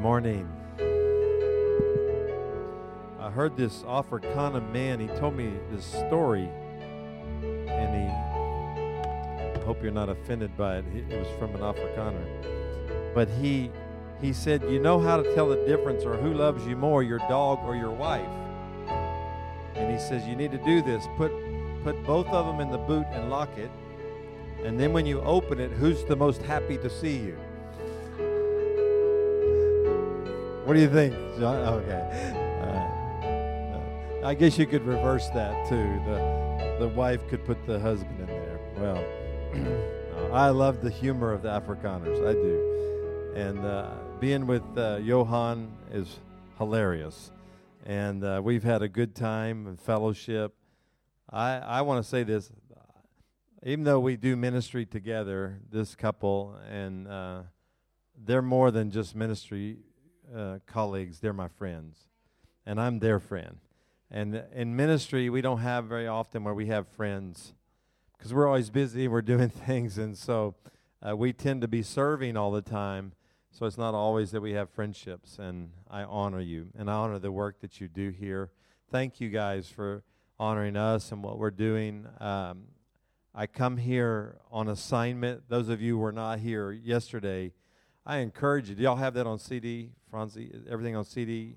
morning. 0.00 0.48
I 3.18 3.30
heard 3.30 3.54
this 3.54 3.82
Afrikaner 3.82 4.72
man. 4.72 4.98
He 4.98 5.08
told 5.18 5.36
me 5.36 5.52
this 5.70 5.84
story, 5.84 6.48
and 7.42 7.94
he. 7.94 8.08
I 9.60 9.62
hope 9.64 9.82
you're 9.82 9.92
not 9.92 10.08
offended 10.08 10.56
by 10.56 10.78
it. 10.78 10.84
It 10.94 11.18
was 11.18 11.28
from 11.38 11.54
an 11.54 11.60
Afrikaner, 11.60 13.14
but 13.14 13.28
he 13.28 13.70
he 14.22 14.32
said, 14.32 14.62
"You 14.62 14.80
know 14.80 14.98
how 14.98 15.18
to 15.22 15.34
tell 15.34 15.48
the 15.50 15.62
difference, 15.66 16.04
or 16.04 16.16
who 16.16 16.32
loves 16.32 16.66
you 16.66 16.76
more, 16.76 17.02
your 17.02 17.18
dog 17.28 17.58
or 17.64 17.76
your 17.76 17.92
wife." 17.92 18.26
And 19.74 19.92
he 19.92 19.98
says, 19.98 20.26
"You 20.26 20.34
need 20.34 20.52
to 20.52 20.64
do 20.64 20.80
this. 20.80 21.06
Put 21.18 21.30
put 21.84 22.02
both 22.06 22.26
of 22.28 22.46
them 22.46 22.60
in 22.60 22.70
the 22.70 22.78
boot 22.78 23.04
and 23.12 23.28
lock 23.28 23.50
it, 23.58 23.70
and 24.64 24.80
then 24.80 24.94
when 24.94 25.04
you 25.04 25.20
open 25.20 25.60
it, 25.60 25.72
who's 25.72 26.04
the 26.04 26.16
most 26.16 26.40
happy 26.40 26.78
to 26.78 26.88
see 26.88 27.18
you?" 27.18 27.36
What 30.64 30.74
do 30.74 30.80
you 30.80 30.90
think, 30.90 31.14
John? 31.38 31.56
Okay. 31.56 32.60
Uh, 34.22 34.26
I 34.26 34.34
guess 34.34 34.58
you 34.58 34.66
could 34.66 34.84
reverse 34.84 35.28
that 35.30 35.68
too. 35.68 36.00
The 36.04 36.76
the 36.80 36.88
wife 36.88 37.26
could 37.28 37.44
put 37.46 37.66
the 37.66 37.80
husband 37.80 38.20
in 38.20 38.26
there. 38.26 38.60
Well, 38.76 40.32
I 40.34 40.50
love 40.50 40.82
the 40.82 40.90
humor 40.90 41.32
of 41.32 41.42
the 41.42 41.48
Afrikaners. 41.48 42.28
I 42.28 42.34
do, 42.34 43.32
and 43.34 43.64
uh, 43.64 43.90
being 44.20 44.46
with 44.46 44.62
uh, 44.76 44.98
Johan 45.02 45.72
is 45.90 46.18
hilarious, 46.58 47.32
and 47.86 48.22
uh, 48.22 48.42
we've 48.44 48.62
had 48.62 48.82
a 48.82 48.88
good 48.88 49.14
time 49.14 49.66
and 49.66 49.80
fellowship. 49.80 50.54
I 51.30 51.56
I 51.56 51.80
want 51.80 52.04
to 52.04 52.08
say 52.08 52.22
this, 52.22 52.52
even 53.64 53.84
though 53.84 54.00
we 54.00 54.16
do 54.16 54.36
ministry 54.36 54.84
together, 54.84 55.58
this 55.72 55.94
couple 55.94 56.54
and 56.70 57.08
uh, 57.08 57.42
they're 58.22 58.42
more 58.42 58.70
than 58.70 58.90
just 58.90 59.16
ministry 59.16 59.78
uh, 60.34 60.58
colleagues, 60.66 61.20
they're 61.20 61.32
my 61.32 61.48
friends, 61.48 61.98
and 62.66 62.80
I'm 62.80 62.98
their 62.98 63.18
friend. 63.18 63.58
And 64.10 64.42
in 64.54 64.74
ministry, 64.74 65.30
we 65.30 65.40
don't 65.40 65.60
have 65.60 65.84
very 65.84 66.06
often 66.06 66.44
where 66.44 66.54
we 66.54 66.66
have 66.66 66.88
friends 66.88 67.54
because 68.16 68.34
we're 68.34 68.46
always 68.46 68.70
busy, 68.70 69.08
we're 69.08 69.22
doing 69.22 69.48
things, 69.66 69.98
and 69.98 70.16
so 70.16 70.54
uh, 71.06 71.16
we 71.16 71.32
tend 71.32 71.62
to 71.62 71.68
be 71.68 71.82
serving 71.82 72.36
all 72.36 72.50
the 72.50 72.62
time. 72.62 73.12
So 73.52 73.66
it's 73.66 73.78
not 73.78 73.94
always 73.94 74.30
that 74.30 74.40
we 74.40 74.52
have 74.52 74.70
friendships, 74.70 75.38
and 75.38 75.70
I 75.90 76.04
honor 76.04 76.40
you, 76.40 76.68
and 76.78 76.88
I 76.88 76.94
honor 76.94 77.18
the 77.18 77.32
work 77.32 77.60
that 77.60 77.80
you 77.80 77.88
do 77.88 78.10
here. 78.10 78.50
Thank 78.90 79.20
you 79.20 79.28
guys 79.28 79.68
for 79.68 80.04
honoring 80.38 80.76
us 80.76 81.12
and 81.12 81.22
what 81.22 81.38
we're 81.38 81.50
doing. 81.50 82.06
Um, 82.20 82.62
I 83.34 83.46
come 83.46 83.76
here 83.76 84.38
on 84.50 84.68
assignment. 84.68 85.48
Those 85.48 85.68
of 85.68 85.80
you 85.80 85.94
who 85.94 86.02
were 86.02 86.12
not 86.12 86.40
here 86.40 86.72
yesterday, 86.72 87.52
I 88.04 88.18
encourage 88.18 88.68
you. 88.68 88.74
Do 88.74 88.82
y'all 88.82 88.96
have 88.96 89.14
that 89.14 89.26
on 89.26 89.38
CD, 89.38 89.90
Franzi? 90.10 90.52
Everything 90.68 90.96
on 90.96 91.04
CD? 91.04 91.56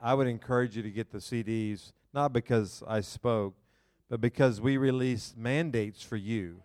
I 0.00 0.14
would 0.14 0.26
encourage 0.26 0.76
you 0.76 0.82
to 0.82 0.90
get 0.90 1.10
the 1.10 1.18
CDs, 1.18 1.92
not 2.12 2.32
because 2.32 2.82
I 2.86 3.00
spoke, 3.00 3.54
but 4.08 4.20
because 4.20 4.60
we 4.60 4.76
release 4.76 5.34
mandates 5.36 6.02
for 6.02 6.16
you 6.16 6.62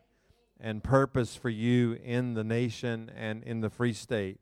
and 0.59 0.83
purpose 0.83 1.35
for 1.35 1.49
you 1.49 1.93
in 2.03 2.33
the 2.33 2.43
nation 2.43 3.11
and 3.15 3.43
in 3.43 3.61
the 3.61 3.69
free 3.69 3.93
state. 3.93 4.39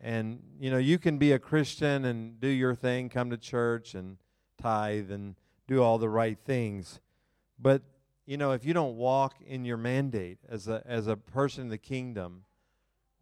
And, 0.00 0.42
you 0.58 0.70
know, 0.70 0.78
you 0.78 0.98
can 0.98 1.18
be 1.18 1.32
a 1.32 1.38
Christian 1.38 2.04
and 2.04 2.40
do 2.40 2.48
your 2.48 2.74
thing, 2.74 3.08
come 3.08 3.30
to 3.30 3.36
church 3.36 3.94
and 3.94 4.16
tithe 4.60 5.10
and 5.10 5.36
do 5.66 5.82
all 5.82 5.98
the 5.98 6.08
right 6.08 6.38
things. 6.44 7.00
But, 7.58 7.82
you 8.26 8.36
know, 8.36 8.52
if 8.52 8.64
you 8.64 8.74
don't 8.74 8.96
walk 8.96 9.36
in 9.46 9.64
your 9.64 9.76
mandate 9.76 10.38
as 10.48 10.66
a, 10.68 10.82
as 10.84 11.06
a 11.06 11.16
person 11.16 11.64
in 11.64 11.68
the 11.68 11.78
kingdom, 11.78 12.44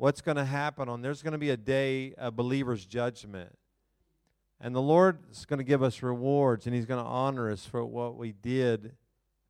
what's 0.02 0.20
going 0.20 0.36
to 0.36 0.44
happen 0.44 0.88
on 0.88 1.00
there's 1.00 1.22
going 1.22 1.30
to 1.30 1.38
be 1.38 1.50
a 1.50 1.56
day 1.56 2.12
of 2.18 2.34
believers 2.34 2.84
judgment. 2.84 3.56
And 4.60 4.74
the 4.74 4.82
lord 4.82 5.18
is 5.30 5.44
going 5.44 5.58
to 5.58 5.64
give 5.64 5.80
us 5.80 6.02
rewards 6.02 6.66
and 6.66 6.74
he's 6.74 6.86
going 6.86 7.00
to 7.00 7.08
honor 7.08 7.48
us 7.48 7.64
for 7.64 7.84
what 7.84 8.16
we 8.16 8.32
did. 8.32 8.96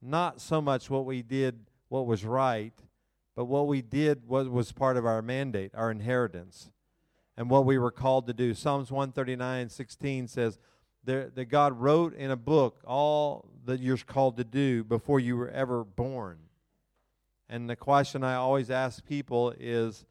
Not 0.03 0.43
so 0.43 0.61
much 0.61 0.91
what 0.91 1.07
we 1.07 1.23
did 1.23 1.59
what 1.89 2.07
was 2.07 2.27
right 2.27 2.75
but 3.35 3.47
what 3.47 3.67
we 3.67 3.81
did 3.81 4.29
was, 4.29 4.47
was 4.47 4.73
part 4.73 4.99
of 4.99 5.07
our 5.07 5.23
mandate 5.23 5.71
our 5.75 5.91
inheritance 5.91 6.71
and 7.39 7.49
what 7.49 7.65
we 7.65 7.79
were 7.79 7.91
called 7.91 8.27
to 8.27 8.35
do. 8.35 8.53
Psalms 8.53 8.93
139 8.93 9.71
16 9.71 10.29
says 10.29 10.59
that 11.05 11.49
god 11.49 11.81
wrote 11.81 12.15
in 12.15 12.31
a 12.31 12.37
book 12.37 12.83
all 12.87 13.49
that 13.65 13.81
you're 13.81 13.97
called 13.97 14.37
to 14.37 14.45
do 14.45 14.85
before 14.85 15.19
you 15.19 15.35
were 15.35 15.49
ever 15.49 15.83
born. 15.83 16.41
And 17.49 17.71
the 17.71 17.77
question 17.77 18.23
i 18.23 18.35
always 18.35 18.71
ask 18.71 19.03
people 19.07 19.55
is 19.59 20.05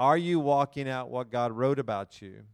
are 0.00 0.16
you 0.16 0.40
walking 0.40 0.88
out 0.88 1.10
what 1.10 1.30
God 1.30 1.52
wrote 1.52 1.78
about 1.78 2.22
you? 2.22 2.44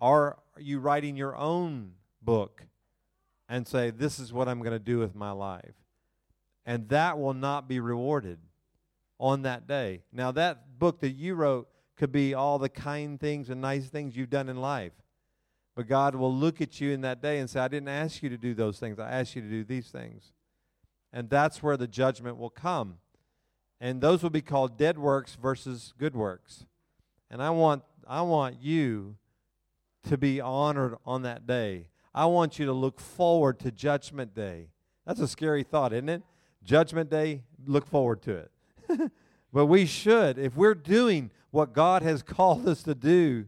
Are 0.00 0.38
you 0.56 0.80
writing 0.80 1.16
your 1.16 1.36
own 1.36 1.92
book 2.22 2.62
and 3.46 3.68
say, 3.68 3.90
This 3.90 4.18
is 4.18 4.32
what 4.32 4.48
I'm 4.48 4.60
going 4.60 4.72
to 4.72 4.78
do 4.78 4.98
with 4.98 5.14
my 5.14 5.32
life? 5.32 5.74
And 6.64 6.88
that 6.88 7.18
will 7.18 7.34
not 7.34 7.68
be 7.68 7.78
rewarded 7.78 8.38
on 9.20 9.42
that 9.42 9.66
day. 9.66 10.00
Now, 10.14 10.32
that 10.32 10.78
book 10.78 11.00
that 11.00 11.10
you 11.10 11.34
wrote 11.34 11.68
could 11.98 12.10
be 12.10 12.32
all 12.32 12.58
the 12.58 12.70
kind 12.70 13.20
things 13.20 13.50
and 13.50 13.60
nice 13.60 13.88
things 13.88 14.16
you've 14.16 14.30
done 14.30 14.48
in 14.48 14.56
life. 14.56 14.94
But 15.76 15.88
God 15.88 16.14
will 16.14 16.34
look 16.34 16.62
at 16.62 16.80
you 16.80 16.92
in 16.92 17.02
that 17.02 17.20
day 17.20 17.38
and 17.38 17.50
say, 17.50 17.60
I 17.60 17.68
didn't 17.68 17.88
ask 17.88 18.22
you 18.22 18.30
to 18.30 18.38
do 18.38 18.54
those 18.54 18.78
things. 18.78 18.98
I 18.98 19.10
asked 19.10 19.36
you 19.36 19.42
to 19.42 19.48
do 19.48 19.62
these 19.62 19.88
things. 19.88 20.32
And 21.12 21.28
that's 21.28 21.62
where 21.62 21.76
the 21.76 21.86
judgment 21.86 22.38
will 22.38 22.50
come 22.50 22.96
and 23.82 24.00
those 24.00 24.22
will 24.22 24.30
be 24.30 24.40
called 24.40 24.78
dead 24.78 24.96
works 24.96 25.34
versus 25.34 25.92
good 25.98 26.14
works. 26.14 26.66
And 27.28 27.42
I 27.42 27.50
want 27.50 27.82
I 28.06 28.22
want 28.22 28.62
you 28.62 29.16
to 30.08 30.16
be 30.16 30.40
honored 30.40 30.96
on 31.04 31.22
that 31.22 31.46
day. 31.46 31.88
I 32.14 32.26
want 32.26 32.58
you 32.58 32.66
to 32.66 32.72
look 32.72 33.00
forward 33.00 33.58
to 33.60 33.72
judgment 33.72 34.34
day. 34.34 34.68
That's 35.04 35.20
a 35.20 35.26
scary 35.26 35.64
thought, 35.64 35.92
isn't 35.92 36.08
it? 36.08 36.22
Judgment 36.62 37.10
day, 37.10 37.42
look 37.66 37.86
forward 37.86 38.22
to 38.22 38.36
it. 38.36 38.50
but 39.52 39.66
we 39.66 39.86
should. 39.86 40.38
If 40.38 40.56
we're 40.56 40.74
doing 40.74 41.30
what 41.50 41.72
God 41.72 42.02
has 42.02 42.22
called 42.22 42.68
us 42.68 42.84
to 42.84 42.94
do, 42.94 43.46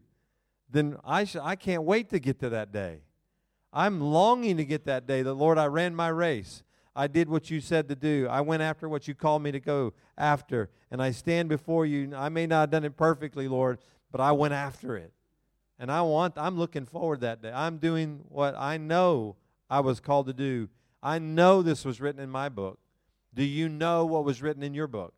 then 0.69 0.97
I 1.05 1.25
sh- 1.25 1.37
I 1.41 1.55
can't 1.55 1.85
wait 1.85 2.11
to 2.11 2.19
get 2.19 2.41
to 2.41 2.49
that 2.49 2.73
day. 2.73 3.03
I'm 3.73 4.01
longing 4.01 4.57
to 4.57 4.65
get 4.65 4.87
that 4.87 5.07
day. 5.07 5.23
The 5.23 5.35
Lord, 5.35 5.59
I 5.59 5.67
ran 5.67 5.95
my 5.95 6.09
race. 6.09 6.65
I 6.97 7.07
did 7.09 7.29
what 7.29 7.51
you 7.51 7.61
said 7.61 7.89
to 7.89 7.97
do. 7.97 8.29
I 8.31 8.41
went 8.41 8.63
after 8.63 8.89
what 8.89 9.09
you 9.09 9.15
called 9.15 9.43
me 9.43 9.51
to 9.53 9.61
go 9.61 9.93
after. 10.17 10.71
And 10.91 11.03
I 11.03 11.11
stand 11.11 11.49
before 11.49 11.87
you. 11.87 12.15
I 12.15 12.29
may 12.29 12.47
not 12.47 12.61
have 12.61 12.71
done 12.71 12.85
it 12.85 12.97
perfectly, 12.97 13.49
Lord, 13.49 13.79
but 14.13 14.21
I 14.21 14.33
went 14.33 14.55
after 14.55 14.97
it. 14.97 15.13
And 15.79 15.91
I 15.91 16.03
want, 16.03 16.35
I'm 16.37 16.57
looking 16.57 16.87
forward 16.87 17.21
that 17.21 17.43
day. 17.43 17.51
I'm 17.53 17.79
doing 17.79 18.25
what 18.29 18.55
I 18.57 18.77
know 18.77 19.37
I 19.69 19.81
was 19.81 19.99
called 19.99 20.27
to 20.27 20.33
do. 20.33 20.69
I 21.03 21.19
know 21.19 21.63
this 21.63 21.85
was 21.85 22.01
written 22.01 22.23
in 22.23 22.31
my 22.31 22.49
book. 22.49 22.79
Do 23.35 23.43
you 23.43 23.69
know 23.69 24.07
what 24.07 24.25
was 24.25 24.41
written 24.41 24.63
in 24.63 24.73
your 24.73 24.87
book? 24.87 25.15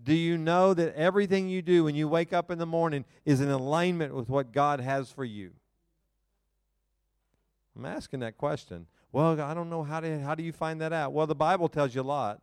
Do 0.00 0.14
you 0.14 0.38
know 0.38 0.74
that 0.74 0.94
everything 0.94 1.48
you 1.48 1.60
do 1.60 1.84
when 1.84 1.96
you 1.96 2.06
wake 2.06 2.32
up 2.32 2.52
in 2.52 2.58
the 2.58 2.66
morning 2.66 3.04
is 3.24 3.40
in 3.40 3.50
alignment 3.50 4.14
with 4.14 4.28
what 4.28 4.52
God 4.52 4.78
has 4.78 5.10
for 5.10 5.24
you? 5.24 5.50
I'm 7.76 7.84
asking 7.84 8.20
that 8.20 8.38
question. 8.38 8.86
Well, 9.10 9.40
I 9.40 9.54
don't 9.54 9.70
know 9.70 9.82
how 9.82 10.00
to 10.00 10.20
how 10.20 10.34
do 10.34 10.42
you 10.42 10.52
find 10.52 10.80
that 10.80 10.92
out? 10.92 11.12
Well, 11.12 11.26
the 11.26 11.34
Bible 11.34 11.68
tells 11.68 11.94
you 11.94 12.02
a 12.02 12.02
lot. 12.02 12.42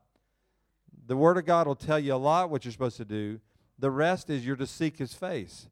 The 1.08 1.16
Word 1.16 1.38
of 1.38 1.46
God 1.46 1.68
will 1.68 1.76
tell 1.76 2.00
you 2.00 2.16
a 2.16 2.18
lot 2.18 2.50
what 2.50 2.66
you're 2.66 2.72
supposed 2.72 2.98
to 2.98 3.06
do. 3.06 3.40
The 3.78 3.92
rest 3.92 4.30
is 4.30 4.46
you're 4.46 4.56
to 4.56 4.66
seek 4.66 4.98
His 4.98 5.14
face, 5.14 5.70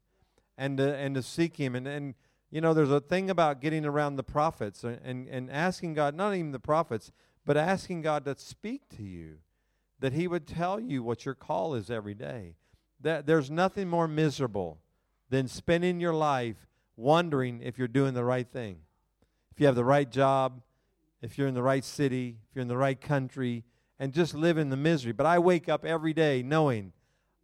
and 0.56 0.78
to, 0.78 0.94
and 0.94 1.14
to 1.16 1.22
seek 1.22 1.56
Him. 1.56 1.74
And 1.74 1.88
and 1.88 2.14
you 2.50 2.60
know, 2.60 2.74
there's 2.74 2.90
a 2.90 3.00
thing 3.00 3.28
about 3.28 3.60
getting 3.60 3.84
around 3.84 4.16
the 4.16 4.22
prophets 4.22 4.84
and, 4.84 5.00
and 5.02 5.28
and 5.28 5.50
asking 5.50 5.94
God, 5.94 6.14
not 6.14 6.34
even 6.34 6.52
the 6.52 6.60
prophets, 6.60 7.10
but 7.44 7.56
asking 7.56 8.02
God 8.02 8.24
to 8.26 8.38
speak 8.38 8.82
to 8.96 9.02
you, 9.02 9.38
that 9.98 10.12
He 10.12 10.28
would 10.28 10.46
tell 10.46 10.78
you 10.78 11.02
what 11.02 11.24
your 11.24 11.34
call 11.34 11.74
is 11.74 11.90
every 11.90 12.14
day. 12.14 12.54
That 13.00 13.26
there's 13.26 13.50
nothing 13.50 13.88
more 13.88 14.06
miserable 14.06 14.78
than 15.28 15.48
spending 15.48 15.98
your 15.98 16.14
life 16.14 16.68
wondering 16.96 17.60
if 17.62 17.78
you're 17.78 17.88
doing 17.88 18.14
the 18.14 18.24
right 18.24 18.46
thing, 18.48 18.78
if 19.50 19.58
you 19.58 19.66
have 19.66 19.74
the 19.74 19.84
right 19.84 20.08
job 20.08 20.62
if 21.24 21.38
you're 21.38 21.48
in 21.48 21.54
the 21.54 21.62
right 21.62 21.84
city, 21.84 22.36
if 22.48 22.54
you're 22.54 22.62
in 22.62 22.68
the 22.68 22.76
right 22.76 23.00
country, 23.00 23.64
and 23.98 24.12
just 24.12 24.34
live 24.34 24.58
in 24.58 24.68
the 24.68 24.76
misery. 24.76 25.12
But 25.12 25.24
I 25.24 25.38
wake 25.38 25.70
up 25.70 25.84
every 25.84 26.12
day 26.12 26.42
knowing 26.42 26.92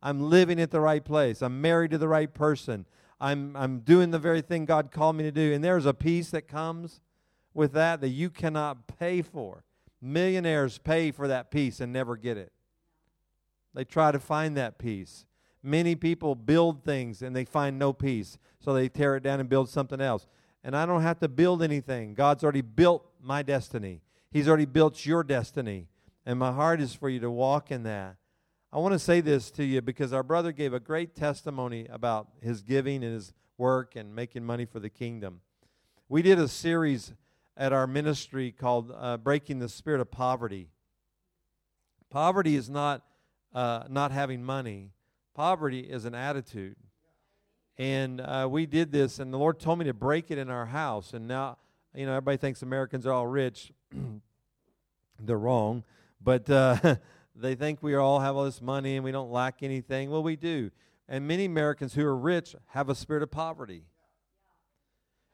I'm 0.02 0.28
living 0.28 0.60
at 0.60 0.70
the 0.70 0.80
right 0.80 1.02
place. 1.02 1.40
I'm 1.40 1.62
married 1.62 1.90
to 1.92 1.98
the 1.98 2.08
right 2.08 2.32
person. 2.32 2.84
I'm, 3.20 3.56
I'm 3.56 3.80
doing 3.80 4.10
the 4.10 4.18
very 4.18 4.42
thing 4.42 4.66
God 4.66 4.90
called 4.90 5.16
me 5.16 5.24
to 5.24 5.32
do. 5.32 5.54
And 5.54 5.64
there's 5.64 5.86
a 5.86 5.94
peace 5.94 6.30
that 6.30 6.46
comes 6.46 7.00
with 7.54 7.72
that 7.72 8.02
that 8.02 8.08
you 8.08 8.28
cannot 8.28 8.86
pay 8.98 9.22
for. 9.22 9.64
Millionaires 10.02 10.78
pay 10.78 11.10
for 11.10 11.26
that 11.28 11.50
peace 11.50 11.80
and 11.80 11.92
never 11.92 12.16
get 12.16 12.36
it. 12.36 12.52
They 13.72 13.84
try 13.84 14.12
to 14.12 14.18
find 14.18 14.56
that 14.58 14.78
peace. 14.78 15.24
Many 15.62 15.94
people 15.94 16.34
build 16.34 16.84
things 16.84 17.22
and 17.22 17.34
they 17.34 17.44
find 17.44 17.78
no 17.78 17.92
peace, 17.92 18.38
so 18.58 18.74
they 18.74 18.88
tear 18.88 19.16
it 19.16 19.22
down 19.22 19.40
and 19.40 19.48
build 19.48 19.68
something 19.68 20.00
else 20.00 20.26
and 20.62 20.76
I 20.76 20.86
don't 20.86 21.02
have 21.02 21.18
to 21.20 21.28
build 21.28 21.62
anything. 21.62 22.14
God's 22.14 22.42
already 22.42 22.60
built 22.60 23.06
my 23.20 23.42
destiny, 23.42 24.02
He's 24.30 24.48
already 24.48 24.66
built 24.66 25.04
your 25.04 25.24
destiny. 25.24 25.88
And 26.26 26.38
my 26.38 26.52
heart 26.52 26.80
is 26.80 26.94
for 26.94 27.08
you 27.08 27.18
to 27.20 27.30
walk 27.30 27.70
in 27.70 27.82
that. 27.84 28.16
I 28.72 28.78
want 28.78 28.92
to 28.92 28.98
say 28.98 29.20
this 29.20 29.50
to 29.52 29.64
you 29.64 29.80
because 29.80 30.12
our 30.12 30.22
brother 30.22 30.52
gave 30.52 30.72
a 30.72 30.78
great 30.78 31.16
testimony 31.16 31.86
about 31.90 32.28
his 32.40 32.62
giving 32.62 33.02
and 33.02 33.14
his 33.14 33.32
work 33.58 33.96
and 33.96 34.14
making 34.14 34.44
money 34.44 34.64
for 34.64 34.78
the 34.78 34.90
kingdom. 34.90 35.40
We 36.08 36.22
did 36.22 36.38
a 36.38 36.46
series 36.46 37.14
at 37.56 37.72
our 37.72 37.86
ministry 37.86 38.52
called 38.52 38.92
uh, 38.96 39.16
Breaking 39.16 39.58
the 39.58 39.68
Spirit 39.68 40.00
of 40.00 40.10
Poverty. 40.10 40.68
Poverty 42.10 42.54
is 42.54 42.70
not 42.70 43.02
uh, 43.52 43.84
not 43.88 44.12
having 44.12 44.44
money, 44.44 44.92
poverty 45.34 45.80
is 45.80 46.04
an 46.04 46.14
attitude. 46.14 46.76
And 47.80 48.20
uh, 48.20 48.46
we 48.50 48.66
did 48.66 48.92
this, 48.92 49.20
and 49.20 49.32
the 49.32 49.38
Lord 49.38 49.58
told 49.58 49.78
me 49.78 49.86
to 49.86 49.94
break 49.94 50.30
it 50.30 50.36
in 50.36 50.50
our 50.50 50.66
house. 50.66 51.14
And 51.14 51.26
now, 51.26 51.56
you 51.94 52.04
know, 52.04 52.12
everybody 52.12 52.36
thinks 52.36 52.60
Americans 52.60 53.06
are 53.06 53.12
all 53.14 53.26
rich. 53.26 53.72
They're 55.18 55.38
wrong. 55.38 55.84
But 56.22 56.50
uh, 56.50 56.96
they 57.34 57.54
think 57.54 57.82
we 57.82 57.94
all 57.94 58.20
have 58.20 58.36
all 58.36 58.44
this 58.44 58.60
money 58.60 58.96
and 58.96 59.04
we 59.04 59.12
don't 59.12 59.30
lack 59.30 59.62
anything. 59.62 60.10
Well, 60.10 60.22
we 60.22 60.36
do. 60.36 60.70
And 61.08 61.26
many 61.26 61.46
Americans 61.46 61.94
who 61.94 62.04
are 62.04 62.14
rich 62.14 62.54
have 62.66 62.90
a 62.90 62.94
spirit 62.94 63.22
of 63.22 63.30
poverty. 63.30 63.84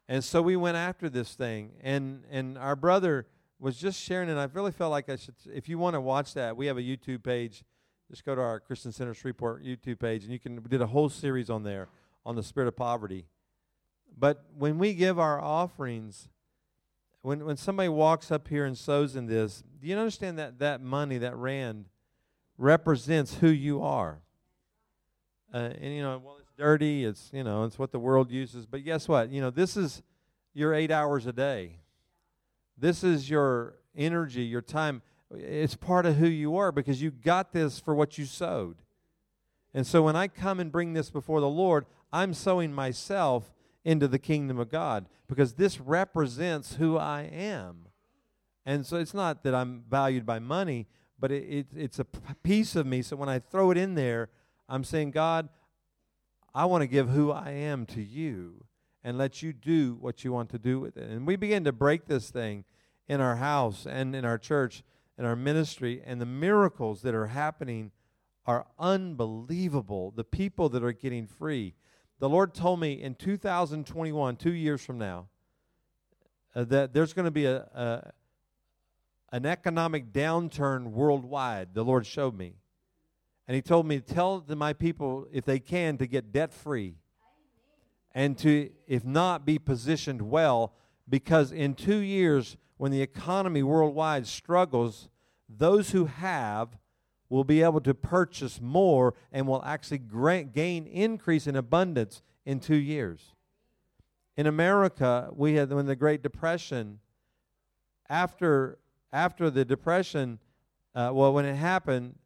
And 0.09 0.23
so 0.23 0.41
we 0.41 0.55
went 0.55 0.77
after 0.77 1.09
this 1.09 1.35
thing. 1.35 1.73
And, 1.83 2.23
and 2.31 2.57
our 2.59 2.77
brother 2.77 3.27
was 3.59 3.77
just 3.77 4.01
sharing, 4.01 4.31
and 4.31 4.39
I 4.39 4.45
really 4.53 4.71
felt 4.71 4.93
like 4.93 5.09
I 5.09 5.17
should, 5.17 5.35
if 5.53 5.69
you 5.69 5.81
want 5.81 5.95
to 5.95 6.01
watch 6.01 6.35
that, 6.35 6.57
we 6.57 6.67
have 6.67 6.79
a 6.79 6.83
YouTube 6.83 7.25
page. 7.25 7.65
Just 8.09 8.25
go 8.25 8.37
to 8.37 8.41
our 8.41 8.61
Christian 8.61 8.93
Center 8.93 9.15
Shreveport 9.15 9.65
YouTube 9.65 9.99
page, 9.99 10.23
and 10.23 10.33
you 10.33 10.39
can, 10.39 10.63
we 10.63 10.69
did 10.69 10.81
a 10.81 10.87
whole 10.87 11.09
series 11.09 11.51
on 11.51 11.65
there 11.65 11.89
on 12.27 12.35
the 12.35 12.43
spirit 12.43 12.67
of 12.67 12.77
poverty. 12.77 13.25
But 14.19 14.45
when 14.59 14.79
we 14.79 14.93
give 14.93 15.19
our 15.19 15.41
offerings, 15.41 16.29
when, 17.23 17.45
when 17.45 17.57
somebody 17.57 17.89
walks 17.89 18.31
up 18.31 18.49
here 18.49 18.65
and 18.65 18.77
sows 18.77 19.15
in 19.15 19.27
this, 19.27 19.63
do 19.81 19.87
you 19.87 19.97
understand 19.97 20.39
that 20.39 20.59
that 20.59 20.83
money, 20.83 21.19
that 21.19 21.37
rand, 21.37 21.87
represents 22.59 23.37
who 23.37 23.49
you 23.49 23.83
are? 23.83 24.21
Uh, 25.55 25.71
and, 25.81 25.95
you 25.95 26.03
know, 26.03 26.21
well, 26.23 26.37
it's 26.41 26.53
dirty, 26.59 27.05
it's, 27.05 27.31
you 27.33 27.45
know, 27.45 27.63
it's 27.65 27.79
what 27.79 27.93
the 27.93 27.99
world 27.99 28.31
uses. 28.31 28.67
But 28.67 28.85
guess 28.85 29.07
what? 29.07 29.31
You 29.31 29.41
know, 29.41 29.51
this 29.51 29.77
is 29.77 30.03
your 30.53 30.75
eight 30.75 30.91
hours 30.91 31.27
a 31.27 31.33
day. 31.33 31.79
This 32.77 33.05
is 33.05 33.31
your 33.31 33.77
energy, 33.97 34.43
your 34.43 34.63
time. 34.63 35.03
It's 35.31 35.77
part 35.77 36.07
of 36.07 36.17
who 36.17 36.27
you 36.27 36.57
are 36.57 36.73
because 36.73 37.01
you 37.01 37.11
got 37.11 37.53
this 37.53 37.79
for 37.79 37.95
what 37.95 38.19
you 38.19 38.25
sowed. 38.25 38.77
And 39.75 39.87
so 39.87 40.03
when 40.03 40.17
I 40.17 40.29
come 40.29 40.59
and 40.59 40.73
bring 40.73 40.95
this 40.95 41.11
before 41.11 41.41
the 41.41 41.49
Lord, 41.49 41.85
I'm 42.13 42.35
sowing 42.35 42.73
myself 42.73 43.53
into 43.85 44.09
the 44.09 44.19
kingdom 44.19 44.59
of 44.59 44.71
God 44.71 45.07
because 45.29 45.55
this 45.55 45.81
represents 45.81 46.77
who 46.77 46.97
I 46.97 47.23
am. 47.23 47.89
And 48.65 48.85
so 48.85 48.97
it's 48.97 49.15
not 49.15 49.45
that 49.45 49.55
I'm 49.55 49.85
valued 49.89 50.27
by 50.27 50.39
money, 50.39 50.87
but 51.19 51.31
it, 51.31 51.45
it, 51.45 51.67
it's 51.75 51.99
a 51.99 52.05
piece 52.43 52.75
of 52.77 52.87
me. 52.87 53.03
So 53.03 53.17
when 53.17 53.29
I 53.29 53.39
throw 53.39 53.71
it 53.71 53.79
in 53.79 53.95
there, 53.95 54.29
I'm 54.69 54.85
saying, 54.85 55.13
God, 55.13 55.49
I 56.55 56.65
want 56.65 56.83
to 56.83 56.89
give 56.89 57.11
who 57.11 57.31
I 57.31 57.51
am 57.51 57.87
to 57.87 58.03
you 58.03 58.65
and 59.05 59.17
let 59.17 59.43
you 59.43 59.53
do 59.53 59.97
what 60.01 60.25
you 60.25 60.33
want 60.33 60.51
to 60.51 60.59
do 60.59 60.81
with 60.81 60.97
it. 60.97 61.09
And 61.09 61.27
we 61.27 61.37
begin 61.37 61.63
to 61.65 61.73
break 61.73 62.07
this 62.07 62.31
thing 62.31 62.65
in 63.09 63.21
our 63.21 63.37
house 63.37 63.87
and 63.89 64.17
in 64.17 64.25
our 64.25 64.39
church, 64.39 64.83
and 65.17 65.27
our 65.27 65.37
ministry, 65.37 66.03
and 66.05 66.21
the 66.21 66.27
miracles 66.27 67.03
that 67.03 67.15
are 67.15 67.29
happening 67.29 67.93
are 68.47 68.67
unbelievable. 68.79 70.11
The 70.11 70.25
people 70.25 70.69
that 70.71 70.83
are 70.83 70.93
getting 70.93 71.27
free. 71.27 71.75
The 72.19 72.29
Lord 72.29 72.55
told 72.55 72.81
me 72.81 72.95
in 72.95 73.15
2021, 73.15 74.37
two 74.37 74.53
years 74.53 74.83
from 74.83 74.97
now, 74.97 75.27
uh, 76.55 76.65
that 76.65 76.95
there's 76.95 77.13
going 77.13 77.27
to 77.27 77.31
be 77.31 77.45
a, 77.45 77.57
a 77.57 78.13
an 79.33 79.45
economic 79.45 80.13
downturn 80.13 80.93
worldwide. 80.93 81.75
The 81.75 81.85
Lord 81.85 82.07
showed 82.07 82.35
me, 82.35 82.55
and 83.47 83.55
He 83.55 83.61
told 83.61 83.87
me 83.87 84.01
to 84.01 84.15
tell 84.15 84.43
my 84.49 84.73
people 84.73 85.27
if 85.31 85.45
they 85.45 85.59
can 85.59 85.99
to 85.99 86.07
get 86.07 86.33
debt 86.33 86.55
free, 86.55 86.95
and 88.15 88.39
to 88.39 88.71
if 88.87 89.05
not 89.05 89.45
be 89.45 89.59
positioned 89.59 90.23
well, 90.23 90.73
because 91.07 91.53
in 91.53 91.75
two 91.75 91.99
years 91.99 92.57
when 92.79 92.93
the 92.93 93.03
economy 93.03 93.63
worldwide 93.63 94.27
struggles, 94.27 95.11
those 95.51 95.91
who 95.91 96.07
have 96.07 96.79
will 97.29 97.45
be 97.45 97.63
able 97.63 97.81
to 97.81 97.95
purchase 97.95 98.61
more 98.61 99.15
and 99.33 99.47
will 99.47 99.63
actually 99.65 99.99
gain 99.99 100.87
increase 100.87 101.47
in 101.47 101.57
abundance 101.57 102.23
in 102.45 102.61
two 102.61 102.77
years. 102.77 103.35
In 104.37 104.47
America, 104.47 105.31
we 105.35 105.55
had 105.55 105.73
when 105.73 105.87
the 105.87 105.97
Great 105.97 106.23
Depression, 106.23 107.01
after 108.09 108.79
after 109.13 109.51
the 109.51 109.65
Depression, 109.65 110.39
uh, 110.95 111.11
well, 111.13 111.33
when 111.33 111.45
it 111.45 111.55
happened, 111.55 112.17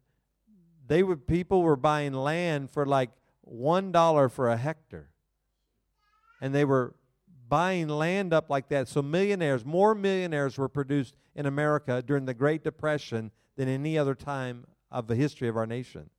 they 0.87 1.03
would 1.03 1.25
people 1.25 1.61
were 1.61 1.77
buying 1.77 2.13
land 2.13 2.69
for 2.69 2.85
like 2.85 3.11
one 3.41 3.91
dollar 3.91 4.29
for 4.29 4.49
a 4.49 4.57
hectare, 4.57 5.09
and 6.41 6.53
they 6.53 6.65
were 6.65 6.95
buying 7.47 7.87
land 7.87 8.33
up 8.33 8.49
like 8.49 8.69
that. 8.69 8.87
So 8.87 9.01
millionaires, 9.01 9.65
more 9.65 9.95
millionaires 9.95 10.57
were 10.57 10.69
produced 10.69 11.15
in 11.35 11.45
America 11.45 12.03
during 12.05 12.25
the 12.25 12.33
Great 12.33 12.63
Depression 12.63 13.31
than 13.55 13.67
any 13.67 13.97
other 13.97 14.15
time 14.15 14.65
of 14.91 15.07
the 15.07 15.15
history 15.15 15.47
of 15.47 15.57
our 15.57 15.65
nation. 15.65 16.09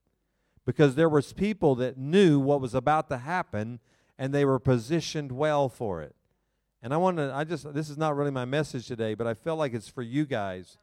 Because 0.65 0.95
there 0.95 1.09
was 1.09 1.33
people 1.33 1.75
that 1.77 1.99
knew 1.99 2.39
what 2.39 2.61
was 2.61 2.75
about 2.75 3.09
to 3.09 3.19
happen 3.19 3.81
and 4.19 4.33
they 4.33 4.45
were 4.45 4.59
positioned 4.59 5.33
well 5.33 5.69
for 5.69 6.03
it. 6.03 6.15
And 6.83 6.93
i 6.93 6.97
want 6.97 7.17
to 7.19 7.33
i 7.35 7.45
just 7.45 7.73
this 7.75 7.89
is 7.89 7.97
not 7.97 8.17
really 8.17 8.31
my 8.31 8.45
message 8.45 8.89
today 8.89 9.15
but 9.15 9.27
i 9.27 9.35
feel 9.35 9.55
like 9.55 9.73
it's 9.73 9.89
for 9.89 10.03
you 10.03 10.27
guys 10.27 10.79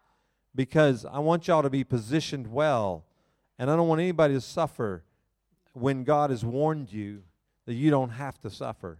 because 0.55 1.05
i 1.05 1.19
want 1.19 1.47
y'all 1.47 1.61
to 1.61 1.69
be 1.69 1.83
positioned 1.83 2.47
well. 2.47 3.05
And 3.57 3.69
i 3.69 3.75
don't 3.75 3.87
want 3.87 4.01
anybody 4.01 4.33
to 4.33 4.41
suffer 4.41 5.03
when 5.73 6.03
god 6.03 6.29
has 6.29 6.45
warned 6.45 6.91
you 6.91 7.23
that 7.65 7.73
you 7.73 7.89
don't 7.91 8.11
have 8.11 8.39
to 8.41 8.49
suffer 8.49 8.99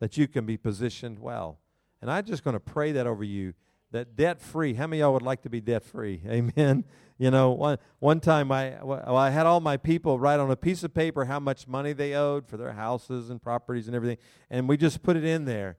that 0.00 0.16
you 0.16 0.28
can 0.28 0.46
be 0.46 0.56
positioned 0.56 1.18
well. 1.18 1.58
And 2.00 2.10
i'm 2.10 2.24
just 2.24 2.44
going 2.44 2.54
to 2.54 2.60
pray 2.60 2.92
that 2.92 3.06
over 3.06 3.24
you 3.24 3.54
that 3.90 4.16
debt 4.16 4.40
free. 4.40 4.74
How 4.74 4.86
many 4.86 5.00
of 5.00 5.06
y'all 5.06 5.12
would 5.14 5.22
like 5.22 5.42
to 5.42 5.50
be 5.50 5.60
debt 5.60 5.84
free? 5.84 6.22
Amen. 6.28 6.84
You 7.18 7.30
know, 7.30 7.50
one 7.50 7.78
one 7.98 8.20
time 8.20 8.52
I 8.52 8.78
well, 8.82 9.16
I 9.16 9.30
had 9.30 9.46
all 9.46 9.60
my 9.60 9.76
people 9.76 10.18
write 10.18 10.38
on 10.38 10.50
a 10.50 10.56
piece 10.56 10.84
of 10.84 10.94
paper 10.94 11.24
how 11.24 11.40
much 11.40 11.66
money 11.66 11.92
they 11.92 12.14
owed 12.14 12.46
for 12.46 12.56
their 12.56 12.72
houses 12.72 13.28
and 13.30 13.42
properties 13.42 13.88
and 13.88 13.96
everything, 13.96 14.18
and 14.50 14.68
we 14.68 14.76
just 14.76 15.02
put 15.02 15.16
it 15.16 15.24
in 15.24 15.44
there. 15.44 15.76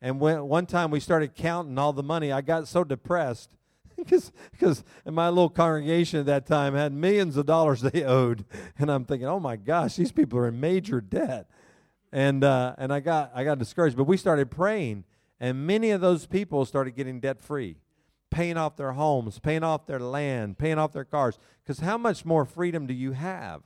And 0.00 0.20
when 0.20 0.46
one 0.46 0.66
time 0.66 0.92
we 0.92 1.00
started 1.00 1.34
counting 1.34 1.76
all 1.78 1.92
the 1.92 2.04
money, 2.04 2.30
I 2.30 2.42
got 2.42 2.68
so 2.68 2.84
depressed 2.84 3.56
because 3.96 4.30
because 4.52 4.84
my 5.04 5.28
little 5.28 5.48
congregation 5.48 6.20
at 6.20 6.26
that 6.26 6.46
time 6.46 6.74
had 6.74 6.92
millions 6.92 7.36
of 7.36 7.46
dollars 7.46 7.80
they 7.92 8.04
owed, 8.04 8.44
and 8.78 8.90
I'm 8.90 9.04
thinking, 9.04 9.26
oh 9.26 9.40
my 9.40 9.56
gosh, 9.56 9.96
these 9.96 10.12
people 10.12 10.38
are 10.38 10.46
in 10.46 10.60
major 10.60 11.00
debt, 11.00 11.50
and 12.12 12.44
uh, 12.44 12.76
and 12.78 12.92
I 12.92 13.00
got 13.00 13.32
I 13.34 13.42
got 13.42 13.58
discouraged. 13.58 13.96
But 13.96 14.04
we 14.04 14.16
started 14.16 14.48
praying 14.48 15.02
and 15.40 15.66
many 15.66 15.90
of 15.90 16.00
those 16.00 16.26
people 16.26 16.64
started 16.64 16.96
getting 16.96 17.20
debt 17.20 17.40
free, 17.40 17.76
paying 18.30 18.56
off 18.56 18.76
their 18.76 18.92
homes, 18.92 19.38
paying 19.38 19.62
off 19.62 19.86
their 19.86 20.00
land, 20.00 20.58
paying 20.58 20.78
off 20.78 20.92
their 20.92 21.04
cars. 21.04 21.38
Because 21.62 21.80
how 21.80 21.96
much 21.98 22.24
more 22.24 22.44
freedom 22.44 22.86
do 22.86 22.94
you 22.94 23.12
have 23.12 23.62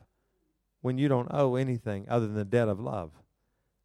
when 0.80 0.98
you 0.98 1.08
don't 1.08 1.32
owe 1.32 1.54
anything 1.54 2.06
other 2.08 2.26
than 2.26 2.36
the 2.36 2.44
debt 2.44 2.68
of 2.68 2.80
love? 2.80 3.12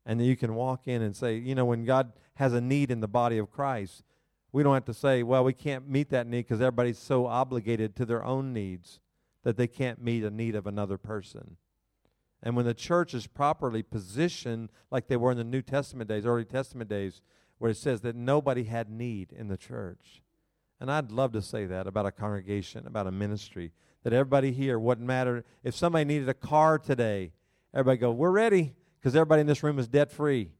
And 0.05 0.23
you 0.25 0.35
can 0.35 0.55
walk 0.55 0.87
in 0.87 1.01
and 1.01 1.15
say, 1.15 1.37
you 1.37 1.55
know, 1.55 1.65
when 1.65 1.85
God 1.85 2.13
has 2.35 2.53
a 2.53 2.61
need 2.61 2.91
in 2.91 3.01
the 3.01 3.07
body 3.07 3.37
of 3.37 3.51
Christ, 3.51 4.03
we 4.51 4.63
don't 4.63 4.73
have 4.73 4.85
to 4.85 4.93
say, 4.93 5.23
well, 5.23 5.43
we 5.43 5.53
can't 5.53 5.89
meet 5.89 6.09
that 6.09 6.27
need 6.27 6.47
because 6.47 6.61
everybody's 6.61 6.99
so 6.99 7.25
obligated 7.25 7.95
to 7.95 8.05
their 8.05 8.23
own 8.23 8.53
needs 8.53 8.99
that 9.43 9.57
they 9.57 9.67
can't 9.67 10.01
meet 10.01 10.23
a 10.23 10.31
need 10.31 10.55
of 10.55 10.67
another 10.67 10.97
person. 10.97 11.57
And 12.41 12.55
when 12.55 12.65
the 12.65 12.73
church 12.73 13.13
is 13.13 13.27
properly 13.27 13.83
positioned, 13.83 14.69
like 14.91 15.07
they 15.07 15.17
were 15.17 15.31
in 15.31 15.37
the 15.37 15.43
New 15.43 15.61
Testament 15.61 16.09
days, 16.09 16.25
early 16.25 16.45
Testament 16.45 16.89
days, 16.89 17.21
where 17.59 17.71
it 17.71 17.77
says 17.77 18.01
that 18.01 18.15
nobody 18.15 18.63
had 18.63 18.89
need 18.89 19.31
in 19.31 19.47
the 19.47 19.57
church. 19.57 20.21
And 20.79 20.91
I'd 20.91 21.11
love 21.11 21.31
to 21.33 21.41
say 21.41 21.65
that 21.65 21.87
about 21.87 22.05
a 22.05 22.11
congregation, 22.11 22.85
about 22.85 23.07
a 23.07 23.11
ministry, 23.11 23.71
that 24.03 24.13
everybody 24.13 24.51
here 24.51 24.77
wouldn't 24.77 25.07
matter. 25.07 25.43
If 25.63 25.75
somebody 25.75 26.05
needed 26.05 26.29
a 26.29 26.33
car 26.33 26.77
today, 26.77 27.31
everybody 27.73 27.97
go, 27.97 28.11
we're 28.11 28.31
ready, 28.31 28.75
because 28.99 29.15
everybody 29.15 29.41
in 29.41 29.47
this 29.47 29.63
room 29.63 29.79
is 29.79 29.87
debt 29.87 30.11
free. 30.11 30.51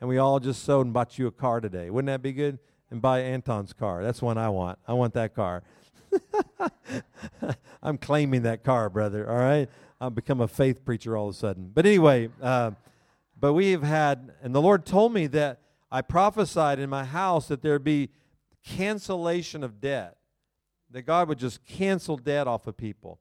And 0.00 0.08
we 0.08 0.18
all 0.18 0.40
just 0.40 0.64
sowed 0.64 0.86
and 0.86 0.94
bought 0.94 1.18
you 1.18 1.26
a 1.26 1.32
car 1.32 1.60
today. 1.60 1.90
Wouldn't 1.90 2.06
that 2.06 2.22
be 2.22 2.32
good? 2.32 2.58
And 2.90 3.02
buy 3.02 3.20
Anton's 3.20 3.72
car. 3.72 4.02
That's 4.02 4.22
one 4.22 4.38
I 4.38 4.48
want. 4.48 4.78
I 4.86 4.94
want 4.94 5.14
that 5.14 5.34
car. 5.34 5.62
I'm 7.82 7.98
claiming 7.98 8.42
that 8.42 8.64
car, 8.64 8.88
brother. 8.88 9.28
All 9.28 9.36
right? 9.36 9.68
I've 10.00 10.14
become 10.14 10.40
a 10.40 10.48
faith 10.48 10.84
preacher 10.84 11.16
all 11.16 11.28
of 11.28 11.34
a 11.34 11.38
sudden. 11.38 11.70
But 11.72 11.86
anyway, 11.86 12.30
uh, 12.40 12.72
but 13.38 13.52
we 13.52 13.72
have 13.72 13.82
had, 13.82 14.32
and 14.42 14.54
the 14.54 14.60
Lord 14.60 14.86
told 14.86 15.12
me 15.12 15.26
that 15.28 15.60
I 15.90 16.02
prophesied 16.02 16.78
in 16.78 16.88
my 16.88 17.04
house 17.04 17.48
that 17.48 17.62
there'd 17.62 17.84
be 17.84 18.10
cancellation 18.64 19.64
of 19.64 19.80
debt, 19.80 20.16
that 20.90 21.02
God 21.02 21.28
would 21.28 21.38
just 21.38 21.64
cancel 21.64 22.16
debt 22.16 22.46
off 22.46 22.66
of 22.66 22.76
people. 22.76 23.20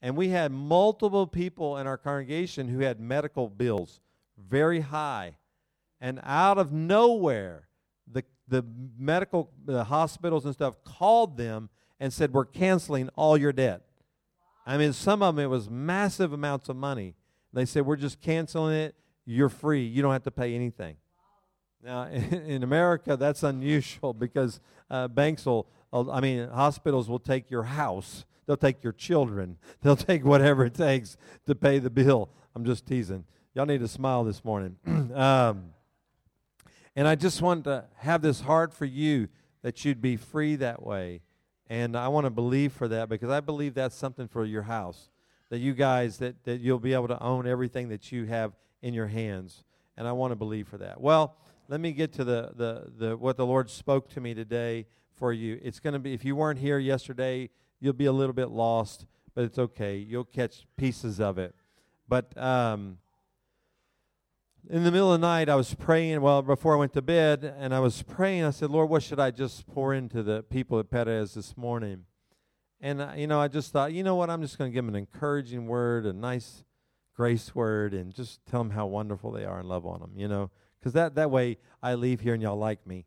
And 0.00 0.16
we 0.16 0.28
had 0.28 0.52
multiple 0.52 1.26
people 1.26 1.78
in 1.78 1.86
our 1.86 1.96
congregation 1.96 2.68
who 2.68 2.80
had 2.80 3.00
medical 3.00 3.48
bills 3.48 4.00
very 4.36 4.80
high. 4.80 5.36
And 6.00 6.20
out 6.22 6.58
of 6.58 6.72
nowhere, 6.72 7.68
the, 8.10 8.24
the 8.46 8.64
medical 8.98 9.50
the 9.64 9.84
hospitals 9.84 10.44
and 10.44 10.52
stuff 10.52 10.76
called 10.84 11.36
them 11.36 11.70
and 11.98 12.12
said, 12.12 12.32
We're 12.32 12.44
canceling 12.44 13.08
all 13.16 13.36
your 13.36 13.52
debt. 13.52 13.82
I 14.66 14.76
mean, 14.76 14.92
some 14.92 15.22
of 15.22 15.36
them 15.36 15.44
it 15.44 15.48
was 15.48 15.70
massive 15.70 16.32
amounts 16.32 16.68
of 16.68 16.76
money. 16.76 17.14
They 17.52 17.64
said, 17.64 17.86
We're 17.86 17.96
just 17.96 18.20
canceling 18.20 18.74
it. 18.74 18.94
You're 19.24 19.48
free. 19.48 19.86
You 19.86 20.02
don't 20.02 20.12
have 20.12 20.24
to 20.24 20.30
pay 20.30 20.54
anything. 20.54 20.96
Now, 21.84 22.06
in 22.08 22.62
America, 22.62 23.16
that's 23.16 23.42
unusual 23.42 24.14
because 24.18 24.60
uh, 24.90 25.08
banks 25.08 25.44
will, 25.44 25.66
I 25.92 26.20
mean, 26.20 26.48
hospitals 26.48 27.08
will 27.08 27.18
take 27.18 27.50
your 27.50 27.64
house, 27.64 28.24
they'll 28.46 28.56
take 28.56 28.82
your 28.82 28.94
children, 28.94 29.58
they'll 29.82 29.96
take 29.96 30.24
whatever 30.24 30.64
it 30.64 30.74
takes 30.74 31.16
to 31.46 31.54
pay 31.54 31.78
the 31.78 31.90
bill. 31.90 32.30
I'm 32.56 32.64
just 32.64 32.86
teasing. 32.86 33.24
Y'all 33.54 33.66
need 33.66 33.80
to 33.80 33.88
smile 33.88 34.24
this 34.24 34.44
morning. 34.44 34.76
um, 35.14 35.74
and 36.96 37.06
I 37.06 37.16
just 37.16 37.42
want 37.42 37.64
to 37.64 37.84
have 37.96 38.22
this 38.22 38.40
heart 38.40 38.72
for 38.72 38.84
you 38.84 39.28
that 39.62 39.84
you'd 39.84 40.00
be 40.00 40.16
free 40.16 40.56
that 40.56 40.82
way. 40.82 41.20
And 41.68 41.96
I 41.96 42.08
want 42.08 42.26
to 42.26 42.30
believe 42.30 42.72
for 42.72 42.88
that 42.88 43.08
because 43.08 43.30
I 43.30 43.40
believe 43.40 43.74
that's 43.74 43.96
something 43.96 44.28
for 44.28 44.44
your 44.44 44.62
house. 44.62 45.10
That 45.50 45.58
you 45.58 45.74
guys, 45.74 46.18
that, 46.18 46.44
that 46.44 46.60
you'll 46.60 46.78
be 46.78 46.94
able 46.94 47.08
to 47.08 47.20
own 47.22 47.46
everything 47.46 47.88
that 47.88 48.12
you 48.12 48.26
have 48.26 48.52
in 48.82 48.94
your 48.94 49.06
hands. 49.06 49.64
And 49.96 50.06
I 50.06 50.12
want 50.12 50.32
to 50.32 50.36
believe 50.36 50.68
for 50.68 50.78
that. 50.78 51.00
Well, 51.00 51.36
let 51.68 51.80
me 51.80 51.92
get 51.92 52.12
to 52.14 52.24
the, 52.24 52.52
the, 52.54 52.92
the 52.96 53.16
what 53.16 53.36
the 53.36 53.46
Lord 53.46 53.70
spoke 53.70 54.08
to 54.10 54.20
me 54.20 54.34
today 54.34 54.86
for 55.16 55.32
you. 55.32 55.58
It's 55.62 55.80
going 55.80 55.94
to 55.94 55.98
be, 55.98 56.12
if 56.12 56.24
you 56.24 56.36
weren't 56.36 56.58
here 56.58 56.78
yesterday, 56.78 57.50
you'll 57.80 57.92
be 57.92 58.06
a 58.06 58.12
little 58.12 58.34
bit 58.34 58.50
lost, 58.50 59.06
but 59.34 59.44
it's 59.44 59.58
okay. 59.58 59.96
You'll 59.96 60.24
catch 60.24 60.66
pieces 60.76 61.20
of 61.20 61.38
it. 61.38 61.54
But 62.08 62.36
um, 62.36 62.98
in 64.68 64.84
the 64.84 64.90
middle 64.90 65.12
of 65.12 65.20
the 65.20 65.26
night, 65.26 65.48
I 65.48 65.54
was 65.54 65.74
praying, 65.74 66.20
well, 66.20 66.42
before 66.42 66.74
I 66.74 66.76
went 66.76 66.92
to 66.94 67.02
bed, 67.02 67.54
and 67.58 67.74
I 67.74 67.80
was 67.80 68.02
praying. 68.02 68.44
I 68.44 68.50
said, 68.50 68.70
Lord, 68.70 68.90
what 68.90 69.02
should 69.02 69.20
I 69.20 69.30
just 69.30 69.66
pour 69.66 69.94
into 69.94 70.22
the 70.22 70.42
people 70.42 70.78
at 70.78 70.90
Perez 70.90 71.34
this 71.34 71.56
morning? 71.56 72.04
And, 72.80 73.00
uh, 73.00 73.12
you 73.16 73.26
know, 73.26 73.40
I 73.40 73.48
just 73.48 73.72
thought, 73.72 73.92
you 73.92 74.02
know 74.02 74.16
what? 74.16 74.28
I'm 74.28 74.42
just 74.42 74.58
going 74.58 74.70
to 74.70 74.74
give 74.74 74.84
them 74.84 74.94
an 74.94 74.98
encouraging 74.98 75.66
word, 75.66 76.04
a 76.04 76.12
nice 76.12 76.64
grace 77.16 77.54
word, 77.54 77.94
and 77.94 78.12
just 78.12 78.44
tell 78.44 78.62
them 78.62 78.70
how 78.70 78.86
wonderful 78.86 79.30
they 79.30 79.44
are 79.44 79.60
and 79.60 79.68
love 79.68 79.86
on 79.86 80.00
them, 80.00 80.12
you 80.16 80.28
know? 80.28 80.50
Because 80.84 80.92
that, 80.92 81.14
that 81.14 81.30
way 81.30 81.56
I 81.82 81.94
leave 81.94 82.20
here 82.20 82.34
and 82.34 82.42
y'all 82.42 82.58
like 82.58 82.86
me. 82.86 83.06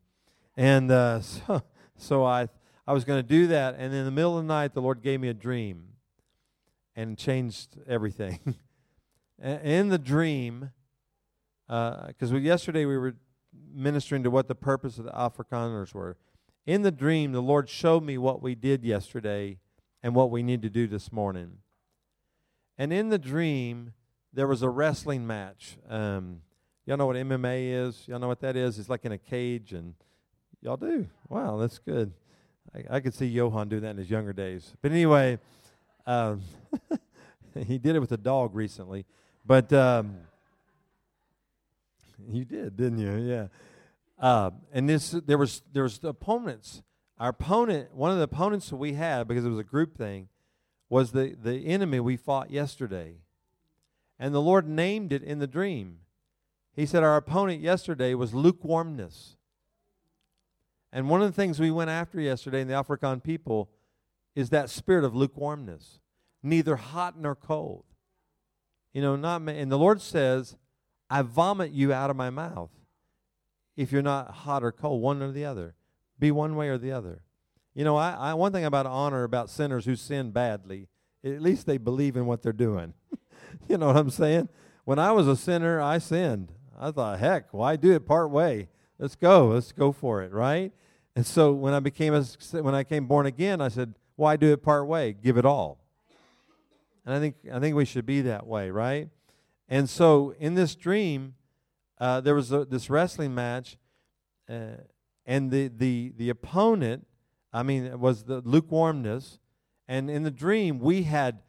And 0.56 0.90
uh, 0.90 1.22
so, 1.22 1.62
so 1.96 2.26
I, 2.26 2.50
I 2.88 2.94
was 2.94 3.06
going 3.06 3.20
to 3.22 3.28
do 3.28 3.46
that. 3.48 3.76
And 3.78 3.94
in 3.94 4.04
the 4.04 4.10
middle 4.10 4.36
of 4.36 4.44
the 4.44 4.48
night, 4.48 4.74
the 4.74 4.82
Lord 4.82 5.04
gave 5.04 5.22
me 5.22 5.28
a 5.28 5.34
dream 5.36 5.90
and 6.96 7.20
changed 7.20 7.78
everything. 7.88 8.56
in 9.44 9.90
the 9.90 10.00
dream, 10.00 10.72
because 11.68 12.34
uh, 12.34 12.38
yesterday 12.38 12.86
we 12.86 12.98
were 12.98 13.16
ministering 13.72 14.24
to 14.24 14.32
what 14.32 14.48
the 14.48 14.56
purpose 14.56 14.98
of 14.98 15.06
the 15.06 15.12
Afrikaners 15.12 15.94
were. 15.94 16.18
In 16.66 16.82
the 16.82 16.92
dream, 16.92 17.32
the 17.32 17.44
Lord 17.44 17.70
showed 17.70 18.04
me 18.04 18.18
what 18.18 18.42
we 18.42 18.56
did 18.56 18.84
yesterday 18.84 19.60
and 20.02 20.16
what 20.16 20.32
we 20.32 20.42
need 20.42 20.64
to 20.64 20.70
do 20.72 20.88
this 20.88 21.12
morning. 21.12 21.60
And 22.76 22.92
in 22.92 23.10
the 23.10 23.20
dream, 23.20 23.94
there 24.34 24.48
was 24.48 24.64
a 24.64 24.70
wrestling 24.70 25.28
match. 25.28 25.78
Um, 25.88 26.42
y'all 26.88 26.96
know 26.96 27.06
what 27.06 27.18
MMA 27.18 27.88
is? 27.88 28.08
Y'all 28.08 28.18
know 28.18 28.30
what 28.30 28.40
that 28.40 28.56
is? 28.56 28.80
It's 28.80 28.90
like 28.90 29.04
in 29.04 29.12
a 29.12 29.18
cage, 29.18 29.74
and 29.74 29.94
y'all 30.62 30.78
do. 30.78 31.06
Wow, 31.28 31.58
that's 31.58 31.78
good. 31.78 32.14
I, 32.74 32.96
I 32.96 33.00
could 33.02 33.14
see 33.14 33.28
Johan 33.28 33.68
do 33.68 33.82
that 33.82 33.90
in 33.90 33.98
his 33.98 34.10
younger 34.10 34.34
days. 34.34 34.74
But 34.82 34.92
anyway, 34.92 35.38
um, 36.06 36.42
he 37.68 37.78
did 37.78 37.98
it 37.98 38.00
with 38.00 38.14
a 38.14 38.18
dog 38.18 38.56
recently. 38.56 39.06
But 39.46 39.72
um, 39.74 40.16
you 42.30 42.46
did, 42.46 42.78
didn't 42.78 43.00
you? 43.00 43.18
Yeah. 43.18 43.48
Uh, 44.18 44.52
and 44.72 44.90
this, 44.90 45.12
there 45.12 45.38
was 45.38 45.62
there 45.74 45.84
was 45.84 46.00
opponents. 46.04 46.82
Our 47.20 47.30
opponent, 47.30 47.94
one 47.94 48.12
of 48.12 48.18
the 48.18 48.24
opponents 48.24 48.72
we 48.72 48.94
had, 48.94 49.28
because 49.28 49.44
it 49.44 49.50
was 49.50 49.60
a 49.60 49.64
group 49.64 49.98
thing, 49.98 50.30
was 50.90 51.12
the 51.12 51.36
the 51.42 51.66
enemy 51.66 52.00
we 52.00 52.16
fought 52.16 52.50
yesterday, 52.50 53.18
and 54.18 54.34
the 54.34 54.42
Lord 54.42 54.70
named 54.70 55.12
it 55.12 55.22
in 55.22 55.40
the 55.40 55.48
dream. 55.48 56.00
He 56.78 56.86
said 56.86 57.04
our 57.04 57.18
opponent 57.18 57.62
yesterday 57.62 58.14
was 58.14 58.36
lukewarmness. 58.36 59.36
And 60.94 61.10
one 61.10 61.24
of 61.24 61.28
the 61.28 61.34
things 61.34 61.60
we 61.60 61.72
went 61.72 61.90
after 61.90 62.22
yesterday 62.22 62.62
in 62.62 62.68
the 62.68 62.76
African 62.76 63.20
people 63.20 63.72
is 64.36 64.52
that 64.52 64.70
spirit 64.70 65.04
of 65.04 65.16
lukewarmness, 65.16 66.00
neither 66.44 66.76
hot 66.76 67.20
nor 67.20 67.34
cold. 67.34 67.84
You 68.94 69.02
know, 69.02 69.16
not 69.16 69.42
and 69.42 69.72
the 69.72 69.78
Lord 69.78 70.02
says, 70.02 70.56
I 71.10 71.24
vomit 71.24 71.72
you 71.72 71.92
out 71.92 72.12
of 72.12 72.16
my 72.16 72.30
mouth 72.30 72.70
if 73.76 73.92
you're 73.92 74.04
not 74.04 74.30
hot 74.30 74.64
or 74.64 74.72
cold, 74.72 75.02
one 75.02 75.22
or 75.24 75.32
the 75.32 75.46
other. 75.46 75.74
Be 76.20 76.30
one 76.30 76.56
way 76.56 76.70
or 76.70 76.78
the 76.78 76.92
other. 76.92 77.24
You 77.74 77.86
know, 77.86 77.96
I, 77.96 78.12
I 78.12 78.34
one 78.36 78.52
thing 78.52 78.66
about 78.66 78.86
honor 78.86 79.24
about 79.24 79.50
sinners 79.50 79.86
who 79.86 79.96
sin 79.96 80.30
badly, 80.30 80.90
at 81.24 81.42
least 81.42 81.66
they 81.66 81.78
believe 81.78 82.16
in 82.16 82.28
what 82.28 82.44
they're 82.44 82.54
doing. 82.54 82.94
you 83.68 83.80
know 83.80 83.88
what 83.88 83.98
I'm 83.98 84.12
saying? 84.12 84.50
When 84.86 85.00
I 85.00 85.12
was 85.12 85.28
a 85.28 85.36
sinner, 85.36 85.82
I 85.82 85.98
sinned. 85.98 86.54
I 86.78 86.92
thought, 86.92 87.20
heck, 87.20 87.54
why 87.54 87.76
do 87.76 87.94
it 87.94 88.06
part 88.06 88.30
way? 88.30 88.70
Let's 89.00 89.16
go. 89.16 89.48
Let's 89.48 89.72
go 89.72 89.92
for 89.92 90.22
it, 90.22 90.32
right? 90.32 90.72
And 91.16 91.26
so 91.26 91.52
when 91.54 91.74
I 91.74 91.80
became 91.80 92.14
a, 92.14 92.24
when 92.62 92.76
I 92.76 92.84
came 92.84 93.08
born 93.08 93.26
again, 93.26 93.62
I 93.62 93.70
said, 93.70 93.96
why 94.16 94.36
do 94.36 94.52
it 94.52 94.62
part 94.62 94.88
way? 94.88 95.14
Give 95.14 95.38
it 95.38 95.46
all. 95.46 95.80
And 97.06 97.16
I 97.16 97.20
think 97.20 97.36
I 97.52 97.60
think 97.60 97.76
we 97.76 97.86
should 97.86 98.06
be 98.06 98.22
that 98.22 98.46
way, 98.46 98.70
right? 98.70 99.10
And 99.70 99.90
so 99.90 100.34
in 100.40 100.56
this 100.56 100.76
dream, 100.76 101.36
uh, 102.00 102.22
there 102.22 102.36
was 102.36 102.52
a, 102.52 102.66
this 102.66 102.90
wrestling 102.90 103.34
match, 103.34 103.78
uh, 104.50 104.82
and 105.26 105.52
the, 105.52 105.68
the, 105.68 106.14
the 106.16 106.30
opponent, 106.30 107.06
I 107.52 107.64
mean, 107.64 107.86
it 107.86 108.00
was 108.00 108.24
the 108.24 108.42
lukewarmness. 108.42 109.40
And 109.88 110.10
in 110.10 110.24
the 110.24 110.32
dream, 110.32 110.80
we 110.80 111.04
had 111.04 111.40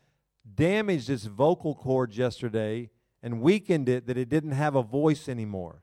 damaged 0.54 1.08
his 1.08 1.26
vocal 1.26 1.74
cords 1.74 2.16
yesterday 2.16 2.90
and 3.22 3.40
weakened 3.40 3.88
it 3.88 4.06
that 4.06 4.16
it 4.16 4.28
didn't 4.28 4.52
have 4.52 4.74
a 4.74 4.82
voice 4.82 5.28
anymore. 5.28 5.82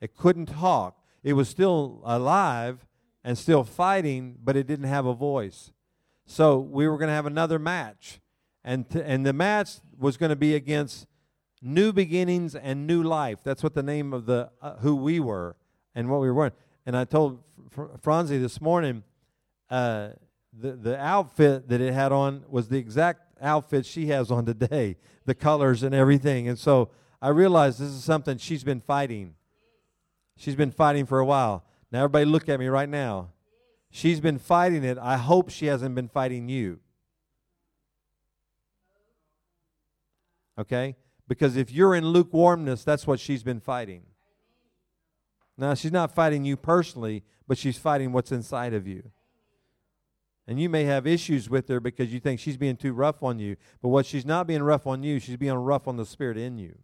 It 0.00 0.16
couldn't 0.16 0.46
talk. 0.46 0.96
It 1.22 1.34
was 1.34 1.48
still 1.48 2.00
alive 2.04 2.86
and 3.22 3.36
still 3.36 3.64
fighting, 3.64 4.36
but 4.42 4.56
it 4.56 4.66
didn't 4.66 4.86
have 4.86 5.06
a 5.06 5.14
voice. 5.14 5.72
So 6.26 6.58
we 6.58 6.88
were 6.88 6.96
going 6.96 7.08
to 7.08 7.14
have 7.14 7.26
another 7.26 7.58
match. 7.58 8.20
And, 8.64 8.88
t- 8.88 9.02
and 9.02 9.26
the 9.26 9.32
match 9.32 9.76
was 9.98 10.16
going 10.16 10.30
to 10.30 10.36
be 10.36 10.54
against 10.54 11.06
new 11.62 11.92
beginnings 11.92 12.54
and 12.54 12.86
new 12.86 13.02
life. 13.02 13.40
That's 13.44 13.62
what 13.62 13.74
the 13.74 13.82
name 13.82 14.12
of 14.12 14.26
the 14.26 14.50
uh, 14.62 14.76
who 14.76 14.96
we 14.96 15.20
were 15.20 15.56
and 15.94 16.08
what 16.08 16.20
we 16.20 16.30
were. 16.30 16.52
And 16.86 16.96
I 16.96 17.04
told 17.04 17.42
Fr- 17.70 17.96
Franzi 18.00 18.38
this 18.38 18.60
morning, 18.60 19.02
uh, 19.68 20.10
the 20.52 20.72
the 20.72 20.98
outfit 20.98 21.68
that 21.68 21.80
it 21.80 21.92
had 21.92 22.12
on 22.12 22.44
was 22.48 22.68
the 22.68 22.78
exact 22.78 23.29
outfit 23.40 23.86
she 23.86 24.06
has 24.06 24.30
on 24.30 24.46
today, 24.46 24.96
the 25.24 25.34
colors 25.34 25.82
and 25.82 25.94
everything. 25.94 26.48
And 26.48 26.58
so 26.58 26.90
I 27.20 27.28
realized 27.28 27.78
this 27.78 27.88
is 27.90 28.04
something 28.04 28.38
she's 28.38 28.64
been 28.64 28.80
fighting. 28.80 29.34
She's 30.36 30.54
been 30.54 30.70
fighting 30.70 31.06
for 31.06 31.18
a 31.18 31.24
while. 31.24 31.64
Now 31.92 32.00
everybody 32.04 32.24
look 32.24 32.48
at 32.48 32.58
me 32.58 32.68
right 32.68 32.88
now. 32.88 33.30
She's 33.90 34.20
been 34.20 34.38
fighting 34.38 34.84
it. 34.84 34.98
I 34.98 35.16
hope 35.16 35.50
she 35.50 35.66
hasn't 35.66 35.94
been 35.94 36.08
fighting 36.08 36.48
you. 36.48 36.78
Okay? 40.58 40.96
Because 41.26 41.56
if 41.56 41.72
you're 41.72 41.94
in 41.94 42.06
lukewarmness, 42.06 42.84
that's 42.84 43.06
what 43.06 43.18
she's 43.20 43.42
been 43.42 43.60
fighting. 43.60 44.02
Now, 45.56 45.74
she's 45.74 45.92
not 45.92 46.14
fighting 46.14 46.44
you 46.44 46.56
personally, 46.56 47.22
but 47.46 47.58
she's 47.58 47.76
fighting 47.78 48.12
what's 48.12 48.32
inside 48.32 48.72
of 48.72 48.86
you. 48.86 49.10
And 50.50 50.60
you 50.60 50.68
may 50.68 50.82
have 50.82 51.06
issues 51.06 51.48
with 51.48 51.68
her 51.68 51.78
because 51.78 52.12
you 52.12 52.18
think 52.18 52.40
she's 52.40 52.56
being 52.56 52.76
too 52.76 52.92
rough 52.92 53.22
on 53.22 53.38
you. 53.38 53.54
But 53.80 53.90
what 53.90 54.04
she's 54.04 54.26
not 54.26 54.48
being 54.48 54.64
rough 54.64 54.84
on 54.84 55.04
you, 55.04 55.20
she's 55.20 55.36
being 55.36 55.54
rough 55.54 55.86
on 55.86 55.96
the 55.96 56.04
spirit 56.04 56.36
in 56.36 56.58
you. 56.58 56.74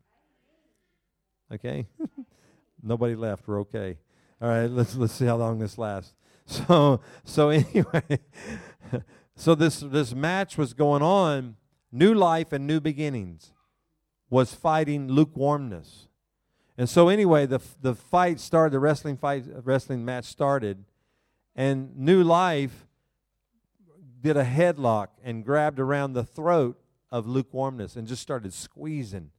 Okay? 1.52 1.88
Nobody 2.84 3.16
left. 3.16 3.48
We're 3.48 3.58
okay. 3.62 3.98
All 4.40 4.48
right, 4.48 4.70
let's 4.70 4.94
let's 4.94 5.14
see 5.14 5.24
how 5.24 5.34
long 5.34 5.58
this 5.58 5.76
lasts. 5.76 6.14
So 6.46 7.00
so 7.24 7.48
anyway, 7.48 8.20
so 9.34 9.56
this 9.56 9.80
this 9.80 10.14
match 10.14 10.56
was 10.56 10.72
going 10.72 11.02
on, 11.02 11.56
new 11.90 12.14
life 12.14 12.52
and 12.52 12.68
new 12.68 12.78
beginnings 12.78 13.50
was 14.30 14.54
fighting 14.54 15.08
lukewarmness. 15.08 16.06
And 16.78 16.88
so 16.88 17.08
anyway, 17.08 17.46
the 17.46 17.58
the 17.82 17.96
fight 17.96 18.38
started, 18.38 18.74
the 18.74 18.78
wrestling 18.78 19.16
fight 19.16 19.42
wrestling 19.64 20.04
match 20.04 20.26
started, 20.26 20.84
and 21.56 21.96
New 21.96 22.22
Life 22.22 22.85
did 24.20 24.36
a 24.36 24.44
headlock 24.44 25.08
and 25.22 25.44
grabbed 25.44 25.78
around 25.78 26.12
the 26.12 26.24
throat 26.24 26.80
of 27.10 27.26
lukewarmness 27.26 27.96
and 27.96 28.06
just 28.06 28.22
started 28.22 28.52
squeezing. 28.52 29.30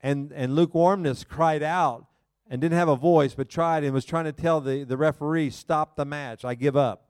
And 0.00 0.32
and 0.32 0.54
lukewarmness 0.54 1.24
cried 1.24 1.62
out 1.62 2.06
and 2.48 2.60
didn't 2.60 2.78
have 2.78 2.88
a 2.88 2.96
voice, 2.96 3.34
but 3.34 3.48
tried 3.48 3.84
and 3.84 3.92
was 3.92 4.04
trying 4.04 4.24
to 4.24 4.32
tell 4.32 4.60
the, 4.60 4.84
the 4.84 4.96
referee, 4.96 5.50
stop 5.50 5.96
the 5.96 6.04
match, 6.04 6.44
I 6.44 6.54
give 6.54 6.76
up. 6.76 7.08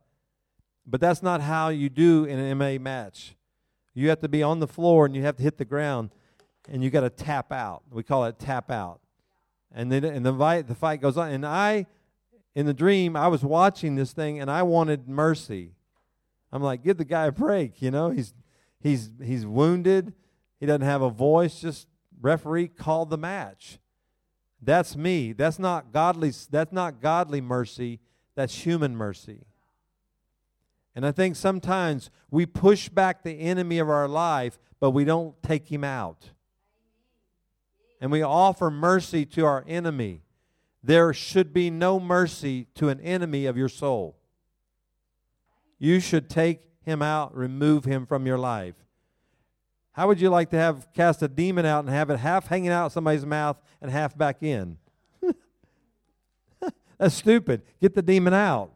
But 0.86 1.00
that's 1.00 1.22
not 1.22 1.40
how 1.40 1.68
you 1.68 1.88
do 1.88 2.24
in 2.24 2.38
an 2.38 2.58
MMA 2.58 2.80
match. 2.80 3.36
You 3.94 4.08
have 4.08 4.20
to 4.20 4.28
be 4.28 4.42
on 4.42 4.60
the 4.60 4.66
floor 4.66 5.06
and 5.06 5.14
you 5.14 5.22
have 5.22 5.36
to 5.36 5.42
hit 5.42 5.58
the 5.58 5.64
ground 5.64 6.10
and 6.68 6.82
you 6.82 6.90
got 6.90 7.00
to 7.00 7.10
tap 7.10 7.52
out. 7.52 7.82
We 7.90 8.02
call 8.02 8.24
it 8.24 8.38
tap 8.38 8.70
out. 8.70 9.00
And 9.72 9.92
then 9.92 10.04
and 10.04 10.24
the 10.24 10.32
fight 10.32 10.66
the 10.66 10.74
fight 10.74 11.00
goes 11.00 11.16
on. 11.16 11.30
And 11.30 11.44
I, 11.44 11.86
in 12.54 12.66
the 12.66 12.74
dream, 12.74 13.16
I 13.16 13.28
was 13.28 13.42
watching 13.42 13.96
this 13.96 14.12
thing 14.12 14.40
and 14.40 14.50
I 14.50 14.62
wanted 14.62 15.08
mercy. 15.08 15.72
I'm 16.52 16.62
like, 16.62 16.82
give 16.82 16.96
the 16.96 17.04
guy 17.04 17.26
a 17.26 17.32
break, 17.32 17.82
you 17.82 17.90
know. 17.90 18.10
He's 18.10 18.34
he's 18.80 19.10
he's 19.22 19.46
wounded. 19.46 20.14
He 20.60 20.66
doesn't 20.66 20.82
have 20.82 21.02
a 21.02 21.10
voice. 21.10 21.60
Just 21.60 21.86
referee 22.20 22.68
called 22.68 23.10
the 23.10 23.18
match. 23.18 23.78
That's 24.60 24.96
me. 24.96 25.32
That's 25.32 25.58
not 25.58 25.92
godly. 25.92 26.32
That's 26.50 26.72
not 26.72 27.00
godly 27.00 27.40
mercy. 27.40 28.00
That's 28.34 28.54
human 28.54 28.96
mercy. 28.96 29.44
And 30.94 31.06
I 31.06 31.12
think 31.12 31.36
sometimes 31.36 32.10
we 32.30 32.44
push 32.44 32.88
back 32.88 33.22
the 33.22 33.38
enemy 33.38 33.78
of 33.78 33.88
our 33.88 34.08
life, 34.08 34.58
but 34.80 34.90
we 34.90 35.04
don't 35.04 35.40
take 35.42 35.70
him 35.70 35.84
out. 35.84 36.30
And 38.00 38.10
we 38.10 38.22
offer 38.22 38.70
mercy 38.70 39.24
to 39.26 39.44
our 39.44 39.64
enemy. 39.68 40.22
There 40.82 41.12
should 41.12 41.52
be 41.52 41.70
no 41.70 42.00
mercy 42.00 42.66
to 42.74 42.88
an 42.88 43.00
enemy 43.00 43.46
of 43.46 43.56
your 43.56 43.68
soul. 43.68 44.17
You 45.78 46.00
should 46.00 46.28
take 46.28 46.62
him 46.82 47.02
out, 47.02 47.36
remove 47.36 47.84
him 47.84 48.06
from 48.06 48.26
your 48.26 48.38
life. 48.38 48.74
How 49.92 50.06
would 50.06 50.20
you 50.20 50.30
like 50.30 50.50
to 50.50 50.56
have 50.56 50.92
cast 50.92 51.22
a 51.22 51.28
demon 51.28 51.66
out 51.66 51.80
and 51.84 51.92
have 51.92 52.10
it 52.10 52.18
half 52.18 52.46
hanging 52.46 52.70
out 52.70 52.92
somebody's 52.92 53.26
mouth 53.26 53.60
and 53.82 53.90
half 53.90 54.16
back 54.16 54.42
in? 54.42 54.78
That's 56.98 57.14
stupid. 57.14 57.62
Get 57.80 57.94
the 57.94 58.02
demon 58.02 58.32
out. 58.32 58.72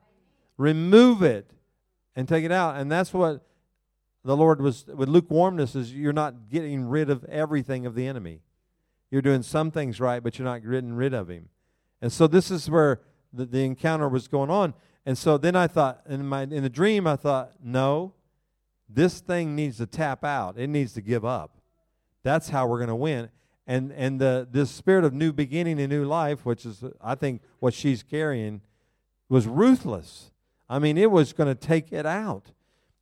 Remove 0.57 1.23
it 1.23 1.51
and 2.17 2.29
take 2.29 2.45
it 2.45 2.53
out. 2.53 2.77
And 2.77 2.91
that's 2.91 3.13
what 3.13 3.45
the 4.25 4.37
Lord 4.37 4.61
was 4.61 4.85
with 4.87 5.09
lukewarmness 5.09 5.75
is 5.75 5.93
you're 5.95 6.13
not 6.13 6.49
getting 6.49 6.85
rid 6.89 7.11
of 7.11 7.25
everything 7.25 7.87
of 7.87 7.95
the 7.95 8.07
enemy. 8.07 8.41
You're 9.11 9.23
doing 9.23 9.43
some 9.43 9.71
things 9.71 10.01
right, 10.01 10.23
but 10.23 10.39
you're 10.39 10.47
not 10.47 10.63
getting 10.63 10.95
rid 10.95 11.15
of 11.15 11.29
him. 11.29 11.49
And 12.01 12.13
so 12.13 12.27
this 12.27 12.51
is 12.51 12.71
where 12.71 13.01
the, 13.33 13.45
the 13.45 13.65
encounter 13.65 14.09
was 14.09 14.29
going 14.29 14.51
on. 14.51 14.75
And 15.05 15.19
so 15.19 15.37
then 15.37 15.57
I 15.57 15.67
thought, 15.67 16.03
in 16.09 16.27
my 16.27 16.43
in 16.43 16.63
the 16.63 16.71
dream, 16.71 17.07
I 17.07 17.17
thought, 17.17 17.53
no, 17.63 18.15
this 18.89 19.21
thing 19.21 19.57
needs 19.57 19.79
to 19.79 19.87
tap 19.87 20.25
out. 20.25 20.59
It 20.59 20.69
needs 20.69 20.93
to 20.95 21.01
give 21.01 21.25
up. 21.25 21.59
That's 22.23 22.51
how 22.51 22.67
we're 22.67 22.79
going 22.79 22.89
to 22.89 22.95
win. 22.95 23.31
And 23.67 23.93
and 23.93 24.21
the 24.21 24.47
this 24.51 24.71
spirit 24.71 25.05
of 25.05 25.13
new 25.13 25.33
beginning 25.33 25.81
and 25.81 25.89
new 25.89 26.05
life, 26.05 26.45
which 26.45 26.65
is 26.65 26.85
I 27.01 27.15
think 27.15 27.43
what 27.59 27.75
she's 27.75 28.03
carrying, 28.03 28.61
was 29.29 29.47
ruthless. 29.47 30.31
I 30.69 30.79
mean, 30.79 30.97
it 30.97 31.11
was 31.11 31.33
going 31.33 31.49
to 31.49 31.55
take 31.55 31.93
it 31.93 32.07
out. 32.07 32.53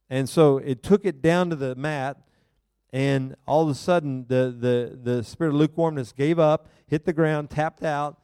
And 0.09 0.29
so 0.29 0.59
it 0.59 0.83
took 0.83 1.05
it 1.05 1.23
down 1.23 1.51
to 1.51 1.57
the 1.57 1.75
mat, 1.77 2.19
and 2.93 3.37
all 3.47 3.63
of 3.63 3.69
a 3.69 3.75
sudden 3.75 4.27
the 4.29 4.55
the 4.57 4.99
the 5.03 5.25
spirit 5.25 5.51
of 5.51 5.57
lukewarmness 5.57 6.13
gave 6.13 6.39
up, 6.39 6.69
hit 6.87 7.05
the 7.05 7.13
ground, 7.13 7.51
tapped 7.51 7.85
out, 7.85 8.19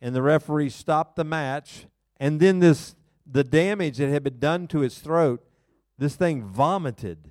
and 0.00 0.14
the 0.14 0.22
referee 0.22 0.70
stopped 0.70 1.16
the 1.16 1.24
match. 1.24 1.86
And 2.18 2.40
then 2.40 2.58
this 2.58 2.96
the 3.30 3.44
damage 3.44 3.98
that 3.98 4.08
had 4.08 4.24
been 4.24 4.38
done 4.38 4.66
to 4.68 4.80
his 4.80 4.98
throat, 4.98 5.44
this 5.98 6.16
thing 6.16 6.44
vomited 6.44 7.30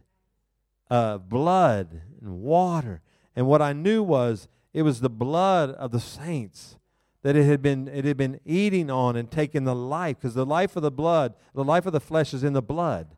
uh, 0.89 1.17
blood 1.17 2.01
and 2.21 2.41
water. 2.41 3.01
And 3.35 3.47
what 3.47 3.61
I 3.61 3.73
knew 3.73 4.03
was 4.03 4.47
it 4.73 4.83
was 4.83 4.99
the 4.99 5.09
blood 5.09 5.71
of 5.71 5.91
the 5.91 5.99
saints 5.99 6.77
that 7.23 7.35
it 7.35 7.45
had 7.45 7.61
been 7.61 7.87
it 7.87 8.05
had 8.05 8.17
been 8.17 8.39
eating 8.45 8.89
on 8.89 9.15
and 9.15 9.29
taking 9.29 9.63
the 9.63 9.75
life 9.75 10.17
because 10.17 10.33
the 10.33 10.45
life 10.45 10.75
of 10.75 10.83
the 10.83 10.91
blood, 10.91 11.33
the 11.53 11.63
life 11.63 11.85
of 11.85 11.93
the 11.93 11.99
flesh 11.99 12.33
is 12.33 12.43
in 12.43 12.53
the 12.53 12.61
blood. 12.61 13.15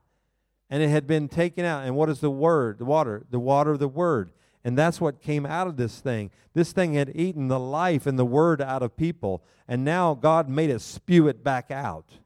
And 0.69 0.83
it 0.83 0.89
had 0.89 1.07
been 1.07 1.27
taken 1.27 1.65
out. 1.65 1.85
And 1.85 1.95
what 1.95 2.09
is 2.09 2.19
the 2.19 2.29
word? 2.29 2.77
The 2.77 2.85
water, 2.85 3.25
the 3.29 3.39
water 3.39 3.71
of 3.71 3.79
the 3.79 3.87
word. 3.87 4.31
And 4.63 4.77
that's 4.77 5.01
what 5.01 5.21
came 5.21 5.45
out 5.45 5.67
of 5.67 5.77
this 5.77 5.99
thing. 5.99 6.31
This 6.53 6.71
thing 6.71 6.93
had 6.93 7.11
eaten 7.15 7.47
the 7.47 7.59
life 7.59 8.05
and 8.05 8.19
the 8.19 8.25
word 8.25 8.61
out 8.61 8.83
of 8.83 8.95
people. 8.95 9.43
And 9.67 9.83
now 9.83 10.13
God 10.13 10.47
made 10.47 10.69
it 10.69 10.81
spew 10.81 11.27
it 11.27 11.43
back 11.43 11.71
out. 11.71 12.19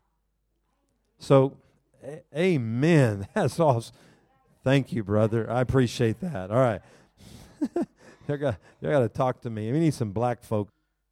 So, 1.23 1.55
a- 2.03 2.21
amen. 2.38 3.29
That's 3.33 3.57
awesome. 3.57 3.95
Thank 4.62 4.91
you, 4.91 5.05
brother. 5.05 5.49
I 5.49 5.62
appreciate 5.62 6.19
that. 6.19 6.51
All 6.51 6.57
right. 6.57 6.81
got, 8.27 8.57
you 8.81 8.89
got 8.89 8.99
to 8.99 9.07
talk 9.07 9.39
to 9.43 9.49
me. 9.49 9.71
We 9.71 9.79
need 9.79 9.93
some 9.93 10.12
black 10.12 10.43
folk. 10.43 10.67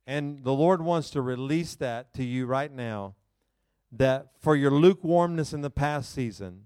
And 0.06 0.43
the 0.43 0.52
Lord 0.52 0.82
wants 0.82 1.12
to 1.12 1.21
release 1.21 1.76
that 1.76 2.13
to 2.15 2.26
you 2.26 2.45
right 2.45 2.74
now 2.74 3.15
that 3.93 4.28
for 4.41 4.54
your 4.54 4.71
lukewarmness 4.71 5.54
in 5.54 5.62
the 5.62 5.69
past 5.69 6.13
season, 6.13 6.65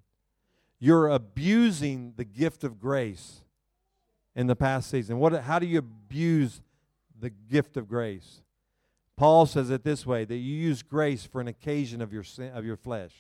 you're 0.80 1.08
abusing 1.08 2.14
the 2.18 2.26
gift 2.26 2.64
of 2.64 2.80
grace 2.80 3.42
in 4.36 4.48
the 4.48 4.56
past 4.56 4.90
season. 4.90 5.20
What, 5.20 5.44
how 5.44 5.60
do 5.60 5.68
you 5.68 5.78
abuse 5.78 6.62
the 7.20 7.30
gift 7.30 7.78
of 7.78 7.88
grace? 7.88 8.42
Paul 9.18 9.46
says 9.46 9.70
it 9.70 9.84
this 9.84 10.04
way 10.04 10.26
that 10.26 10.36
you 10.36 10.56
use 10.56 10.82
grace 10.82 11.28
for 11.28 11.40
an 11.40 11.48
occasion 11.48 12.02
of 12.02 12.12
your, 12.12 12.24
sin, 12.24 12.52
of 12.52 12.66
your 12.66 12.76
flesh. 12.76 13.14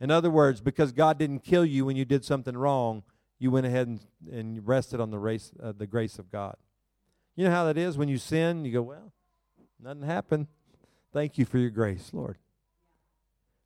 In 0.00 0.10
other 0.10 0.30
words, 0.30 0.60
because 0.60 0.92
God 0.92 1.18
didn't 1.18 1.40
kill 1.40 1.64
you 1.64 1.84
when 1.84 1.96
you 1.96 2.04
did 2.04 2.24
something 2.24 2.56
wrong, 2.56 3.02
you 3.38 3.50
went 3.50 3.66
ahead 3.66 3.88
and, 3.88 4.00
and 4.30 4.66
rested 4.66 5.00
on 5.00 5.10
the, 5.10 5.18
race, 5.18 5.52
uh, 5.62 5.72
the 5.76 5.86
grace 5.86 6.18
of 6.18 6.30
God. 6.30 6.56
You 7.36 7.44
know 7.44 7.50
how 7.50 7.64
that 7.66 7.76
is 7.76 7.96
when 7.96 8.08
you 8.08 8.18
sin? 8.18 8.64
You 8.64 8.72
go, 8.72 8.82
well, 8.82 9.12
nothing 9.80 10.02
happened. 10.02 10.46
Thank 11.12 11.38
you 11.38 11.44
for 11.44 11.58
your 11.58 11.70
grace, 11.70 12.10
Lord. 12.12 12.36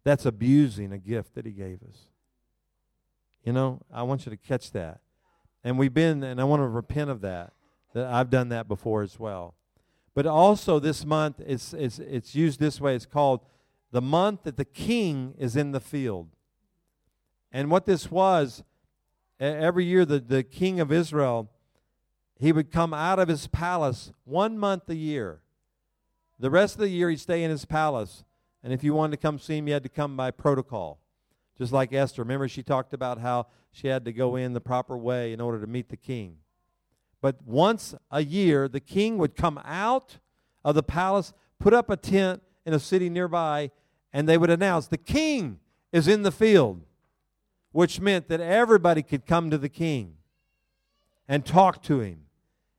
That's 0.05 0.27
abusing 0.27 0.93
a 0.93 0.99
gift 0.99 1.35
that 1.35 1.47
He 1.47 1.53
gave 1.53 1.83
us. 1.83 2.09
You 3.45 3.53
know, 3.53 3.81
I 3.93 4.03
want 4.03 4.27
you 4.27 4.31
to 4.31 4.37
catch 4.37 4.71
that. 4.73 5.01
And 5.65 5.79
we've 5.79 5.95
been, 5.95 6.23
and 6.23 6.41
I 6.41 6.45
want 6.45 6.61
to 6.61 6.69
repent 6.69 7.11
of 7.11 7.21
that, 7.23 7.53
that 7.95 8.07
I've 8.07 8.31
done 8.31 8.49
that 8.51 8.69
before 8.69 9.03
as 9.03 9.19
well. 9.19 9.55
But 10.15 10.27
also 10.27 10.79
this 10.79 11.05
month, 11.05 11.41
it's, 11.45 11.73
it's, 11.73 11.99
it's 11.99 12.35
used 12.35 12.61
this 12.61 12.81
way. 12.81 12.95
It's 12.95 13.07
called 13.07 13.41
the 13.93 14.03
month 14.03 14.43
that 14.45 14.57
the 14.57 14.65
king 14.65 15.35
is 15.39 15.55
in 15.55 15.71
the 15.73 15.81
field. 15.81 16.31
And 17.53 17.71
what 17.71 17.87
this 17.87 18.11
was, 18.11 18.65
every 19.39 19.85
year 19.85 20.05
the, 20.05 20.19
the 20.19 20.43
king 20.43 20.81
of 20.81 20.91
Israel, 20.91 21.51
he 22.39 22.51
would 22.51 22.73
come 22.73 22.93
out 22.95 23.19
of 23.19 23.29
his 23.29 23.47
palace 23.47 24.11
one 24.25 24.59
month 24.59 24.89
a 24.89 24.97
year. 24.97 25.43
The 26.39 26.51
rest 26.51 26.75
of 26.75 26.81
the 26.81 26.89
year 26.89 27.11
he'd 27.11 27.21
stay 27.21 27.45
in 27.45 27.51
his 27.51 27.67
palace. 27.67 28.25
And 28.65 28.73
if 28.73 28.83
you 28.83 28.95
wanted 28.95 29.13
to 29.13 29.23
come 29.23 29.39
see 29.39 29.59
him, 29.59 29.69
you 29.69 29.75
had 29.75 29.83
to 29.83 29.89
come 29.89 30.17
by 30.17 30.31
protocol. 30.31 30.99
Just 31.59 31.73
like 31.73 31.93
Esther. 31.93 32.23
Remember, 32.23 32.49
she 32.49 32.63
talked 32.63 32.95
about 32.95 33.19
how 33.19 33.47
she 33.71 33.89
had 33.89 34.05
to 34.07 34.13
go 34.13 34.37
in 34.37 34.55
the 34.55 34.61
proper 34.61 34.97
way 34.97 35.33
in 35.33 35.41
order 35.41 35.61
to 35.61 35.67
meet 35.67 35.91
the 35.91 35.97
king. 35.97 36.39
But 37.21 37.47
once 37.47 37.95
a 38.11 38.25
year, 38.25 38.69
the 38.69 38.81
king 38.81 39.19
would 39.19 39.37
come 39.37 39.61
out 39.65 40.19
of 40.65 40.75
the 40.75 40.83
palace, 40.83 41.33
put 41.61 41.75
up 41.75 41.91
a 41.91 41.97
tent 41.97 42.43
in 42.65 42.75
a 42.75 42.79
city 42.79 43.09
nearby, 43.09 43.71
and 44.13 44.29
they 44.29 44.39
would 44.39 44.51
announce, 44.51 44.87
The 44.87 44.99
king 44.99 45.59
is 45.93 46.09
in 46.09 46.23
the 46.23 46.33
field, 46.33 46.83
which 47.73 48.01
meant 48.01 48.29
that 48.29 48.41
everybody 48.41 49.03
could 49.03 49.27
come 49.27 49.51
to 49.51 49.59
the 49.59 49.69
king 49.69 50.17
and 51.29 51.45
talk 51.45 51.83
to 51.85 52.01
him 52.01 52.27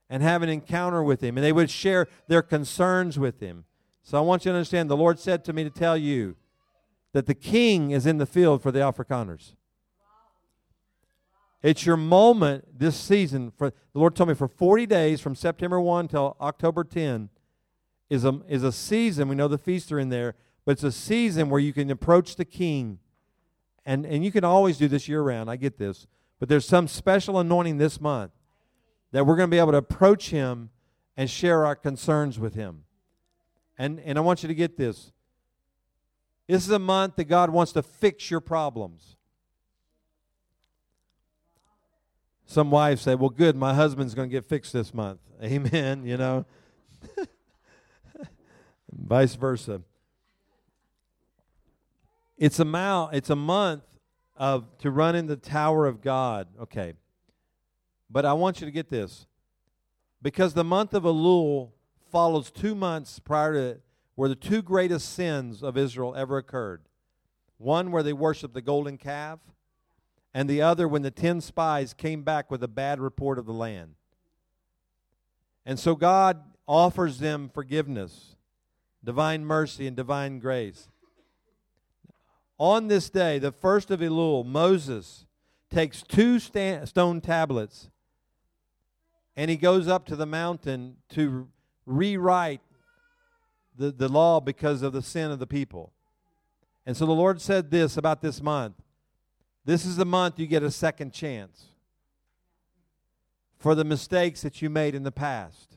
and 0.10 0.22
have 0.22 0.43
an 0.43 0.50
encounter 0.50 1.02
with 1.02 1.22
him, 1.22 1.38
and 1.38 1.43
they 1.43 1.52
would 1.52 1.69
share 1.69 2.08
their 2.28 2.41
concerns 2.41 3.17
with 3.17 3.39
him. 3.39 3.65
So 4.04 4.17
I 4.17 4.22
want 4.22 4.46
you 4.46 4.52
to 4.52 4.58
understand 4.58 4.89
the 4.89 4.98
Lord 4.98 5.17
said 5.17 5.43
to 5.46 5.54
me 5.54 5.63
to 5.63 5.69
tell 5.69 5.98
you 5.98 6.36
that 7.13 7.26
the 7.26 7.34
king 7.34 7.91
is 7.91 8.06
in 8.06 8.17
the 8.17 8.26
field 8.26 8.62
for 8.62 8.72
the 8.72 8.80
Afrikaners. 8.80 9.54
It's 11.63 11.86
your 11.86 11.96
moment 11.96 12.78
this 12.78 12.98
season. 12.98 13.52
For 13.58 13.69
the 13.69 14.00
Lord 14.00 14.15
told 14.15 14.28
me 14.28 14.36
for 14.36 14.50
40 14.50 14.86
days 14.86 15.22
from 15.22 15.34
September 15.34 15.80
1 15.80 16.10
till 16.10 16.36
October 16.41 16.84
10 16.84 17.30
is 18.10 18.26
a, 18.26 18.41
is 18.50 18.63
a 18.63 18.72
season. 18.72 19.30
We 19.30 19.36
know 19.36 19.48
the 19.48 19.58
feasts 19.58 19.91
are 19.91 20.00
in 20.00 20.10
there, 20.10 20.36
but 20.65 20.73
it's 20.73 20.84
a 20.84 20.91
season 20.91 21.49
where 21.49 21.60
you 21.60 21.73
can 21.73 21.89
approach 21.91 22.36
the 22.36 22.45
king. 22.45 22.99
And, 23.86 24.06
and 24.06 24.23
you 24.23 24.32
can 24.32 24.43
always 24.43 24.78
do 24.78 24.88
this 24.88 25.08
year 25.08 25.21
round. 25.21 25.49
I 25.49 25.58
get 25.58 25.78
this. 25.78 26.08
But 26.39 26.49
there's 26.49 26.65
some 26.65 26.88
special 26.88 27.39
anointing 27.39 27.78
this 27.78 27.99
month 27.99 28.32
that 29.12 29.26
we're 29.26 29.36
going 29.36 29.49
to 29.49 29.54
be 29.54 29.60
able 29.60 29.71
to 29.71 29.78
approach 29.78 30.30
him 30.30 30.69
and 31.15 31.30
share 31.30 31.65
our 31.65 31.76
concerns 31.76 32.39
with 32.39 32.56
him. 32.56 32.84
And, 33.78 33.99
and 34.02 34.17
I 34.17 34.21
want 34.21 34.43
you 34.43 34.47
to 34.47 34.56
get 34.56 34.78
this. 34.78 35.12
This 36.47 36.63
is 36.65 36.71
a 36.71 36.80
month 36.80 37.15
that 37.17 37.26
God 37.26 37.49
wants 37.49 37.71
to 37.73 37.84
fix 37.84 38.30
your 38.30 38.41
problems. 38.41 39.15
Some 42.45 42.69
wives 42.71 43.02
say, 43.02 43.15
Well, 43.15 43.30
good, 43.30 43.56
my 43.56 43.73
husband's 43.73 44.13
going 44.13 44.30
to 44.30 44.32
get 44.32 44.45
fixed 44.45 44.73
this 44.73 44.93
month. 44.93 45.19
Amen, 45.43 46.06
you 46.06 46.17
know. 46.17 46.45
Vice 48.91 49.36
versa. 49.36 49.82
It's 52.44 52.60
a 52.60 52.66
mouth, 52.66 53.12
it's 53.14 53.30
a 53.30 53.38
month 53.38 53.86
of 54.36 54.78
to 54.80 54.92
run 54.92 55.16
in 55.16 55.28
the 55.28 55.38
tower 55.38 55.86
of 55.86 56.02
God. 56.02 56.50
Okay. 56.64 56.92
But 58.10 58.26
I 58.26 58.34
want 58.34 58.60
you 58.60 58.66
to 58.66 58.72
get 58.72 58.90
this. 58.90 59.28
Because 60.22 60.54
the 60.54 60.66
month 60.66 60.94
of 60.94 61.04
Elul 61.04 61.72
follows 62.12 62.52
two 62.52 62.76
months 62.76 63.18
prior 63.20 63.54
to 63.54 63.80
where 64.16 64.28
the 64.28 64.36
two 64.36 64.62
greatest 64.62 65.14
sins 65.14 65.64
of 65.64 65.78
Israel 65.78 66.16
ever 66.18 66.38
occurred. 66.38 66.82
One 67.60 67.94
where 67.94 68.04
they 68.04 68.12
worshiped 68.12 68.54
the 68.54 68.62
golden 68.62 68.98
calf, 68.98 69.40
and 70.34 70.50
the 70.50 70.62
other 70.62 70.86
when 70.86 71.02
the 71.02 71.12
ten 71.12 71.40
spies 71.40 71.94
came 71.94 72.24
back 72.24 72.52
with 72.52 72.62
a 72.62 72.68
bad 72.68 73.00
report 73.00 73.40
of 73.40 73.46
the 73.46 73.54
land. 73.54 73.96
And 75.66 75.80
so 75.80 75.96
God 75.96 76.44
offers 76.68 77.20
them 77.20 77.50
forgiveness, 77.54 78.36
divine 79.02 79.46
mercy, 79.46 79.88
and 79.88 79.96
divine 79.96 80.40
grace. 80.40 80.90
On 82.63 82.88
this 82.88 83.10
day, 83.10 83.39
the 83.39 83.52
first 83.52 83.91
of 83.91 83.99
Elul, 83.99 84.45
Moses 84.45 85.26
takes 85.69 86.02
two 86.02 86.39
sta- 86.39 86.86
stone 86.86 87.19
tablets 87.19 87.89
and 89.36 89.52
he 89.52 89.58
goes 89.58 89.89
up 89.89 90.06
to 90.06 90.15
the 90.15 90.26
mountain 90.26 90.95
to 91.10 91.49
rewrite 91.86 92.62
the, 93.76 93.91
the 93.91 94.08
law 94.08 94.39
because 94.39 94.82
of 94.82 94.93
the 94.93 95.02
sin 95.02 95.30
of 95.30 95.39
the 95.39 95.45
people. 95.45 95.91
And 96.86 96.95
so 96.95 97.06
the 97.06 97.12
Lord 97.12 97.41
said 97.41 97.69
this 97.69 97.97
about 97.97 98.21
this 98.21 98.41
month 98.41 98.76
this 99.65 99.86
is 99.86 99.97
the 99.97 100.06
month 100.06 100.39
you 100.39 100.47
get 100.47 100.63
a 100.63 100.71
second 100.71 101.12
chance 101.12 101.65
for 103.60 103.76
the 103.76 103.84
mistakes 103.84 104.41
that 104.41 104.62
you 104.62 104.69
made 104.69 104.95
in 104.95 105.04
the 105.04 105.12
past, 105.12 105.76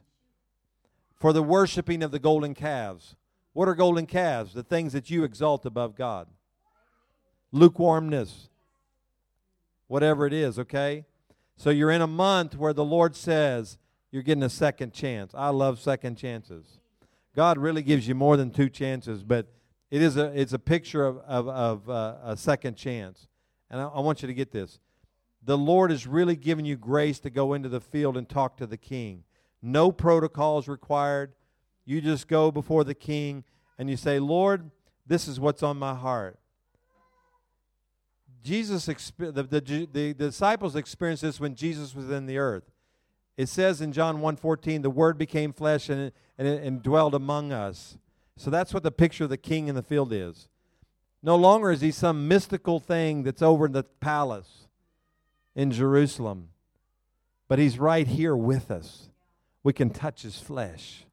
for 1.17 1.33
the 1.33 1.43
worshiping 1.43 2.05
of 2.05 2.13
the 2.13 2.21
golden 2.21 2.55
calves. 2.55 3.17
What 3.55 3.67
are 3.67 3.75
golden 3.75 4.07
calves? 4.07 4.55
The 4.55 4.63
things 4.63 4.93
that 4.93 5.11
you 5.11 5.25
exalt 5.25 5.67
above 5.67 5.97
God. 5.97 6.29
Lukewarmness, 7.53 8.49
whatever 9.87 10.27
it 10.27 10.33
is, 10.33 10.59
okay? 10.59 11.05
So 11.57 11.71
you're 11.71 11.91
in 11.91 12.03
a 12.03 12.07
month 12.07 12.57
where 12.57 12.73
the 12.73 12.85
Lord 12.85 13.17
says 13.17 13.79
you're 14.11 14.23
getting 14.23 14.43
a 14.43 14.51
second 14.51 14.93
chance. 14.93 15.33
I 15.35 15.49
love 15.49 15.81
second 15.81 16.17
chances. 16.17 16.79
God 17.35 17.59
really 17.59 17.83
gives 17.83 18.09
you 18.09 18.15
more 18.15 18.37
than 18.37 18.51
two 18.51 18.69
chances, 18.69 19.23
but 19.23 19.47
it 19.91 20.03
is 20.03 20.17
a 20.17 20.27
it's 20.39 20.53
a 20.53 20.59
picture 20.59 21.05
of 21.05 21.19
of, 21.19 21.49
of 21.49 21.91
uh, 21.91 22.17
a 22.25 22.37
second 22.37 22.77
chance. 22.77 23.29
And 23.71 23.81
I, 23.81 23.87
I 23.87 24.01
want 24.01 24.23
you 24.23 24.29
to 24.29 24.35
get 24.35 24.53
this: 24.53 24.81
the 25.43 25.59
Lord 25.59 25.93
is 25.93 26.07
really 26.07 26.37
giving 26.37 26.65
you 26.65 26.77
grace 26.77 27.19
to 27.21 27.31
go 27.31 27.53
into 27.53 27.69
the 27.69 27.81
field 27.81 28.17
and 28.17 28.29
talk 28.29 28.57
to 28.57 28.67
the 28.67 28.77
King. 28.77 29.25
No 29.63 29.93
protocols 29.93 30.67
required. 30.69 31.33
You 31.85 32.01
just 32.01 32.27
go 32.27 32.51
before 32.51 32.85
the 32.85 32.95
King 32.95 33.45
and 33.79 33.89
you 33.89 33.97
say, 33.97 34.19
"Lord, 34.19 34.71
this 35.07 35.29
is 35.29 35.39
what's 35.39 35.63
on 35.63 35.79
my 35.79 35.95
heart." 35.95 36.39
Jesus, 38.47 38.87
the, 38.87 39.33
the, 39.33 39.89
the, 39.93 40.15
disciples 40.15 40.77
experienced 40.77 41.23
this 41.23 41.41
when 41.41 41.57
Jesus 41.57 41.95
was 41.95 42.11
in 42.11 42.27
the 42.27 42.39
earth. 42.39 42.71
It 43.37 43.49
says 43.49 43.81
in 43.81 43.93
John 43.93 44.19
1.14, 44.19 44.83
the 44.83 44.89
Word 44.89 45.19
became 45.19 45.53
flesh 45.53 45.89
and, 45.89 46.13
and, 46.39 46.47
and 46.47 46.83
dwelled 46.83 47.15
among 47.15 47.53
us. 47.53 47.99
So 48.37 48.49
that's 48.49 48.73
what 48.73 48.85
the 48.85 48.93
picture 48.93 49.25
of 49.25 49.31
the 49.31 49.37
king 49.37 49.67
in 49.67 49.75
the 49.75 49.83
field 49.83 50.13
is. 50.13 50.49
No 51.25 51.35
longer 51.35 51.73
is 51.73 51.81
he 51.81 51.91
some 51.91 52.29
mystical 52.29 52.79
thing 52.79 53.25
that's 53.25 53.43
over 53.43 53.67
in 53.67 53.73
the 53.73 53.83
palace 53.83 54.69
in 55.57 55.73
Jerusalem, 55.73 56.51
but 57.49 57.59
he's 57.59 57.81
right 57.81 58.07
here 58.07 58.37
with 58.37 58.71
us. 58.71 59.11
We 59.65 59.73
can 59.73 59.91
touch 59.91 60.23
his 60.23 60.39
flesh. 60.39 61.05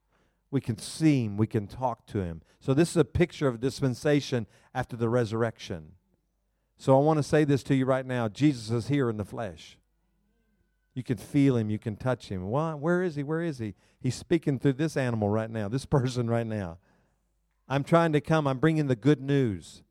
We 0.52 0.62
can 0.62 0.78
see 0.78 1.26
him. 1.26 1.38
We 1.38 1.48
can 1.48 1.66
talk 1.66 2.06
to 2.08 2.20
him. 2.20 2.44
So, 2.60 2.76
this 2.76 2.92
is 2.92 2.98
a 2.98 3.06
picture 3.06 3.48
of 3.48 3.60
dispensation 3.60 4.46
after 4.76 4.96
the 4.96 5.10
resurrection. 5.10 5.94
So 6.78 6.98
I 6.98 7.02
want 7.02 7.18
to 7.18 7.24
say 7.24 7.44
this 7.44 7.64
to 7.64 7.76
you 7.76 7.86
right 7.86 8.06
now 8.06 8.28
Jesus 8.28 8.70
is 8.70 8.88
here 8.88 9.10
in 9.10 9.18
the 9.18 9.26
flesh. 9.26 9.78
You 10.94 11.04
can 11.04 11.18
feel 11.18 11.58
him, 11.58 11.70
you 11.70 11.80
can 11.80 11.96
touch 11.96 12.30
him. 12.30 12.44
Why? 12.44 12.74
Where 12.74 13.02
is 13.02 13.16
he? 13.16 13.24
Where 13.24 13.42
is 13.42 13.58
he? 13.58 13.74
He's 14.00 14.16
speaking 14.16 14.60
through 14.60 14.74
this 14.74 14.96
animal 14.96 15.30
right 15.30 15.50
now, 15.50 15.68
this 15.68 15.86
person 15.88 16.30
right 16.30 16.46
now. 16.46 16.78
I'm 17.68 17.84
trying 17.84 18.14
to 18.14 18.22
come, 18.22 18.48
I'm 18.48 18.60
bringing 18.60 18.88
the 18.88 18.96
good 18.96 19.22
news 19.22 19.84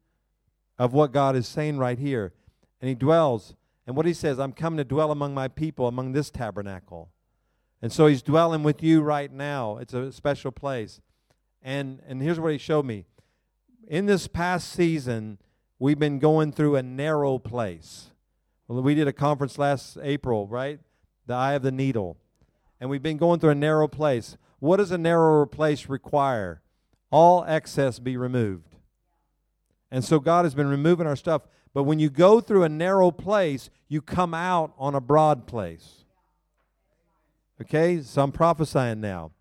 of 0.79 0.93
what 0.93 1.13
God 1.13 1.35
is 1.35 1.49
saying 1.49 1.79
right 1.79 1.99
here. 1.99 2.33
And 2.81 2.89
he 2.89 2.95
dwells. 2.95 3.55
And 3.87 3.97
what 3.97 4.07
he 4.07 4.15
says, 4.15 4.39
I'm 4.39 4.53
coming 4.53 4.77
to 4.79 4.85
dwell 4.85 5.11
among 5.11 5.35
my 5.35 5.49
people, 5.49 5.89
among 5.89 6.13
this 6.13 6.31
tabernacle. 6.31 7.11
And 7.81 7.93
so 7.93 8.07
he's 8.07 8.23
dwelling 8.23 8.63
with 8.63 8.83
you 8.83 9.03
right 9.03 9.33
now. 9.33 9.79
It's 9.79 9.93
a 9.93 10.13
special 10.13 10.53
place. 10.53 11.01
And 11.63 12.01
and 12.07 12.23
here's 12.23 12.39
what 12.39 12.53
he 12.53 12.59
showed 12.59 12.85
me. 12.85 13.07
In 13.89 14.07
this 14.07 14.29
past 14.29 14.73
season, 14.73 15.39
we've 15.83 15.99
been 15.99 16.21
going 16.21 16.53
through 16.53 16.77
a 16.77 16.83
narrow 16.83 17.41
place. 17.41 18.13
Well, 18.69 18.81
we 18.83 18.95
did 18.95 19.09
a 19.09 19.13
conference 19.13 19.59
last 19.59 19.99
April, 20.01 20.47
right? 20.47 20.79
The 21.27 21.35
eye 21.35 21.55
of 21.55 21.63
the 21.63 21.73
needle. 21.73 22.17
And 22.81 22.89
we've 22.89 23.03
been 23.03 23.17
going 23.17 23.41
through 23.41 23.51
a 23.51 23.57
narrow 23.57 23.89
place. 23.89 24.37
What 24.61 24.77
does 24.77 24.93
a 24.93 24.99
narrower 24.99 25.45
place 25.45 25.89
require? 25.89 26.63
All 27.11 27.45
excess 27.49 27.99
be 27.99 28.17
removed. 28.17 28.77
And 29.91 30.05
so 30.05 30.21
God 30.21 30.45
has 30.45 30.55
been 30.55 30.69
removing 30.69 31.09
our 31.09 31.17
stuff. 31.17 31.43
But 31.75 31.83
when 31.83 31.99
you 31.99 32.11
go 32.11 32.41
through 32.41 32.63
a 32.63 32.69
narrow 32.69 33.11
place, 33.11 33.69
you 33.89 34.01
come 34.01 34.35
out 34.35 34.73
on 34.79 34.95
a 34.95 35.01
broad 35.01 35.49
place. 35.49 36.05
Okay? 37.61 38.01
So 38.03 38.23
I'm 38.23 38.31
prophesying 38.31 39.01
now. 39.01 39.33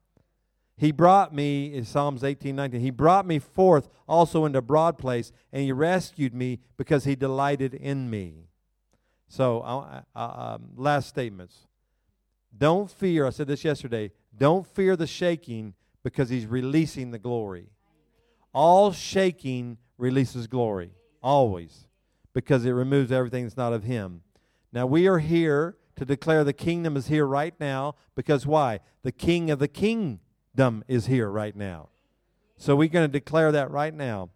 He 0.77 0.91
brought 0.91 1.33
me, 1.33 1.73
in 1.73 1.85
Psalms 1.85 2.23
18, 2.23 2.55
19, 2.55 2.81
he 2.81 2.89
brought 2.89 3.25
me 3.27 3.39
forth 3.39 3.89
also 4.07 4.45
into 4.45 4.61
broad 4.61 4.97
place, 4.97 5.31
and 5.53 5.63
he 5.63 5.71
rescued 5.71 6.33
me 6.33 6.59
because 6.77 7.03
he 7.03 7.15
delighted 7.15 7.73
in 7.73 8.09
me. 8.09 8.47
So, 9.27 9.61
uh, 9.61 10.01
uh, 10.15 10.57
last 10.75 11.07
statements. 11.07 11.67
Don't 12.57 12.89
fear, 12.89 13.25
I 13.27 13.29
said 13.29 13.47
this 13.47 13.63
yesterday, 13.63 14.11
don't 14.35 14.65
fear 14.65 14.95
the 14.95 15.07
shaking 15.07 15.73
because 16.03 16.29
he's 16.29 16.45
releasing 16.45 17.11
the 17.11 17.19
glory. 17.19 17.69
All 18.53 18.91
shaking 18.91 19.77
releases 19.97 20.47
glory, 20.47 20.91
always, 21.21 21.87
because 22.33 22.65
it 22.65 22.71
removes 22.71 23.11
everything 23.11 23.43
that's 23.43 23.55
not 23.55 23.71
of 23.71 23.83
him. 23.83 24.21
Now, 24.73 24.85
we 24.85 25.07
are 25.07 25.19
here 25.19 25.77
to 25.95 26.05
declare 26.05 26.43
the 26.43 26.53
kingdom 26.53 26.97
is 26.97 27.07
here 27.07 27.25
right 27.25 27.53
now 27.59 27.95
because 28.15 28.45
why? 28.45 28.79
The 29.03 29.11
king 29.11 29.51
of 29.51 29.59
the 29.59 29.67
king 29.67 30.19
kingdom 30.55 30.83
is 30.87 31.07
here 31.07 31.29
right 31.29 31.55
now. 31.55 31.89
So 32.57 32.75
we're 32.75 32.89
going 32.89 33.09
to 33.09 33.19
declare 33.19 33.51
that 33.51 33.71
right 33.71 33.93
now. 33.93 34.29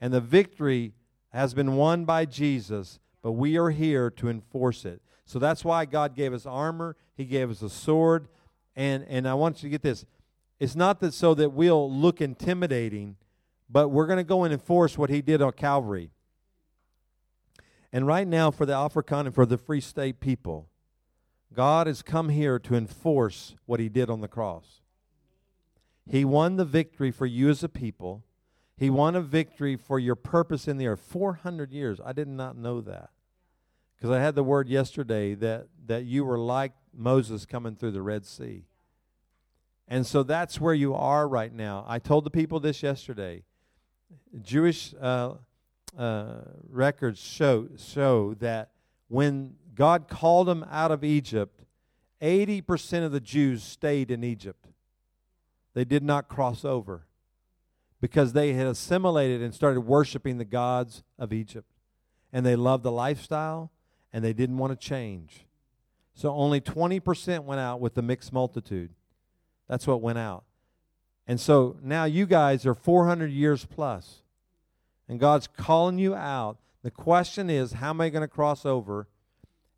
And 0.00 0.12
the 0.12 0.20
victory 0.20 0.92
has 1.30 1.54
been 1.54 1.76
won 1.76 2.04
by 2.04 2.24
Jesus, 2.24 2.98
but 3.22 3.32
we 3.32 3.56
are 3.56 3.70
here 3.70 4.10
to 4.10 4.28
enforce 4.28 4.84
it. 4.84 5.00
So 5.24 5.38
that's 5.38 5.64
why 5.64 5.84
God 5.84 6.14
gave 6.14 6.32
us 6.32 6.46
armor, 6.46 6.96
He 7.16 7.24
gave 7.24 7.50
us 7.50 7.62
a 7.62 7.70
sword. 7.70 8.28
And, 8.76 9.04
and 9.08 9.26
I 9.26 9.34
want 9.34 9.62
you 9.62 9.68
to 9.68 9.70
get 9.70 9.82
this. 9.82 10.04
It's 10.60 10.76
not 10.76 11.00
that 11.00 11.14
so 11.14 11.34
that 11.34 11.50
we'll 11.50 11.90
look 11.90 12.20
intimidating, 12.20 13.16
but 13.68 13.88
we're 13.88 14.06
going 14.06 14.18
to 14.18 14.24
go 14.24 14.44
and 14.44 14.52
enforce 14.52 14.98
what 14.98 15.10
He 15.10 15.22
did 15.22 15.42
on 15.42 15.52
Calvary. 15.52 16.10
And 17.92 18.06
right 18.06 18.28
now, 18.28 18.50
for 18.50 18.66
the 18.66 18.74
African 18.74 19.26
and 19.26 19.34
for 19.34 19.46
the 19.46 19.56
Free 19.56 19.80
State 19.80 20.20
people, 20.20 20.68
God 21.54 21.86
has 21.86 22.02
come 22.02 22.28
here 22.28 22.58
to 22.58 22.74
enforce 22.74 23.54
what 23.64 23.80
He 23.80 23.88
did 23.88 24.10
on 24.10 24.20
the 24.20 24.28
cross. 24.28 24.82
He 26.08 26.24
won 26.24 26.56
the 26.56 26.64
victory 26.64 27.10
for 27.10 27.26
you 27.26 27.48
as 27.48 27.64
a 27.64 27.68
people. 27.68 28.24
He 28.76 28.90
won 28.90 29.16
a 29.16 29.20
victory 29.20 29.76
for 29.76 29.98
your 29.98 30.14
purpose 30.14 30.68
in 30.68 30.76
the 30.76 30.86
earth. 30.86 31.00
400 31.00 31.72
years. 31.72 31.98
I 32.04 32.12
did 32.12 32.28
not 32.28 32.56
know 32.56 32.80
that. 32.82 33.10
Because 33.96 34.10
I 34.10 34.20
had 34.20 34.34
the 34.34 34.44
word 34.44 34.68
yesterday 34.68 35.34
that, 35.34 35.68
that 35.86 36.04
you 36.04 36.24
were 36.24 36.38
like 36.38 36.72
Moses 36.94 37.46
coming 37.46 37.74
through 37.74 37.92
the 37.92 38.02
Red 38.02 38.26
Sea. 38.26 38.64
And 39.88 40.06
so 40.06 40.22
that's 40.22 40.60
where 40.60 40.74
you 40.74 40.94
are 40.94 41.26
right 41.26 41.52
now. 41.52 41.84
I 41.88 41.98
told 41.98 42.24
the 42.24 42.30
people 42.30 42.60
this 42.60 42.82
yesterday. 42.82 43.44
Jewish 44.42 44.94
uh, 45.00 45.34
uh, 45.96 46.34
records 46.68 47.20
show, 47.20 47.68
show 47.78 48.34
that 48.34 48.70
when 49.08 49.54
God 49.74 50.08
called 50.08 50.48
them 50.48 50.66
out 50.70 50.90
of 50.90 51.04
Egypt, 51.04 51.64
80% 52.20 53.04
of 53.04 53.12
the 53.12 53.20
Jews 53.20 53.62
stayed 53.62 54.10
in 54.10 54.24
Egypt. 54.24 54.65
They 55.76 55.84
did 55.84 56.02
not 56.02 56.30
cross 56.30 56.64
over 56.64 57.04
because 58.00 58.32
they 58.32 58.54
had 58.54 58.66
assimilated 58.66 59.42
and 59.42 59.54
started 59.54 59.82
worshiping 59.82 60.38
the 60.38 60.46
gods 60.46 61.04
of 61.18 61.34
Egypt. 61.34 61.70
And 62.32 62.46
they 62.46 62.56
loved 62.56 62.82
the 62.82 62.90
lifestyle 62.90 63.70
and 64.10 64.24
they 64.24 64.32
didn't 64.32 64.56
want 64.56 64.72
to 64.72 64.88
change. 64.88 65.44
So 66.14 66.32
only 66.32 66.62
20% 66.62 67.44
went 67.44 67.60
out 67.60 67.82
with 67.82 67.92
the 67.92 68.00
mixed 68.00 68.32
multitude. 68.32 68.94
That's 69.68 69.86
what 69.86 70.00
went 70.00 70.16
out. 70.16 70.44
And 71.26 71.38
so 71.38 71.76
now 71.82 72.06
you 72.06 72.24
guys 72.24 72.64
are 72.64 72.74
400 72.74 73.30
years 73.30 73.66
plus, 73.66 74.22
and 75.10 75.20
God's 75.20 75.46
calling 75.46 75.98
you 75.98 76.14
out. 76.14 76.56
The 76.84 76.90
question 76.90 77.50
is, 77.50 77.74
how 77.74 77.90
am 77.90 78.00
I 78.00 78.08
going 78.08 78.22
to 78.22 78.28
cross 78.28 78.64
over? 78.64 79.08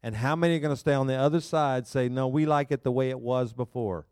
And 0.00 0.14
how 0.14 0.36
many 0.36 0.58
are 0.58 0.60
going 0.60 0.72
to 0.72 0.76
stay 0.76 0.94
on 0.94 1.08
the 1.08 1.16
other 1.16 1.40
side, 1.40 1.88
say, 1.88 2.08
no, 2.08 2.28
we 2.28 2.46
like 2.46 2.70
it 2.70 2.84
the 2.84 2.92
way 2.92 3.10
it 3.10 3.18
was 3.18 3.52
before? 3.52 4.06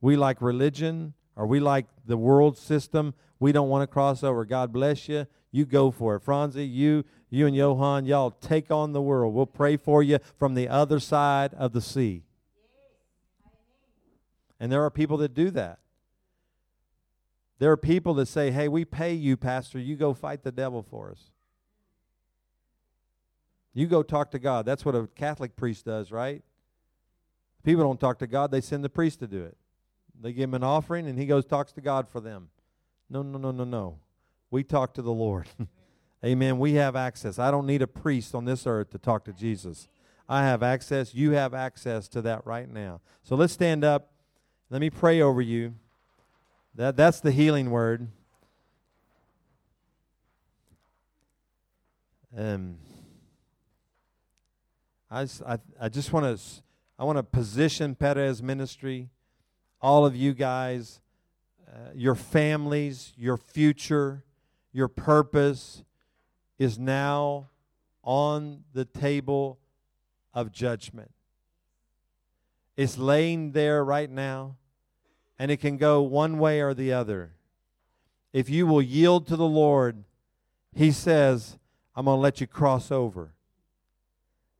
We 0.00 0.16
like 0.16 0.40
religion 0.40 1.14
or 1.36 1.46
we 1.46 1.60
like 1.60 1.86
the 2.06 2.16
world 2.16 2.56
system. 2.56 3.14
We 3.40 3.52
don't 3.52 3.68
want 3.68 3.82
to 3.82 3.86
cross 3.86 4.22
over. 4.22 4.44
God 4.44 4.72
bless 4.72 5.08
you. 5.08 5.26
You 5.50 5.64
go 5.64 5.90
for 5.90 6.16
it. 6.16 6.20
Franzi, 6.20 6.64
you, 6.64 7.04
you 7.30 7.46
and 7.46 7.56
Johan, 7.56 8.04
y'all 8.06 8.30
take 8.30 8.70
on 8.70 8.92
the 8.92 9.02
world. 9.02 9.34
We'll 9.34 9.46
pray 9.46 9.76
for 9.76 10.02
you 10.02 10.18
from 10.38 10.54
the 10.54 10.68
other 10.68 11.00
side 11.00 11.54
of 11.54 11.72
the 11.72 11.80
sea. 11.80 12.24
And 14.60 14.70
there 14.70 14.84
are 14.84 14.90
people 14.90 15.16
that 15.18 15.34
do 15.34 15.50
that. 15.50 15.78
There 17.58 17.70
are 17.72 17.76
people 17.76 18.14
that 18.14 18.26
say, 18.26 18.50
hey, 18.50 18.68
we 18.68 18.84
pay 18.84 19.14
you, 19.14 19.36
Pastor. 19.36 19.78
You 19.78 19.96
go 19.96 20.14
fight 20.14 20.42
the 20.42 20.52
devil 20.52 20.82
for 20.82 21.10
us. 21.10 21.30
You 23.74 23.86
go 23.86 24.02
talk 24.02 24.30
to 24.32 24.38
God. 24.38 24.66
That's 24.66 24.84
what 24.84 24.94
a 24.94 25.08
Catholic 25.14 25.56
priest 25.56 25.84
does, 25.84 26.10
right? 26.10 26.42
People 27.62 27.84
don't 27.84 28.00
talk 28.00 28.18
to 28.20 28.26
God, 28.26 28.50
they 28.50 28.60
send 28.60 28.82
the 28.82 28.88
priest 28.88 29.20
to 29.20 29.26
do 29.26 29.44
it. 29.44 29.56
They 30.20 30.32
give 30.32 30.50
him 30.50 30.54
an 30.54 30.64
offering, 30.64 31.06
and 31.06 31.18
he 31.18 31.26
goes 31.26 31.44
talks 31.44 31.72
to 31.72 31.80
God 31.80 32.08
for 32.08 32.20
them. 32.20 32.48
No, 33.08 33.22
no, 33.22 33.38
no, 33.38 33.50
no, 33.50 33.64
no. 33.64 33.98
We 34.50 34.64
talk 34.64 34.94
to 34.94 35.02
the 35.02 35.12
Lord. 35.12 35.46
Amen. 36.24 36.58
We 36.58 36.74
have 36.74 36.96
access. 36.96 37.38
I 37.38 37.50
don't 37.50 37.66
need 37.66 37.82
a 37.82 37.86
priest 37.86 38.34
on 38.34 38.44
this 38.44 38.66
earth 38.66 38.90
to 38.90 38.98
talk 38.98 39.24
to 39.26 39.32
Jesus. 39.32 39.88
I 40.28 40.42
have 40.42 40.62
access. 40.62 41.14
You 41.14 41.32
have 41.32 41.54
access 41.54 42.08
to 42.08 42.22
that 42.22 42.44
right 42.44 42.68
now. 42.68 43.00
So 43.22 43.36
let's 43.36 43.52
stand 43.52 43.84
up. 43.84 44.10
Let 44.70 44.80
me 44.80 44.90
pray 44.90 45.20
over 45.22 45.40
you. 45.40 45.74
That, 46.74 46.96
that's 46.96 47.20
the 47.20 47.30
healing 47.30 47.70
word. 47.70 48.08
Um, 52.36 52.76
I, 55.10 55.22
I, 55.46 55.58
I 55.80 55.88
just 55.88 56.12
want 56.12 56.38
to 56.38 56.44
I 56.98 57.04
want 57.04 57.16
to 57.16 57.22
position 57.22 57.94
Perez 57.94 58.42
Ministry, 58.42 59.08
all 59.80 60.04
of 60.04 60.16
you 60.16 60.34
guys, 60.34 61.00
uh, 61.68 61.90
your 61.94 62.14
families, 62.14 63.12
your 63.16 63.36
future, 63.36 64.24
your 64.72 64.88
purpose 64.88 65.82
is 66.58 66.78
now 66.78 67.48
on 68.02 68.64
the 68.72 68.84
table 68.84 69.58
of 70.34 70.52
judgment. 70.52 71.10
It's 72.76 72.96
laying 72.96 73.52
there 73.52 73.84
right 73.84 74.10
now, 74.10 74.56
and 75.38 75.50
it 75.50 75.58
can 75.58 75.76
go 75.76 76.00
one 76.02 76.38
way 76.38 76.60
or 76.60 76.74
the 76.74 76.92
other. 76.92 77.32
If 78.32 78.48
you 78.48 78.66
will 78.66 78.82
yield 78.82 79.26
to 79.28 79.36
the 79.36 79.46
Lord, 79.46 80.04
He 80.74 80.92
says, 80.92 81.58
I'm 81.94 82.04
going 82.04 82.16
to 82.16 82.20
let 82.20 82.40
you 82.40 82.46
cross 82.46 82.92
over 82.92 83.34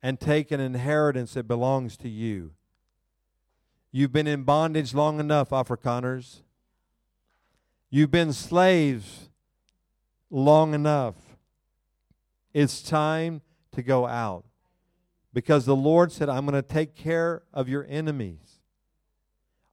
and 0.01 0.19
take 0.19 0.51
an 0.51 0.59
inheritance 0.59 1.33
that 1.33 1.47
belongs 1.47 1.97
to 1.97 2.09
you. 2.09 2.51
You've 3.91 4.11
been 4.11 4.27
in 4.27 4.43
bondage 4.43 4.93
long 4.93 5.19
enough, 5.19 5.49
Afrikaners. 5.49 6.41
You've 7.89 8.11
been 8.11 8.33
slaves 8.33 9.29
long 10.29 10.73
enough. 10.73 11.15
It's 12.53 12.81
time 12.81 13.41
to 13.71 13.81
go 13.81 14.05
out. 14.05 14.45
Because 15.33 15.65
the 15.65 15.75
Lord 15.75 16.11
said, 16.11 16.29
I'm 16.29 16.45
going 16.45 16.61
to 16.61 16.67
take 16.67 16.95
care 16.95 17.43
of 17.53 17.69
your 17.69 17.85
enemies. 17.89 18.59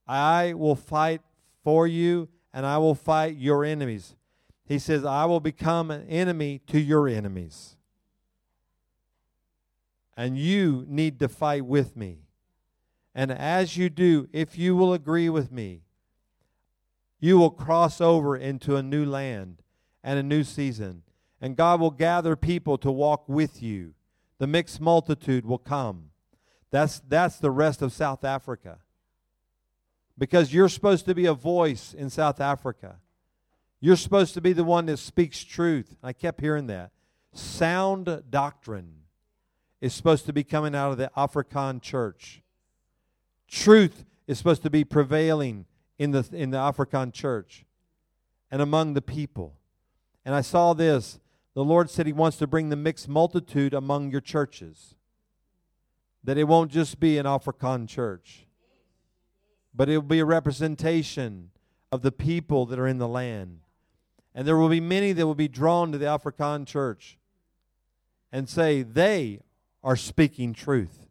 I 0.06 0.54
will 0.54 0.76
fight 0.76 1.20
for 1.64 1.86
you 1.86 2.28
and 2.52 2.64
I 2.64 2.78
will 2.78 2.94
fight 2.94 3.36
your 3.36 3.64
enemies. 3.64 4.14
He 4.66 4.78
says, 4.78 5.04
I 5.04 5.24
will 5.26 5.40
become 5.40 5.90
an 5.90 6.06
enemy 6.08 6.60
to 6.68 6.80
your 6.80 7.08
enemies. 7.08 7.76
And 10.16 10.38
you 10.38 10.84
need 10.88 11.18
to 11.20 11.28
fight 11.28 11.64
with 11.66 11.96
me. 11.96 12.25
And 13.16 13.32
as 13.32 13.78
you 13.78 13.88
do, 13.88 14.28
if 14.30 14.58
you 14.58 14.76
will 14.76 14.92
agree 14.92 15.30
with 15.30 15.50
me, 15.50 15.80
you 17.18 17.38
will 17.38 17.50
cross 17.50 17.98
over 17.98 18.36
into 18.36 18.76
a 18.76 18.82
new 18.82 19.06
land 19.06 19.62
and 20.04 20.18
a 20.18 20.22
new 20.22 20.44
season. 20.44 21.02
And 21.40 21.56
God 21.56 21.80
will 21.80 21.90
gather 21.90 22.36
people 22.36 22.76
to 22.76 22.92
walk 22.92 23.26
with 23.26 23.62
you. 23.62 23.94
The 24.36 24.46
mixed 24.46 24.82
multitude 24.82 25.46
will 25.46 25.56
come. 25.56 26.10
That's, 26.70 27.00
that's 27.08 27.38
the 27.38 27.50
rest 27.50 27.80
of 27.80 27.94
South 27.94 28.22
Africa. 28.22 28.80
Because 30.18 30.52
you're 30.52 30.68
supposed 30.68 31.06
to 31.06 31.14
be 31.14 31.24
a 31.24 31.32
voice 31.32 31.94
in 31.94 32.10
South 32.10 32.38
Africa. 32.38 32.96
You're 33.80 33.96
supposed 33.96 34.34
to 34.34 34.42
be 34.42 34.52
the 34.52 34.62
one 34.62 34.84
that 34.86 34.98
speaks 34.98 35.42
truth. 35.42 35.96
I 36.02 36.12
kept 36.12 36.42
hearing 36.42 36.66
that. 36.66 36.90
Sound 37.32 38.24
doctrine 38.28 38.92
is 39.80 39.94
supposed 39.94 40.26
to 40.26 40.34
be 40.34 40.44
coming 40.44 40.74
out 40.74 40.92
of 40.92 40.98
the 40.98 41.10
Afrikaan 41.16 41.80
church. 41.80 42.42
Truth 43.48 44.04
is 44.26 44.38
supposed 44.38 44.62
to 44.62 44.70
be 44.70 44.84
prevailing 44.84 45.66
in 45.98 46.10
the, 46.10 46.28
in 46.32 46.50
the 46.50 46.58
Afrikaan 46.58 47.12
church 47.12 47.64
and 48.50 48.60
among 48.60 48.94
the 48.94 49.02
people. 49.02 49.54
And 50.24 50.34
I 50.34 50.40
saw 50.40 50.72
this. 50.72 51.20
The 51.54 51.64
Lord 51.64 51.88
said 51.88 52.06
He 52.06 52.12
wants 52.12 52.36
to 52.38 52.46
bring 52.46 52.68
the 52.68 52.76
mixed 52.76 53.08
multitude 53.08 53.72
among 53.72 54.10
your 54.10 54.20
churches. 54.20 54.94
That 56.24 56.36
it 56.36 56.44
won't 56.44 56.70
just 56.70 56.98
be 56.98 57.18
an 57.18 57.26
Afrikaan 57.26 57.88
church, 57.88 58.46
but 59.74 59.88
it 59.88 59.96
will 59.96 60.02
be 60.02 60.18
a 60.18 60.24
representation 60.24 61.50
of 61.92 62.02
the 62.02 62.12
people 62.12 62.66
that 62.66 62.78
are 62.78 62.88
in 62.88 62.98
the 62.98 63.08
land. 63.08 63.60
And 64.34 64.46
there 64.46 64.56
will 64.56 64.68
be 64.68 64.80
many 64.80 65.12
that 65.12 65.26
will 65.26 65.36
be 65.36 65.48
drawn 65.48 65.92
to 65.92 65.98
the 65.98 66.06
Afrikaan 66.06 66.66
church 66.66 67.16
and 68.32 68.48
say 68.48 68.82
they 68.82 69.40
are 69.82 69.96
speaking 69.96 70.52
truth. 70.52 71.05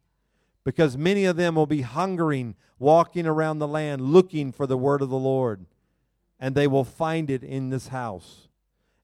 Because 0.65 0.97
many 0.97 1.23
of 1.23 1.37
them 1.37 1.55
will 1.55 1.65
be 1.65 1.83
hungering, 1.83 2.55
walking 2.77 3.25
around 3.25 3.59
the 3.59 3.67
land, 3.67 4.01
looking 4.01 4.51
for 4.51 4.67
the 4.67 4.77
word 4.77 5.01
of 5.01 5.09
the 5.09 5.17
Lord. 5.17 5.65
And 6.37 6.53
they 6.53 6.67
will 6.67 6.83
find 6.83 7.29
it 7.29 7.43
in 7.43 7.69
this 7.69 7.87
house. 7.87 8.49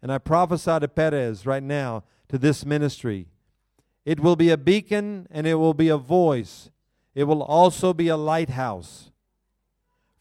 And 0.01 0.11
I 0.11 0.17
prophesy 0.17 0.79
to 0.79 0.87
Perez 0.89 1.45
right 1.45 1.63
now, 1.63 2.03
to 2.27 2.37
this 2.37 2.65
ministry. 2.65 3.27
It 4.03 4.19
will 4.19 4.35
be 4.35 4.49
a 4.49 4.57
beacon 4.57 5.27
and 5.31 5.47
it 5.47 5.55
will 5.55 5.73
be 5.73 5.87
a 5.87 5.97
voice. 5.97 6.69
It 7.15 7.23
will 7.23 7.43
also 7.43 7.93
be 7.93 8.09
a 8.09 8.17
lighthouse. 8.17 9.11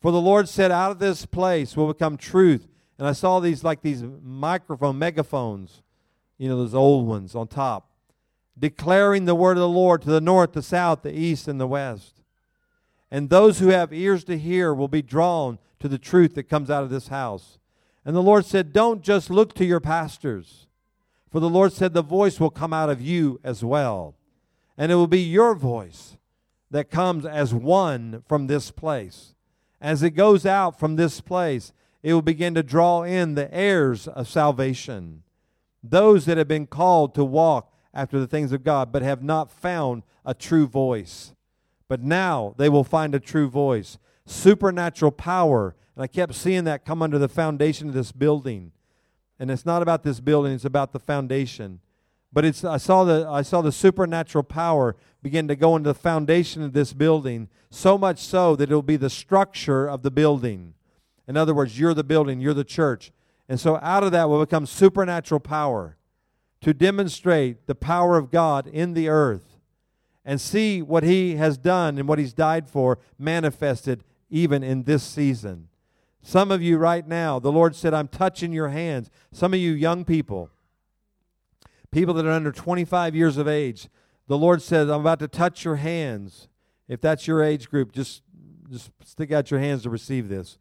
For 0.00 0.12
the 0.12 0.20
Lord 0.20 0.48
said, 0.48 0.70
Out 0.70 0.92
of 0.92 0.98
this 1.00 1.26
place 1.26 1.76
will 1.76 1.92
become 1.92 2.16
truth 2.16 2.68
and 3.00 3.08
I 3.08 3.12
saw 3.12 3.40
these 3.40 3.64
like 3.64 3.80
these 3.80 4.04
microphone 4.22 4.98
megaphones, 4.98 5.82
you 6.36 6.50
know, 6.50 6.58
those 6.58 6.74
old 6.74 7.06
ones 7.08 7.34
on 7.34 7.48
top, 7.48 7.88
declaring 8.60 9.24
the 9.24 9.34
word 9.34 9.56
of 9.56 9.62
the 9.62 9.68
Lord 9.68 10.02
to 10.02 10.10
the 10.10 10.20
north, 10.20 10.52
the 10.52 10.62
south, 10.62 11.02
the 11.02 11.18
east, 11.18 11.48
and 11.48 11.60
the 11.60 11.66
west. 11.66 12.20
And 13.10 13.28
those 13.28 13.58
who 13.58 13.68
have 13.68 13.92
ears 13.92 14.22
to 14.24 14.38
hear 14.38 14.72
will 14.72 14.86
be 14.86 15.02
drawn 15.02 15.58
to 15.80 15.88
the 15.88 15.98
truth 15.98 16.34
that 16.34 16.44
comes 16.44 16.70
out 16.70 16.84
of 16.84 16.90
this 16.90 17.08
house. 17.08 17.58
And 18.04 18.14
the 18.14 18.22
Lord 18.22 18.44
said, 18.44 18.72
Don't 18.72 19.02
just 19.02 19.30
look 19.30 19.54
to 19.54 19.64
your 19.64 19.80
pastors, 19.80 20.68
for 21.30 21.40
the 21.40 21.48
Lord 21.48 21.72
said, 21.72 21.94
The 21.94 22.02
voice 22.02 22.38
will 22.38 22.50
come 22.50 22.72
out 22.72 22.90
of 22.90 23.00
you 23.00 23.40
as 23.42 23.64
well. 23.64 24.14
And 24.76 24.92
it 24.92 24.94
will 24.94 25.06
be 25.06 25.20
your 25.20 25.54
voice 25.54 26.18
that 26.70 26.90
comes 26.90 27.26
as 27.26 27.52
one 27.52 28.22
from 28.28 28.46
this 28.46 28.70
place. 28.70 29.34
As 29.80 30.02
it 30.02 30.10
goes 30.10 30.44
out 30.46 30.78
from 30.78 30.96
this 30.96 31.20
place, 31.20 31.72
it 32.02 32.14
will 32.14 32.22
begin 32.22 32.54
to 32.54 32.62
draw 32.62 33.02
in 33.02 33.34
the 33.34 33.52
heirs 33.52 34.06
of 34.06 34.28
salvation, 34.28 35.22
those 35.82 36.26
that 36.26 36.38
have 36.38 36.48
been 36.48 36.66
called 36.66 37.14
to 37.14 37.24
walk 37.24 37.74
after 37.92 38.18
the 38.18 38.26
things 38.26 38.52
of 38.52 38.62
God, 38.62 38.92
but 38.92 39.02
have 39.02 39.22
not 39.22 39.50
found 39.50 40.02
a 40.24 40.34
true 40.34 40.66
voice. 40.66 41.32
But 41.88 42.02
now 42.02 42.54
they 42.56 42.68
will 42.68 42.84
find 42.84 43.14
a 43.14 43.20
true 43.20 43.48
voice. 43.48 43.98
Supernatural 44.26 45.10
power. 45.10 45.74
And 45.96 46.04
I 46.04 46.06
kept 46.06 46.34
seeing 46.34 46.64
that 46.64 46.84
come 46.84 47.02
under 47.02 47.18
the 47.18 47.28
foundation 47.28 47.88
of 47.88 47.94
this 47.94 48.12
building. 48.12 48.72
And 49.38 49.50
it's 49.50 49.66
not 49.66 49.82
about 49.82 50.04
this 50.04 50.20
building, 50.20 50.52
it's 50.52 50.64
about 50.64 50.92
the 50.92 51.00
foundation. 51.00 51.80
But 52.32 52.44
it's 52.44 52.64
I 52.64 52.76
saw 52.76 53.02
the 53.02 53.26
I 53.28 53.42
saw 53.42 53.60
the 53.60 53.72
supernatural 53.72 54.44
power 54.44 54.94
begin 55.20 55.48
to 55.48 55.56
go 55.56 55.74
into 55.74 55.88
the 55.88 55.94
foundation 55.94 56.62
of 56.62 56.72
this 56.72 56.92
building, 56.92 57.48
so 57.70 57.98
much 57.98 58.18
so 58.18 58.54
that 58.56 58.70
it'll 58.70 58.82
be 58.82 58.96
the 58.96 59.10
structure 59.10 59.88
of 59.88 60.02
the 60.02 60.10
building. 60.10 60.74
In 61.26 61.36
other 61.36 61.54
words, 61.54 61.78
you're 61.78 61.94
the 61.94 62.04
building, 62.04 62.40
you're 62.40 62.54
the 62.54 62.62
church. 62.62 63.10
And 63.48 63.58
so 63.58 63.78
out 63.82 64.04
of 64.04 64.12
that 64.12 64.28
will 64.28 64.38
become 64.38 64.64
supernatural 64.64 65.40
power 65.40 65.96
to 66.60 66.74
demonstrate 66.74 67.66
the 67.66 67.74
power 67.74 68.16
of 68.16 68.30
God 68.30 68.66
in 68.66 68.94
the 68.94 69.08
earth 69.08 69.58
and 70.24 70.40
see 70.40 70.82
what 70.82 71.02
He 71.02 71.36
has 71.36 71.56
done 71.56 71.98
and 71.98 72.06
what 72.06 72.18
He's 72.18 72.34
died 72.34 72.68
for 72.68 72.98
manifested 73.18 74.04
even 74.28 74.62
in 74.62 74.84
this 74.84 75.02
season. 75.02 75.68
Some 76.22 76.50
of 76.50 76.62
you 76.62 76.76
right 76.76 77.06
now, 77.06 77.38
the 77.38 77.52
Lord 77.52 77.74
said, 77.74 77.94
I'm 77.94 78.08
touching 78.08 78.52
your 78.52 78.68
hands. 78.68 79.10
Some 79.32 79.54
of 79.54 79.60
you 79.60 79.72
young 79.72 80.04
people, 80.04 80.50
people 81.90 82.14
that 82.14 82.26
are 82.26 82.30
under 82.30 82.52
25 82.52 83.16
years 83.16 83.38
of 83.38 83.48
age, 83.48 83.88
the 84.26 84.38
Lord 84.38 84.62
says, 84.62 84.88
I'm 84.88 85.00
about 85.00 85.18
to 85.20 85.28
touch 85.28 85.64
your 85.64 85.76
hands. 85.76 86.48
If 86.88 87.00
that's 87.00 87.26
your 87.26 87.42
age 87.42 87.70
group, 87.70 87.92
just, 87.92 88.22
just 88.70 88.90
stick 89.04 89.32
out 89.32 89.50
your 89.50 89.60
hands 89.60 89.82
to 89.84 89.90
receive 89.90 90.28
this. 90.28 90.58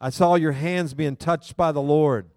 I 0.00 0.10
saw 0.10 0.34
your 0.34 0.52
hands 0.52 0.94
being 0.94 1.16
touched 1.16 1.56
by 1.56 1.70
the 1.70 1.82
Lord. 1.82 2.30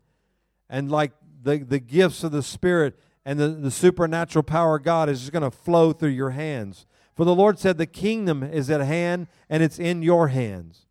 And 0.69 0.91
like 0.91 1.13
the, 1.41 1.57
the 1.57 1.79
gifts 1.79 2.23
of 2.23 2.31
the 2.31 2.43
Spirit 2.43 2.99
and 3.25 3.39
the, 3.39 3.49
the 3.49 3.71
supernatural 3.71 4.43
power 4.43 4.77
of 4.77 4.83
God 4.83 5.09
is 5.09 5.19
just 5.19 5.31
going 5.31 5.43
to 5.43 5.51
flow 5.51 5.91
through 5.91 6.09
your 6.09 6.31
hands. 6.31 6.85
For 7.15 7.25
the 7.25 7.35
Lord 7.35 7.59
said, 7.59 7.77
The 7.77 7.85
kingdom 7.85 8.43
is 8.43 8.69
at 8.69 8.81
hand 8.81 9.27
and 9.49 9.63
it's 9.63 9.79
in 9.79 10.01
your 10.01 10.29
hands. 10.29 10.85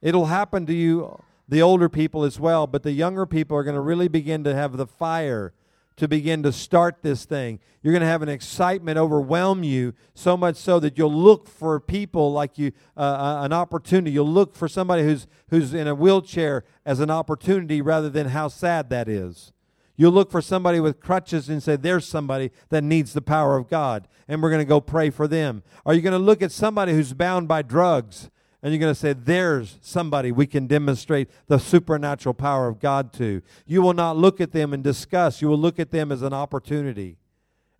It'll 0.00 0.26
happen 0.26 0.66
to 0.66 0.74
you, 0.74 1.22
the 1.48 1.62
older 1.62 1.88
people 1.88 2.24
as 2.24 2.38
well, 2.38 2.66
but 2.66 2.82
the 2.82 2.92
younger 2.92 3.26
people 3.26 3.56
are 3.56 3.64
going 3.64 3.74
to 3.74 3.80
really 3.80 4.08
begin 4.08 4.44
to 4.44 4.54
have 4.54 4.76
the 4.76 4.86
fire 4.86 5.52
to 5.96 6.08
begin 6.08 6.42
to 6.42 6.52
start 6.52 7.02
this 7.02 7.24
thing. 7.24 7.60
You're 7.82 7.92
going 7.92 8.02
to 8.02 8.06
have 8.06 8.22
an 8.22 8.28
excitement 8.28 8.98
overwhelm 8.98 9.62
you 9.62 9.94
so 10.14 10.36
much 10.36 10.56
so 10.56 10.80
that 10.80 10.98
you'll 10.98 11.12
look 11.12 11.48
for 11.48 11.78
people 11.78 12.32
like 12.32 12.58
you, 12.58 12.72
uh, 12.96 13.00
uh, 13.00 13.42
an 13.44 13.52
opportunity. 13.52 14.10
You'll 14.10 14.28
look 14.28 14.56
for 14.56 14.68
somebody 14.68 15.04
who's, 15.04 15.26
who's 15.50 15.72
in 15.72 15.86
a 15.86 15.94
wheelchair 15.94 16.64
as 16.84 17.00
an 17.00 17.10
opportunity 17.10 17.80
rather 17.80 18.10
than 18.10 18.28
how 18.28 18.48
sad 18.48 18.90
that 18.90 19.08
is. 19.08 19.52
You'll 19.96 20.12
look 20.12 20.30
for 20.30 20.42
somebody 20.42 20.80
with 20.80 21.00
crutches 21.00 21.48
and 21.48 21.62
say, 21.62 21.76
There's 21.76 22.06
somebody 22.06 22.50
that 22.70 22.82
needs 22.82 23.12
the 23.12 23.22
power 23.22 23.56
of 23.56 23.68
God, 23.68 24.08
and 24.26 24.42
we're 24.42 24.50
going 24.50 24.60
to 24.60 24.64
go 24.64 24.80
pray 24.80 25.10
for 25.10 25.28
them. 25.28 25.62
Are 25.86 25.94
you 25.94 26.02
going 26.02 26.12
to 26.12 26.18
look 26.18 26.42
at 26.42 26.52
somebody 26.52 26.92
who's 26.92 27.12
bound 27.12 27.48
by 27.48 27.62
drugs 27.62 28.30
and 28.64 28.72
you're 28.72 28.80
going 28.80 28.94
to 28.94 28.98
say, 28.98 29.12
There's 29.12 29.78
somebody 29.82 30.32
we 30.32 30.46
can 30.46 30.66
demonstrate 30.66 31.28
the 31.48 31.58
supernatural 31.58 32.32
power 32.32 32.66
of 32.66 32.80
God 32.80 33.12
to. 33.12 33.42
You 33.66 33.82
will 33.82 33.92
not 33.92 34.16
look 34.16 34.40
at 34.40 34.52
them 34.52 34.72
in 34.72 34.80
disgust, 34.80 35.42
you 35.42 35.48
will 35.48 35.58
look 35.58 35.78
at 35.78 35.90
them 35.90 36.10
as 36.10 36.22
an 36.22 36.32
opportunity. 36.32 37.18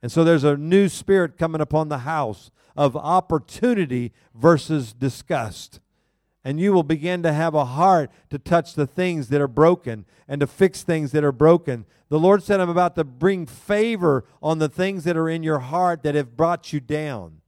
And 0.02 0.12
so 0.12 0.22
there's 0.22 0.44
a 0.44 0.58
new 0.58 0.90
spirit 0.90 1.38
coming 1.38 1.62
upon 1.62 1.88
the 1.88 2.00
house 2.00 2.50
of 2.76 2.94
opportunity 2.94 4.12
versus 4.34 4.92
disgust. 4.92 5.80
And 6.44 6.60
you 6.60 6.72
will 6.72 6.82
begin 6.82 7.22
to 7.22 7.32
have 7.32 7.54
a 7.54 7.64
heart 7.64 8.10
to 8.30 8.38
touch 8.38 8.74
the 8.74 8.86
things 8.86 9.28
that 9.28 9.40
are 9.40 9.48
broken 9.48 10.04
and 10.28 10.40
to 10.40 10.46
fix 10.46 10.82
things 10.82 11.12
that 11.12 11.24
are 11.24 11.32
broken. 11.32 11.86
The 12.10 12.20
Lord 12.20 12.42
said, 12.42 12.60
I'm 12.60 12.68
about 12.68 12.96
to 12.96 13.04
bring 13.04 13.46
favor 13.46 14.24
on 14.42 14.58
the 14.58 14.68
things 14.68 15.04
that 15.04 15.16
are 15.16 15.28
in 15.28 15.42
your 15.42 15.60
heart 15.60 16.02
that 16.02 16.14
have 16.14 16.36
brought 16.36 16.72
you 16.72 16.80
down. 16.80 17.40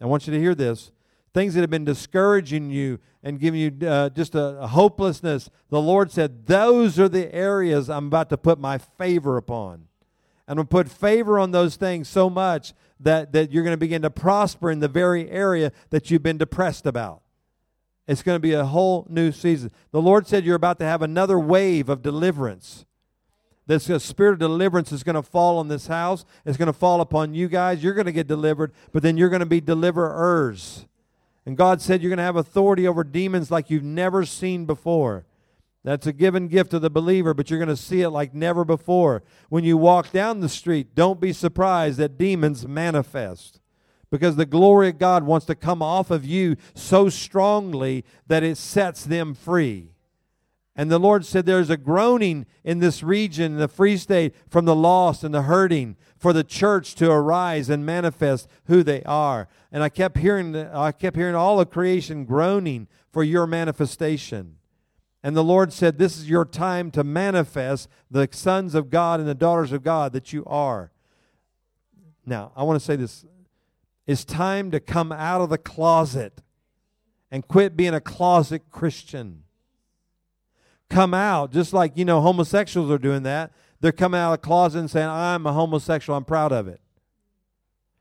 I 0.00 0.06
want 0.06 0.26
you 0.26 0.32
to 0.32 0.38
hear 0.38 0.54
this 0.54 0.92
things 1.34 1.54
that 1.54 1.60
have 1.60 1.70
been 1.70 1.84
discouraging 1.84 2.70
you 2.70 2.98
and 3.22 3.38
giving 3.38 3.60
you 3.60 3.86
uh, 3.86 4.08
just 4.10 4.34
a, 4.34 4.60
a 4.60 4.66
hopelessness, 4.66 5.50
the 5.70 5.80
Lord 5.80 6.10
said, 6.10 6.46
Those 6.46 6.98
are 6.98 7.08
the 7.08 7.32
areas 7.34 7.90
I'm 7.90 8.06
about 8.06 8.30
to 8.30 8.36
put 8.36 8.58
my 8.58 8.78
favor 8.78 9.36
upon. 9.36 9.86
And 10.46 10.58
I'm 10.58 10.66
going 10.66 10.66
to 10.66 10.70
put 10.70 10.88
favor 10.88 11.38
on 11.38 11.50
those 11.50 11.76
things 11.76 12.08
so 12.08 12.30
much 12.30 12.72
that, 13.00 13.32
that 13.32 13.52
you're 13.52 13.64
going 13.64 13.74
to 13.74 13.78
begin 13.78 14.02
to 14.02 14.10
prosper 14.10 14.70
in 14.70 14.80
the 14.80 14.88
very 14.88 15.30
area 15.30 15.72
that 15.90 16.10
you've 16.10 16.22
been 16.22 16.38
depressed 16.38 16.86
about. 16.86 17.22
It's 18.08 18.22
going 18.22 18.36
to 18.36 18.40
be 18.40 18.54
a 18.54 18.64
whole 18.64 19.06
new 19.10 19.30
season. 19.30 19.70
The 19.92 20.00
Lord 20.00 20.26
said 20.26 20.44
you're 20.44 20.56
about 20.56 20.78
to 20.78 20.86
have 20.86 21.02
another 21.02 21.38
wave 21.38 21.90
of 21.90 22.02
deliverance. 22.02 22.86
This 23.66 23.90
uh, 23.90 23.98
spirit 23.98 24.32
of 24.32 24.38
deliverance 24.38 24.92
is 24.92 25.02
going 25.02 25.14
to 25.14 25.22
fall 25.22 25.58
on 25.58 25.68
this 25.68 25.88
house. 25.88 26.24
It's 26.46 26.56
going 26.56 26.68
to 26.68 26.72
fall 26.72 27.02
upon 27.02 27.34
you 27.34 27.48
guys. 27.48 27.84
You're 27.84 27.92
going 27.92 28.06
to 28.06 28.12
get 28.12 28.26
delivered, 28.26 28.72
but 28.92 29.02
then 29.02 29.18
you're 29.18 29.28
going 29.28 29.40
to 29.40 29.46
be 29.46 29.60
deliverers. 29.60 30.86
And 31.44 31.54
God 31.54 31.82
said 31.82 32.00
you're 32.00 32.08
going 32.08 32.16
to 32.16 32.22
have 32.22 32.36
authority 32.36 32.88
over 32.88 33.04
demons 33.04 33.50
like 33.50 33.68
you've 33.68 33.84
never 33.84 34.24
seen 34.24 34.64
before. 34.64 35.26
That's 35.84 36.06
a 36.06 36.12
given 36.14 36.48
gift 36.48 36.72
of 36.72 36.80
the 36.80 36.90
believer, 36.90 37.34
but 37.34 37.50
you're 37.50 37.58
going 37.58 37.68
to 37.68 37.76
see 37.76 38.00
it 38.00 38.08
like 38.08 38.32
never 38.32 38.64
before. 38.64 39.22
When 39.50 39.64
you 39.64 39.76
walk 39.76 40.12
down 40.12 40.40
the 40.40 40.48
street, 40.48 40.94
don't 40.94 41.20
be 41.20 41.34
surprised 41.34 41.98
that 41.98 42.16
demons 42.16 42.66
manifest 42.66 43.60
because 44.10 44.36
the 44.36 44.46
glory 44.46 44.88
of 44.88 44.98
God 44.98 45.24
wants 45.24 45.46
to 45.46 45.54
come 45.54 45.82
off 45.82 46.10
of 46.10 46.24
you 46.24 46.56
so 46.74 47.08
strongly 47.08 48.04
that 48.26 48.42
it 48.42 48.56
sets 48.56 49.04
them 49.04 49.34
free. 49.34 49.90
And 50.78 50.92
the 50.92 51.00
Lord 51.00 51.26
said 51.26 51.44
there's 51.44 51.70
a 51.70 51.76
groaning 51.76 52.46
in 52.62 52.78
this 52.78 53.02
region, 53.02 53.56
the 53.56 53.66
Free 53.66 53.96
State, 53.96 54.32
from 54.48 54.64
the 54.64 54.76
lost 54.76 55.24
and 55.24 55.34
the 55.34 55.42
hurting, 55.42 55.96
for 56.16 56.32
the 56.32 56.44
church 56.44 56.94
to 56.96 57.10
arise 57.10 57.68
and 57.68 57.84
manifest 57.84 58.48
who 58.66 58.84
they 58.84 59.02
are. 59.02 59.48
And 59.72 59.82
I 59.82 59.88
kept 59.88 60.18
hearing, 60.18 60.54
I 60.54 60.92
kept 60.92 61.16
hearing 61.16 61.34
all 61.34 61.60
of 61.60 61.70
creation 61.70 62.24
groaning 62.24 62.86
for 63.10 63.24
your 63.24 63.44
manifestation. 63.44 64.54
And 65.22 65.36
the 65.36 65.42
Lord 65.42 65.72
said, 65.72 65.98
This 65.98 66.16
is 66.16 66.30
your 66.30 66.44
time 66.44 66.92
to 66.92 67.02
manifest 67.02 67.88
the 68.08 68.28
sons 68.30 68.76
of 68.76 68.88
God 68.88 69.18
and 69.18 69.28
the 69.28 69.34
daughters 69.34 69.72
of 69.72 69.82
God 69.82 70.12
that 70.12 70.32
you 70.32 70.44
are. 70.46 70.92
Now, 72.24 72.52
I 72.54 72.62
want 72.62 72.78
to 72.78 72.84
say 72.84 72.94
this. 72.94 73.24
It's 74.08 74.24
time 74.24 74.70
to 74.70 74.80
come 74.80 75.12
out 75.12 75.42
of 75.42 75.50
the 75.50 75.58
closet 75.58 76.40
and 77.30 77.46
quit 77.46 77.76
being 77.76 77.92
a 77.92 78.00
closet 78.00 78.62
Christian 78.70 79.44
come 80.88 81.12
out, 81.12 81.52
just 81.52 81.74
like, 81.74 81.92
you 81.94 82.06
know, 82.06 82.22
homosexuals 82.22 82.90
are 82.90 82.96
doing 82.96 83.22
that. 83.24 83.52
They're 83.82 83.92
coming 83.92 84.18
out 84.18 84.32
of 84.32 84.40
the 84.40 84.46
closet 84.46 84.78
and 84.78 84.90
saying, 84.90 85.06
I'm 85.06 85.46
a 85.46 85.52
homosexual, 85.52 86.16
I'm 86.16 86.24
proud 86.24 86.52
of 86.52 86.66
it. 86.66 86.80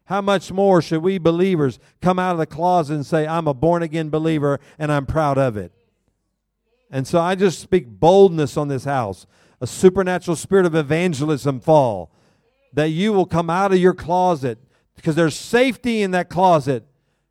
How 0.05 0.21
much 0.21 0.49
more 0.49 0.81
should 0.81 1.03
we 1.03 1.17
believers 1.17 1.77
come 2.01 2.17
out 2.17 2.31
of 2.31 2.37
the 2.37 2.45
closet 2.45 2.93
and 2.93 3.05
say, 3.05 3.27
I'm 3.27 3.45
a 3.45 3.53
born 3.53 3.83
again 3.83 4.09
believer 4.09 4.61
and 4.79 4.93
I'm 4.93 5.05
proud 5.05 5.37
of 5.37 5.57
it? 5.57 5.73
And 6.89 7.05
so 7.05 7.19
I 7.19 7.35
just 7.35 7.59
speak 7.59 7.85
boldness 7.85 8.55
on 8.55 8.69
this 8.69 8.85
house, 8.85 9.27
a 9.59 9.67
supernatural 9.67 10.37
spirit 10.37 10.65
of 10.65 10.73
evangelism 10.73 11.59
fall, 11.59 12.11
that 12.71 12.91
you 12.91 13.11
will 13.11 13.25
come 13.25 13.49
out 13.49 13.73
of 13.73 13.79
your 13.79 13.93
closet 13.93 14.57
because 14.97 15.15
there's 15.15 15.35
safety 15.35 16.01
in 16.01 16.11
that 16.11 16.29
closet 16.29 16.85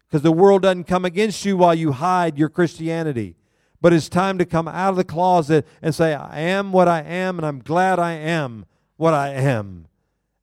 because 0.08 0.22
the 0.22 0.32
world 0.32 0.62
doesn't 0.62 0.84
come 0.84 1.04
against 1.04 1.44
you 1.44 1.58
while 1.58 1.74
you 1.74 1.92
hide 1.92 2.38
your 2.38 2.48
Christianity. 2.48 3.36
But 3.82 3.92
it's 3.92 4.08
time 4.08 4.38
to 4.38 4.46
come 4.46 4.66
out 4.66 4.90
of 4.90 4.96
the 4.96 5.04
closet 5.04 5.66
and 5.82 5.94
say, 5.94 6.14
I 6.14 6.40
am 6.40 6.72
what 6.72 6.88
I 6.88 7.02
am, 7.02 7.38
and 7.38 7.44
I'm 7.44 7.58
glad 7.58 7.98
I 7.98 8.12
am 8.12 8.64
what 8.96 9.12
I 9.12 9.30
am. 9.34 9.88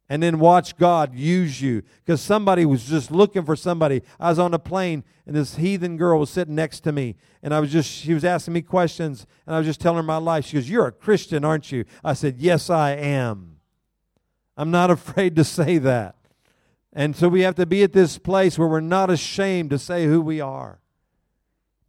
And 0.09 0.21
then 0.21 0.37
watch 0.37 0.77
God 0.77 1.15
use 1.15 1.59
you. 1.61 1.81
Because 2.05 2.21
somebody 2.21 2.65
was 2.65 2.83
just 2.83 3.09
looking 3.09 3.43
for 3.43 3.55
somebody. 3.55 4.03
I 4.19 4.29
was 4.29 4.37
on 4.37 4.53
a 4.53 4.59
plane, 4.59 5.03
and 5.25 5.35
this 5.35 5.55
heathen 5.55 5.97
girl 5.97 6.19
was 6.19 6.29
sitting 6.29 6.55
next 6.55 6.81
to 6.81 6.91
me. 6.91 7.15
And 7.41 7.53
I 7.53 7.59
was 7.59 7.71
just, 7.71 7.89
she 7.89 8.13
was 8.13 8.23
asking 8.23 8.53
me 8.53 8.61
questions, 8.61 9.25
and 9.47 9.55
I 9.55 9.57
was 9.57 9.65
just 9.65 9.81
telling 9.81 9.97
her 9.97 10.03
my 10.03 10.17
life. 10.17 10.45
She 10.45 10.57
goes, 10.57 10.69
You're 10.69 10.87
a 10.87 10.91
Christian, 10.91 11.43
aren't 11.43 11.71
you? 11.71 11.85
I 12.03 12.13
said, 12.13 12.35
Yes, 12.37 12.69
I 12.69 12.91
am. 12.91 13.57
I'm 14.55 14.69
not 14.69 14.91
afraid 14.97 15.35
to 15.37 15.43
say 15.43 15.79
that. 15.79 16.15
And 16.95 17.15
so 17.15 17.27
we 17.27 17.41
have 17.41 17.55
to 17.55 17.65
be 17.65 17.81
at 17.81 17.91
this 17.91 18.19
place 18.19 18.57
where 18.57 18.67
we're 18.67 18.79
not 18.79 19.09
ashamed 19.09 19.71
to 19.71 19.79
say 19.79 20.05
who 20.05 20.21
we 20.21 20.39
are 20.39 20.79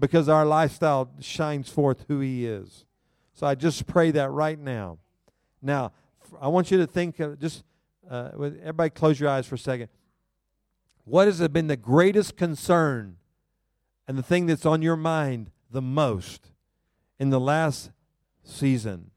because 0.01 0.31
our 0.31 0.47
lifestyle 0.47 1.11
shines 1.21 1.69
forth 1.69 2.07
who 2.09 2.21
He 2.21 2.47
is. 2.47 2.87
So 3.35 3.47
I 3.47 3.55
just 3.55 3.87
pray 3.87 4.11
that 4.13 4.31
right 4.31 4.59
now. 4.59 4.99
Now, 5.61 5.93
I 6.41 6.49
want 6.49 6.71
you 6.71 6.79
to 6.79 6.87
think 6.87 7.19
just, 7.39 7.65
uh, 8.11 8.31
everybody 8.35 8.91
close 8.91 9.21
your 9.21 9.29
eyes 9.29 9.47
for 9.47 9.57
a 9.57 9.59
second. 9.59 9.89
What 11.05 11.27
has 11.27 11.47
been 11.49 11.67
the 11.67 11.77
greatest 11.77 12.37
concern 12.37 13.19
and 14.09 14.17
the 14.17 14.23
thing 14.23 14.47
that's 14.47 14.65
on 14.65 14.81
your 14.81 14.97
mind 14.97 15.51
the 15.71 15.83
most 15.83 16.51
in 17.19 17.29
the 17.29 17.41
last 17.41 17.91
season? 18.43 19.11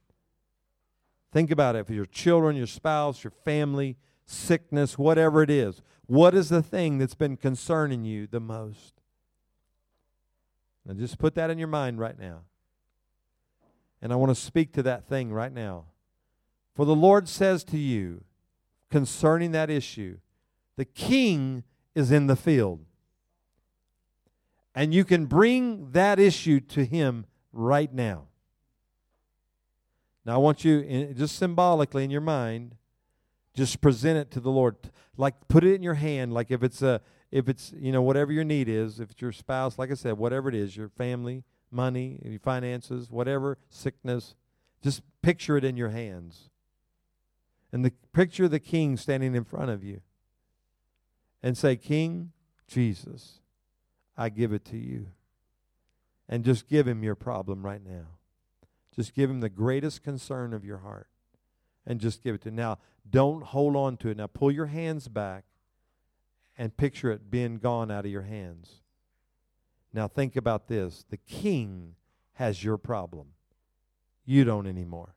Think 1.31 1.49
about 1.49 1.75
it 1.77 1.87
for 1.87 1.93
your 1.93 2.05
children, 2.05 2.57
your 2.57 2.67
spouse, 2.67 3.23
your 3.23 3.31
family, 3.31 3.95
sickness, 4.27 4.97
whatever 4.97 5.41
it 5.41 5.49
is. 5.49 5.81
What 6.05 6.35
is 6.35 6.49
the 6.49 6.61
thing 6.61 6.99
that's 6.99 7.15
been 7.15 7.37
concerning 7.37 8.05
you 8.05 8.27
the 8.27 8.39
most? 8.39 9.01
Now 10.85 10.93
just 10.93 11.17
put 11.17 11.33
that 11.35 11.49
in 11.49 11.57
your 11.57 11.67
mind 11.67 11.99
right 11.99 12.17
now. 12.17 12.41
And 14.01 14.13
I 14.13 14.15
want 14.15 14.29
to 14.29 14.35
speak 14.35 14.73
to 14.73 14.83
that 14.83 15.07
thing 15.07 15.33
right 15.33 15.51
now. 15.51 15.85
For 16.75 16.85
the 16.85 16.95
Lord 16.95 17.27
says 17.27 17.63
to 17.65 17.77
you 17.77 18.23
concerning 18.91 19.51
that 19.53 19.69
issue, 19.69 20.19
the 20.75 20.85
king 20.85 21.63
is 21.95 22.11
in 22.11 22.27
the 22.27 22.35
field. 22.35 22.85
And 24.75 24.93
you 24.93 25.03
can 25.03 25.25
bring 25.25 25.91
that 25.91 26.19
issue 26.19 26.59
to 26.59 26.85
him 26.85 27.25
right 27.51 27.91
now. 27.91 28.27
Now, 30.23 30.35
I 30.35 30.37
want 30.37 30.63
you, 30.63 31.13
just 31.17 31.37
symbolically 31.37 32.03
in 32.03 32.11
your 32.11 32.21
mind, 32.21 32.75
just 33.57 33.81
present 33.81 34.17
it 34.17 34.31
to 34.31 34.39
the 34.39 34.51
Lord. 34.51 34.77
Like, 35.17 35.35
put 35.49 35.65
it 35.65 35.73
in 35.73 35.83
your 35.83 35.95
hand, 35.95 36.31
like 36.33 36.51
if 36.51 36.63
it's 36.63 36.81
a, 36.81 37.01
if 37.31 37.49
it's 37.49 37.73
you 37.77 37.91
know 37.91 38.01
whatever 38.01 38.31
your 38.31 38.45
need 38.45 38.69
is 38.69 39.01
if 39.01 39.11
it's 39.11 39.21
your 39.21 39.33
spouse 39.33 39.77
like 39.77 39.91
i 39.91 39.93
said 39.93 40.17
whatever 40.17 40.47
it 40.47 40.55
is 40.55 40.77
your 40.77 40.87
family 40.87 41.43
money 41.69 42.21
your 42.23 42.39
finances 42.39 43.11
whatever 43.11 43.57
sickness 43.69 44.33
just 44.81 45.01
picture 45.21 45.57
it 45.57 45.63
in 45.63 45.77
your 45.77 45.89
hands. 45.89 46.49
And 47.71 47.83
the 47.83 47.91
picture 48.13 48.47
the 48.47 48.59
king 48.59 48.95
standing 48.95 49.35
in 49.35 49.43
front 49.43 49.69
of 49.69 49.83
you 49.83 50.01
and 51.43 51.57
say 51.57 51.75
king 51.75 52.31
jesus 52.67 53.39
i 54.15 54.29
give 54.29 54.53
it 54.53 54.65
to 54.65 54.77
you. 54.77 55.07
And 56.29 56.43
just 56.43 56.67
give 56.67 56.85
him 56.85 57.03
your 57.03 57.15
problem 57.15 57.65
right 57.65 57.81
now. 57.81 58.07
Just 58.93 59.13
give 59.13 59.29
him 59.29 59.39
the 59.39 59.49
greatest 59.49 60.03
concern 60.03 60.53
of 60.53 60.65
your 60.65 60.79
heart 60.79 61.07
and 61.87 61.99
just 61.99 62.21
give 62.21 62.35
it 62.35 62.41
to 62.41 62.51
now 62.51 62.77
don't 63.09 63.43
hold 63.43 63.75
on 63.75 63.97
to 63.97 64.09
it 64.09 64.17
now 64.17 64.27
pull 64.27 64.51
your 64.51 64.67
hands 64.67 65.07
back 65.07 65.45
and 66.57 66.75
picture 66.75 67.11
it 67.11 67.31
being 67.31 67.57
gone 67.57 67.89
out 67.91 68.05
of 68.05 68.11
your 68.11 68.23
hands. 68.23 68.81
Now 69.93 70.07
think 70.07 70.35
about 70.35 70.67
this 70.67 71.05
the 71.09 71.17
king 71.17 71.95
has 72.33 72.63
your 72.63 72.77
problem, 72.77 73.27
you 74.25 74.43
don't 74.43 74.67
anymore. 74.67 75.15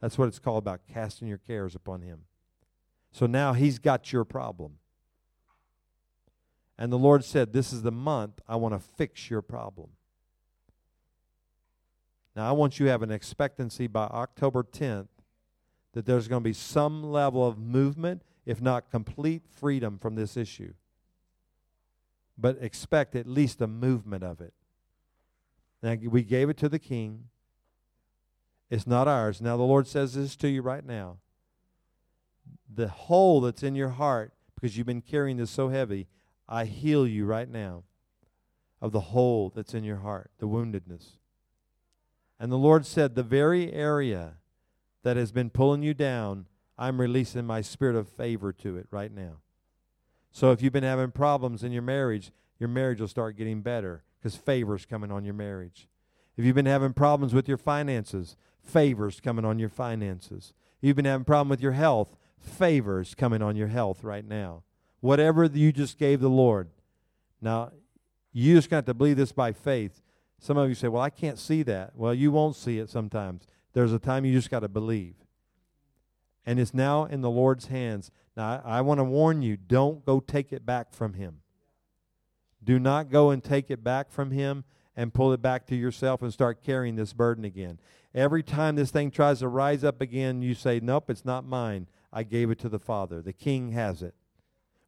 That's 0.00 0.16
what 0.16 0.28
it's 0.28 0.38
called 0.38 0.62
about 0.62 0.80
casting 0.90 1.28
your 1.28 1.38
cares 1.38 1.74
upon 1.74 2.02
him. 2.02 2.20
So 3.12 3.26
now 3.26 3.52
he's 3.52 3.78
got 3.78 4.12
your 4.12 4.24
problem. 4.24 4.76
And 6.78 6.90
the 6.90 6.98
Lord 6.98 7.24
said, 7.24 7.52
This 7.52 7.72
is 7.72 7.82
the 7.82 7.92
month 7.92 8.40
I 8.48 8.56
want 8.56 8.72
to 8.72 8.80
fix 8.80 9.28
your 9.28 9.42
problem. 9.42 9.90
Now, 12.34 12.48
I 12.48 12.52
want 12.52 12.78
you 12.78 12.86
to 12.86 12.92
have 12.92 13.02
an 13.02 13.10
expectancy 13.10 13.86
by 13.86 14.04
October 14.04 14.62
10th 14.62 15.08
that 15.92 16.06
there's 16.06 16.28
going 16.28 16.42
to 16.42 16.48
be 16.48 16.54
some 16.54 17.02
level 17.02 17.46
of 17.46 17.58
movement 17.58 18.22
if 18.46 18.60
not 18.60 18.90
complete 18.90 19.42
freedom 19.46 19.98
from 19.98 20.14
this 20.14 20.36
issue. 20.36 20.72
But 22.38 22.58
expect 22.60 23.14
at 23.14 23.26
least 23.26 23.60
a 23.60 23.66
movement 23.66 24.24
of 24.24 24.40
it. 24.40 24.54
Now, 25.82 25.96
we 26.08 26.22
gave 26.22 26.48
it 26.48 26.56
to 26.58 26.68
the 26.68 26.78
king. 26.78 27.24
It's 28.70 28.86
not 28.86 29.08
ours. 29.08 29.40
Now, 29.40 29.56
the 29.56 29.62
Lord 29.62 29.86
says 29.86 30.14
this 30.14 30.36
to 30.36 30.48
you 30.48 30.62
right 30.62 30.84
now. 30.84 31.18
The 32.72 32.88
hole 32.88 33.40
that's 33.40 33.62
in 33.62 33.74
your 33.74 33.90
heart, 33.90 34.32
because 34.54 34.76
you've 34.76 34.86
been 34.86 35.02
carrying 35.02 35.36
this 35.36 35.50
so 35.50 35.68
heavy, 35.68 36.06
I 36.48 36.64
heal 36.64 37.06
you 37.06 37.26
right 37.26 37.48
now. 37.48 37.84
of 38.82 38.92
the 38.92 39.00
hole 39.00 39.52
that's 39.54 39.74
in 39.74 39.84
your 39.84 39.98
heart, 39.98 40.30
the 40.38 40.48
woundedness. 40.48 41.18
And 42.38 42.50
the 42.50 42.56
Lord 42.56 42.86
said, 42.86 43.14
The 43.14 43.22
very 43.22 43.70
area 43.72 44.36
that 45.02 45.16
has 45.16 45.32
been 45.32 45.50
pulling 45.50 45.82
you 45.82 45.94
down, 45.94 46.46
I'm 46.78 47.00
releasing 47.00 47.46
my 47.46 47.60
spirit 47.60 47.96
of 47.96 48.08
favor 48.08 48.52
to 48.54 48.76
it 48.76 48.86
right 48.90 49.12
now. 49.12 49.36
So 50.32 50.52
if 50.52 50.62
you've 50.62 50.72
been 50.72 50.84
having 50.84 51.10
problems 51.10 51.62
in 51.62 51.72
your 51.72 51.82
marriage, 51.82 52.32
your 52.58 52.68
marriage 52.68 53.00
will 53.00 53.08
start 53.08 53.36
getting 53.36 53.62
better 53.62 54.04
because 54.18 54.36
favor's 54.36 54.86
coming 54.86 55.10
on 55.10 55.24
your 55.24 55.34
marriage. 55.34 55.88
If 56.36 56.44
you've 56.44 56.54
been 56.54 56.66
having 56.66 56.92
problems 56.92 57.34
with 57.34 57.48
your 57.48 57.58
finances, 57.58 58.36
favor's 58.62 59.20
coming 59.20 59.44
on 59.44 59.58
your 59.58 59.68
finances. 59.68 60.54
If 60.80 60.86
you've 60.86 60.96
been 60.96 61.04
having 61.04 61.24
problem 61.24 61.48
with 61.48 61.60
your 61.60 61.72
health, 61.72 62.16
favor's 62.38 63.14
coming 63.14 63.42
on 63.42 63.56
your 63.56 63.68
health 63.68 64.04
right 64.04 64.24
now. 64.24 64.62
Whatever 65.00 65.44
you 65.46 65.72
just 65.72 65.98
gave 65.98 66.20
the 66.20 66.30
Lord. 66.30 66.68
Now, 67.40 67.72
you 68.32 68.54
just 68.54 68.70
got 68.70 68.86
to 68.86 68.94
believe 68.94 69.16
this 69.16 69.32
by 69.32 69.52
faith. 69.52 70.02
Some 70.38 70.56
of 70.56 70.68
you 70.68 70.74
say, 70.74 70.88
Well, 70.88 71.02
I 71.02 71.10
can't 71.10 71.38
see 71.38 71.62
that. 71.64 71.92
Well, 71.94 72.14
you 72.14 72.30
won't 72.30 72.56
see 72.56 72.78
it 72.78 72.88
sometimes. 72.88 73.46
There's 73.72 73.92
a 73.92 73.98
time 73.98 74.24
you 74.24 74.32
just 74.32 74.50
got 74.50 74.60
to 74.60 74.68
believe. 74.68 75.14
And 76.46 76.58
it's 76.58 76.74
now 76.74 77.04
in 77.04 77.20
the 77.20 77.30
Lord's 77.30 77.66
hands. 77.66 78.10
Now, 78.36 78.62
I, 78.64 78.78
I 78.78 78.80
want 78.80 78.98
to 78.98 79.04
warn 79.04 79.42
you 79.42 79.56
don't 79.56 80.04
go 80.04 80.20
take 80.20 80.52
it 80.52 80.64
back 80.66 80.92
from 80.92 81.14
Him. 81.14 81.40
Do 82.62 82.78
not 82.78 83.10
go 83.10 83.30
and 83.30 83.42
take 83.42 83.70
it 83.70 83.84
back 83.84 84.10
from 84.10 84.30
Him 84.30 84.64
and 84.96 85.14
pull 85.14 85.32
it 85.32 85.40
back 85.40 85.66
to 85.66 85.76
yourself 85.76 86.22
and 86.22 86.32
start 86.32 86.62
carrying 86.62 86.96
this 86.96 87.12
burden 87.12 87.44
again. 87.44 87.78
Every 88.14 88.42
time 88.42 88.76
this 88.76 88.90
thing 88.90 89.10
tries 89.10 89.38
to 89.38 89.48
rise 89.48 89.84
up 89.84 90.00
again, 90.00 90.42
you 90.42 90.54
say, 90.54 90.80
Nope, 90.80 91.10
it's 91.10 91.24
not 91.24 91.46
mine. 91.46 91.86
I 92.12 92.24
gave 92.24 92.50
it 92.50 92.58
to 92.60 92.68
the 92.68 92.80
Father. 92.80 93.22
The 93.22 93.32
King 93.32 93.72
has 93.72 94.02
it. 94.02 94.14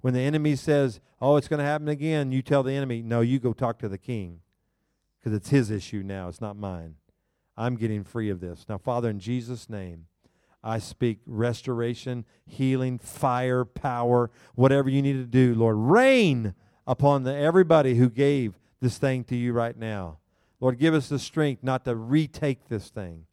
When 0.01 0.15
the 0.15 0.21
enemy 0.21 0.57
says, 0.57 1.01
Oh, 1.21 1.37
it's 1.37 1.49
going 1.49 1.59
to 1.59 1.65
happen 1.65 1.89
again, 1.89 2.33
you 2.33 2.43
tell 2.43 2.63
the 2.63 2.73
enemy, 2.73 3.03
No, 3.03 3.21
you 3.21 3.39
go 3.39 3.53
talk 3.53 3.79
to 3.79 3.89
the 3.89 3.99
King 3.99 4.41
because 5.21 5.37
it's 5.37 5.51
his 5.51 5.71
issue 5.71 6.03
now. 6.05 6.29
It's 6.29 6.41
not 6.41 6.57
mine. 6.57 6.97
I'm 7.63 7.77
getting 7.77 8.03
free 8.03 8.29
of 8.29 8.41
this. 8.41 8.67
Now, 8.69 8.79
Father, 8.79 9.09
in 9.09 9.21
Jesus' 9.21 9.71
name, 9.71 10.07
I 10.65 10.79
speak 10.79 11.21
restoration, 11.27 12.25
healing, 12.45 12.99
fire, 12.99 13.65
power, 13.65 14.33
whatever 14.57 14.91
you 14.91 15.01
need 15.01 15.13
to 15.13 15.27
do, 15.27 15.55
Lord. 15.55 15.77
Rain 15.77 16.55
upon 16.89 17.23
the, 17.23 17.33
everybody 17.33 17.95
who 17.95 18.11
gave 18.11 18.59
this 18.81 18.99
thing 18.99 19.23
to 19.25 19.37
you 19.37 19.53
right 19.53 19.77
now. 19.77 20.19
Lord, 20.59 20.81
give 20.81 20.93
us 20.93 21.09
the 21.09 21.21
strength 21.21 21.63
not 21.63 21.85
to 21.85 21.95
retake 21.95 22.69
this 22.69 22.91
thing, 22.91 23.27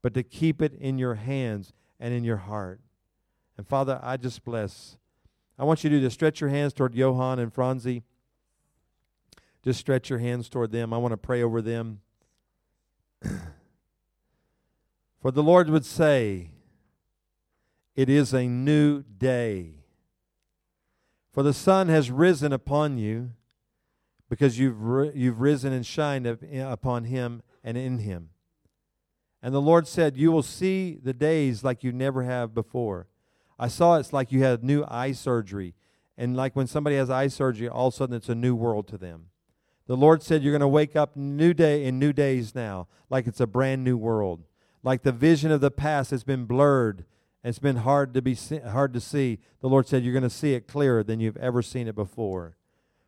but 0.00 0.14
to 0.14 0.22
keep 0.22 0.62
it 0.62 0.72
in 0.72 0.98
your 0.98 1.16
hands 1.16 1.74
and 2.00 2.14
in 2.14 2.24
your 2.24 2.38
heart. 2.38 2.80
And 3.58 3.68
Father, 3.68 4.00
I 4.02 4.16
just 4.16 4.42
bless. 4.42 4.96
I 5.58 5.64
want 5.64 5.84
you 5.84 5.90
to 5.90 5.96
do 5.96 6.00
this. 6.00 6.14
Stretch 6.14 6.40
your 6.40 6.50
hands 6.50 6.72
toward 6.72 6.94
Johan 6.94 7.38
and 7.38 7.52
Franzi. 7.52 8.04
Just 9.62 9.80
stretch 9.80 10.08
your 10.08 10.18
hands 10.18 10.48
toward 10.48 10.72
them. 10.72 10.94
I 10.94 10.98
want 10.98 11.12
to 11.12 11.18
pray 11.18 11.42
over 11.42 11.60
them. 11.60 12.00
For 15.20 15.30
the 15.30 15.42
Lord 15.42 15.70
would 15.70 15.84
say, 15.84 16.50
It 17.94 18.08
is 18.08 18.32
a 18.32 18.46
new 18.46 19.02
day. 19.02 19.74
For 21.32 21.42
the 21.42 21.52
sun 21.52 21.88
has 21.88 22.10
risen 22.10 22.52
upon 22.52 22.96
you 22.96 23.32
because 24.28 24.58
you've, 24.58 24.80
ri- 24.80 25.12
you've 25.14 25.40
risen 25.40 25.72
and 25.72 25.84
shined 25.84 26.26
upon 26.26 27.04
him 27.04 27.42
and 27.62 27.76
in 27.76 27.98
him. 27.98 28.30
And 29.42 29.54
the 29.54 29.60
Lord 29.60 29.86
said, 29.86 30.16
You 30.16 30.32
will 30.32 30.42
see 30.42 30.98
the 31.02 31.12
days 31.12 31.62
like 31.62 31.84
you 31.84 31.92
never 31.92 32.22
have 32.22 32.54
before. 32.54 33.06
I 33.58 33.68
saw 33.68 33.96
it's 33.96 34.12
like 34.12 34.32
you 34.32 34.42
had 34.42 34.64
new 34.64 34.84
eye 34.88 35.12
surgery. 35.12 35.74
And 36.18 36.36
like 36.36 36.56
when 36.56 36.66
somebody 36.66 36.96
has 36.96 37.10
eye 37.10 37.28
surgery, 37.28 37.68
all 37.68 37.88
of 37.88 37.94
a 37.94 37.96
sudden 37.96 38.16
it's 38.16 38.28
a 38.28 38.34
new 38.34 38.54
world 38.54 38.88
to 38.88 38.98
them. 38.98 39.26
The 39.86 39.96
Lord 39.96 40.22
said, 40.22 40.42
You're 40.42 40.52
going 40.52 40.60
to 40.60 40.68
wake 40.68 40.96
up 40.96 41.16
new 41.16 41.54
day 41.54 41.84
in 41.84 41.98
new 41.98 42.12
days 42.12 42.54
now, 42.54 42.88
like 43.10 43.26
it's 43.26 43.40
a 43.40 43.46
brand 43.46 43.84
new 43.84 43.96
world. 43.96 44.42
Like 44.86 45.02
the 45.02 45.12
vision 45.12 45.50
of 45.50 45.60
the 45.60 45.70
past 45.70 46.12
has 46.12 46.24
been 46.24 46.46
blurred 46.46 47.04
it's 47.46 47.60
been 47.60 47.76
hard 47.76 48.12
to, 48.14 48.22
be 48.22 48.34
hard 48.34 48.92
to 48.94 49.00
see. 49.00 49.38
The 49.60 49.68
Lord 49.68 49.86
said, 49.86 50.02
You're 50.02 50.12
going 50.12 50.24
to 50.24 50.30
see 50.30 50.54
it 50.54 50.66
clearer 50.66 51.04
than 51.04 51.20
you've 51.20 51.36
ever 51.36 51.62
seen 51.62 51.86
it 51.86 51.94
before. 51.94 52.56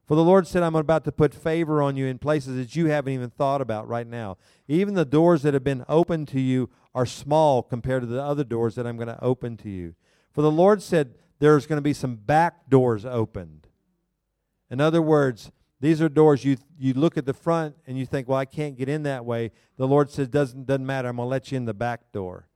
For 0.06 0.14
the 0.14 0.22
Lord 0.22 0.46
said, 0.46 0.62
I'm 0.62 0.76
about 0.76 1.04
to 1.06 1.12
put 1.12 1.34
favor 1.34 1.82
on 1.82 1.96
you 1.96 2.06
in 2.06 2.18
places 2.18 2.54
that 2.54 2.76
you 2.76 2.86
haven't 2.86 3.12
even 3.12 3.30
thought 3.30 3.60
about 3.60 3.88
right 3.88 4.06
now. 4.06 4.38
Even 4.68 4.94
the 4.94 5.04
doors 5.04 5.42
that 5.42 5.54
have 5.54 5.64
been 5.64 5.84
opened 5.88 6.28
to 6.28 6.40
you 6.40 6.70
are 6.94 7.04
small 7.04 7.64
compared 7.64 8.02
to 8.02 8.06
the 8.06 8.22
other 8.22 8.44
doors 8.44 8.76
that 8.76 8.86
I'm 8.86 8.96
going 8.96 9.08
to 9.08 9.22
open 9.22 9.56
to 9.58 9.68
you. 9.68 9.96
For 10.32 10.40
the 10.40 10.52
Lord 10.52 10.82
said, 10.82 11.14
there's 11.40 11.66
going 11.66 11.78
to 11.78 11.82
be 11.82 11.92
some 11.92 12.14
back 12.14 12.70
doors 12.70 13.04
opened. 13.04 13.66
In 14.70 14.80
other 14.80 15.02
words, 15.02 15.50
these 15.80 16.02
are 16.02 16.08
doors 16.08 16.44
you 16.44 16.56
you 16.78 16.94
look 16.94 17.16
at 17.16 17.24
the 17.24 17.34
front 17.34 17.76
and 17.86 17.98
you 17.98 18.06
think, 18.06 18.28
well, 18.28 18.38
I 18.38 18.44
can't 18.44 18.76
get 18.76 18.88
in 18.88 19.04
that 19.04 19.24
way. 19.24 19.52
The 19.76 19.86
Lord 19.86 20.10
says, 20.10 20.28
doesn't 20.28 20.66
doesn't 20.66 20.84
matter. 20.84 21.08
I'm 21.08 21.16
going 21.16 21.26
to 21.26 21.30
let 21.30 21.52
you 21.52 21.56
in 21.56 21.64
the 21.64 21.74
back 21.74 22.12
door. 22.12 22.48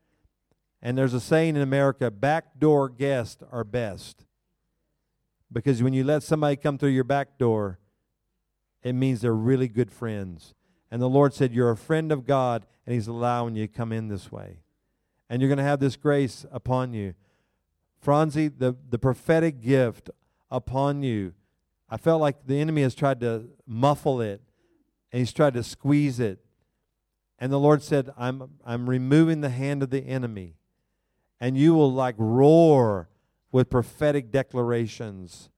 And 0.82 0.98
there's 0.98 1.14
a 1.14 1.20
saying 1.20 1.54
in 1.54 1.62
America, 1.62 2.10
back 2.10 2.58
door 2.58 2.88
guests 2.88 3.42
are 3.52 3.62
best. 3.62 4.24
Because 5.52 5.82
when 5.82 5.92
you 5.92 6.02
let 6.02 6.22
somebody 6.22 6.56
come 6.56 6.78
through 6.78 6.90
your 6.90 7.04
back 7.04 7.38
door, 7.38 7.78
it 8.82 8.94
means 8.94 9.20
they're 9.20 9.34
really 9.34 9.68
good 9.68 9.92
friends. 9.92 10.54
And 10.90 11.00
the 11.00 11.08
Lord 11.08 11.34
said, 11.34 11.52
You're 11.52 11.70
a 11.70 11.76
friend 11.76 12.10
of 12.10 12.26
God, 12.26 12.66
and 12.84 12.94
He's 12.94 13.06
allowing 13.06 13.54
you 13.54 13.66
to 13.66 13.72
come 13.72 13.92
in 13.92 14.08
this 14.08 14.32
way. 14.32 14.58
And 15.30 15.40
you're 15.40 15.48
going 15.48 15.58
to 15.58 15.64
have 15.64 15.80
this 15.80 15.96
grace 15.96 16.44
upon 16.50 16.92
you. 16.92 17.14
Franzi, 17.98 18.48
the, 18.48 18.76
the 18.90 18.98
prophetic 18.98 19.60
gift 19.60 20.10
upon 20.50 21.02
you, 21.02 21.34
I 21.92 21.98
felt 21.98 22.22
like 22.22 22.46
the 22.46 22.58
enemy 22.58 22.80
has 22.84 22.94
tried 22.94 23.20
to 23.20 23.50
muffle 23.66 24.22
it, 24.22 24.40
and 25.12 25.18
he's 25.18 25.30
tried 25.30 25.52
to 25.52 25.62
squeeze 25.62 26.20
it. 26.20 26.38
And 27.38 27.52
the 27.52 27.60
Lord 27.60 27.82
said, 27.82 28.08
I'm, 28.16 28.52
I'm 28.64 28.88
removing 28.88 29.42
the 29.42 29.50
hand 29.50 29.82
of 29.82 29.90
the 29.90 30.00
enemy, 30.00 30.56
and 31.38 31.58
you 31.58 31.74
will 31.74 31.92
like 31.92 32.14
roar 32.16 33.10
with 33.50 33.68
prophetic 33.68 34.30
declarations. 34.30 35.50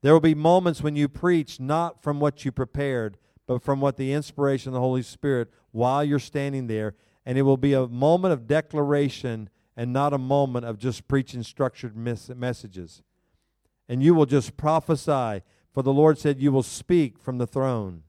There 0.00 0.14
will 0.14 0.20
be 0.20 0.34
moments 0.34 0.82
when 0.82 0.96
you 0.96 1.06
preach 1.06 1.60
not 1.60 2.02
from 2.02 2.18
what 2.18 2.46
you 2.46 2.50
prepared, 2.50 3.18
but 3.46 3.62
from 3.62 3.82
what 3.82 3.98
the 3.98 4.14
inspiration 4.14 4.70
of 4.70 4.74
the 4.74 4.80
Holy 4.80 5.02
Spirit 5.02 5.50
while 5.70 6.02
you're 6.02 6.18
standing 6.18 6.66
there. 6.66 6.94
And 7.26 7.36
it 7.36 7.42
will 7.42 7.58
be 7.58 7.74
a 7.74 7.86
moment 7.86 8.32
of 8.32 8.46
declaration 8.46 9.50
and 9.76 9.92
not 9.92 10.14
a 10.14 10.18
moment 10.18 10.64
of 10.64 10.78
just 10.78 11.06
preaching 11.08 11.42
structured 11.42 11.94
mes- 11.94 12.30
messages. 12.30 13.02
And 13.86 14.02
you 14.02 14.14
will 14.14 14.24
just 14.24 14.56
prophesy, 14.56 15.42
for 15.74 15.82
the 15.82 15.92
Lord 15.92 16.18
said, 16.18 16.40
You 16.40 16.52
will 16.52 16.62
speak 16.62 17.18
from 17.18 17.36
the 17.36 17.46
throne. 17.46 18.04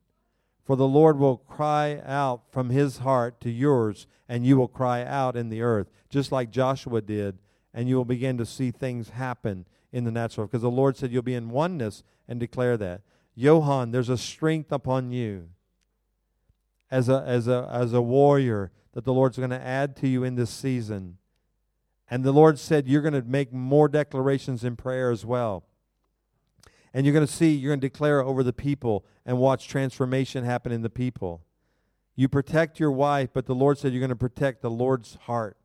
For 0.63 0.77
the 0.77 0.87
Lord 0.87 1.19
will 1.19 1.37
cry 1.37 2.01
out 2.05 2.43
from 2.49 2.69
his 2.69 2.99
heart 2.99 3.41
to 3.41 3.51
yours, 3.51 4.07
and 4.29 4.45
you 4.45 4.55
will 4.55 4.67
cry 4.67 5.03
out 5.03 5.35
in 5.35 5.49
the 5.49 5.61
earth, 5.61 5.89
just 6.09 6.31
like 6.31 6.49
Joshua 6.49 7.01
did 7.01 7.39
and 7.75 7.89
you 7.89 7.97
will 7.97 8.05
begin 8.05 8.37
to 8.37 8.45
see 8.45 8.71
things 8.71 9.09
happen 9.09 9.65
in 9.91 10.05
the 10.05 10.11
natural. 10.11 10.47
Because 10.47 10.61
the 10.61 10.71
Lord 10.71 10.95
said 10.95 11.11
you'll 11.11 11.21
be 11.21 11.35
in 11.35 11.49
oneness 11.49 12.03
and 12.25 12.39
declare 12.39 12.77
that. 12.77 13.01
Johan, 13.35 13.91
there's 13.91 14.09
a 14.09 14.17
strength 14.17 14.71
upon 14.71 15.11
you 15.11 15.49
as 16.89 17.09
a, 17.09 17.21
as 17.27 17.49
a, 17.49 17.69
as 17.69 17.91
a 17.91 18.01
warrior 18.01 18.71
that 18.93 19.03
the 19.03 19.13
Lord's 19.13 19.37
going 19.37 19.49
to 19.49 19.61
add 19.61 19.97
to 19.97 20.07
you 20.07 20.23
in 20.23 20.35
this 20.35 20.49
season. 20.49 21.17
And 22.09 22.23
the 22.23 22.31
Lord 22.31 22.57
said 22.57 22.87
you're 22.87 23.01
going 23.01 23.13
to 23.13 23.23
make 23.23 23.51
more 23.51 23.89
declarations 23.89 24.63
in 24.63 24.77
prayer 24.77 25.11
as 25.11 25.25
well. 25.25 25.65
And 26.95 27.05
you're 27.05 27.13
going 27.13 27.27
to 27.27 27.31
see, 27.31 27.51
you're 27.51 27.71
going 27.71 27.81
to 27.81 27.89
declare 27.89 28.21
over 28.21 28.41
the 28.41 28.53
people 28.53 29.05
and 29.25 29.37
watch 29.37 29.67
transformation 29.67 30.45
happen 30.45 30.71
in 30.71 30.81
the 30.81 30.89
people. 30.89 31.41
You 32.15 32.29
protect 32.29 32.79
your 32.79 32.93
wife, 32.93 33.31
but 33.33 33.47
the 33.47 33.53
Lord 33.53 33.77
said 33.77 33.91
you're 33.91 33.99
going 33.99 34.09
to 34.11 34.15
protect 34.15 34.61
the 34.61 34.69
Lord's 34.69 35.15
heart 35.23 35.57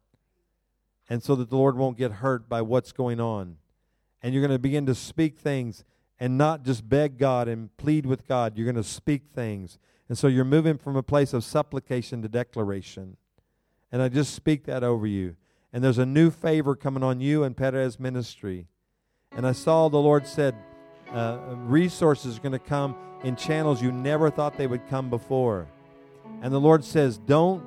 and 1.08 1.22
so 1.22 1.36
that 1.36 1.48
the 1.48 1.56
Lord 1.56 1.76
won't 1.76 1.96
get 1.96 2.14
hurt 2.14 2.48
by 2.48 2.62
what's 2.62 2.90
going 2.90 3.20
on. 3.20 3.58
And 4.20 4.34
you're 4.34 4.44
going 4.44 4.56
to 4.56 4.58
begin 4.58 4.86
to 4.86 4.94
speak 4.94 5.38
things 5.38 5.84
and 6.18 6.36
not 6.36 6.64
just 6.64 6.88
beg 6.88 7.16
God 7.16 7.46
and 7.46 7.74
plead 7.76 8.06
with 8.06 8.26
God. 8.26 8.56
You're 8.56 8.66
going 8.66 8.74
to 8.74 8.82
speak 8.82 9.28
things. 9.32 9.78
And 10.08 10.18
so 10.18 10.26
you're 10.26 10.44
moving 10.44 10.78
from 10.78 10.96
a 10.96 11.02
place 11.02 11.32
of 11.32 11.44
supplication 11.44 12.22
to 12.22 12.28
declaration. 12.28 13.16
And 13.92 14.02
I 14.02 14.08
just 14.08 14.34
speak 14.34 14.64
that 14.64 14.82
over 14.82 15.06
you. 15.06 15.36
And 15.72 15.84
there's 15.84 15.98
a 15.98 16.06
new 16.06 16.32
favor 16.32 16.74
coming 16.74 17.04
on 17.04 17.20
you 17.20 17.44
and 17.44 17.56
Perez 17.56 18.00
ministry. 18.00 18.66
And 19.30 19.46
I 19.46 19.52
saw 19.52 19.88
the 19.88 19.98
Lord 19.98 20.26
said 20.26 20.56
uh, 21.12 21.38
resources 21.56 22.36
are 22.36 22.40
going 22.40 22.52
to 22.52 22.58
come 22.58 22.96
in 23.22 23.36
channels 23.36 23.82
you 23.82 23.92
never 23.92 24.30
thought 24.30 24.56
they 24.56 24.66
would 24.66 24.88
come 24.88 25.11
before. 25.11 25.66
And 26.42 26.52
the 26.52 26.61
Lord 26.61 26.84
says, 26.84 27.18
don't 27.18 27.64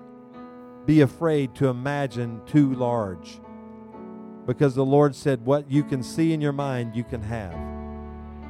be 0.86 1.02
afraid 1.02 1.56
to 1.56 1.68
imagine 1.68 2.42
too 2.46 2.74
large. 2.74 3.40
Because 4.46 4.76
the 4.76 4.86
Lord 4.86 5.16
said, 5.16 5.46
What 5.46 5.72
you 5.72 5.84
can 5.84 6.04
see 6.04 6.34
in 6.34 6.42
your 6.42 6.52
mind, 6.52 6.96
you 6.96 7.04
can 7.04 7.22
have. 7.22 7.58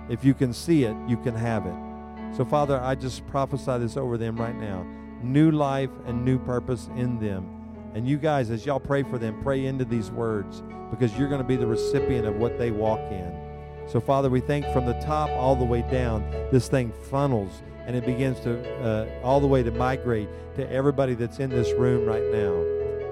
If 0.09 0.25
you 0.25 0.33
can 0.33 0.53
see 0.53 0.83
it, 0.83 0.95
you 1.07 1.17
can 1.17 1.35
have 1.35 1.65
it. 1.65 2.35
So, 2.35 2.43
Father, 2.43 2.79
I 2.79 2.95
just 2.95 3.25
prophesy 3.27 3.77
this 3.77 3.95
over 3.95 4.17
them 4.17 4.35
right 4.35 4.55
now 4.55 4.85
new 5.21 5.51
life 5.51 5.89
and 6.05 6.25
new 6.25 6.37
purpose 6.37 6.89
in 6.97 7.17
them. 7.17 7.49
And 7.93 8.05
you 8.05 8.17
guys, 8.17 8.49
as 8.49 8.65
y'all 8.65 8.79
pray 8.79 9.03
for 9.03 9.17
them, 9.17 9.41
pray 9.41 9.67
into 9.67 9.85
these 9.85 10.11
words 10.11 10.61
because 10.89 11.17
you're 11.17 11.29
going 11.29 11.41
to 11.41 11.47
be 11.47 11.55
the 11.55 11.65
recipient 11.65 12.27
of 12.27 12.35
what 12.35 12.57
they 12.57 12.71
walk 12.71 12.99
in. 13.09 13.42
So, 13.87 13.99
Father, 13.99 14.29
we 14.29 14.39
thank 14.41 14.65
from 14.67 14.85
the 14.85 14.99
top 15.01 15.29
all 15.31 15.55
the 15.55 15.65
way 15.65 15.83
down, 15.91 16.29
this 16.51 16.67
thing 16.67 16.91
funnels 17.09 17.61
and 17.85 17.95
it 17.95 18.05
begins 18.05 18.39
to 18.41 18.83
uh, 18.83 19.07
all 19.23 19.39
the 19.39 19.47
way 19.47 19.63
to 19.63 19.71
migrate 19.71 20.29
to 20.55 20.69
everybody 20.71 21.15
that's 21.15 21.39
in 21.39 21.49
this 21.49 21.71
room 21.73 22.05
right 22.05 22.23
now. 22.31 22.63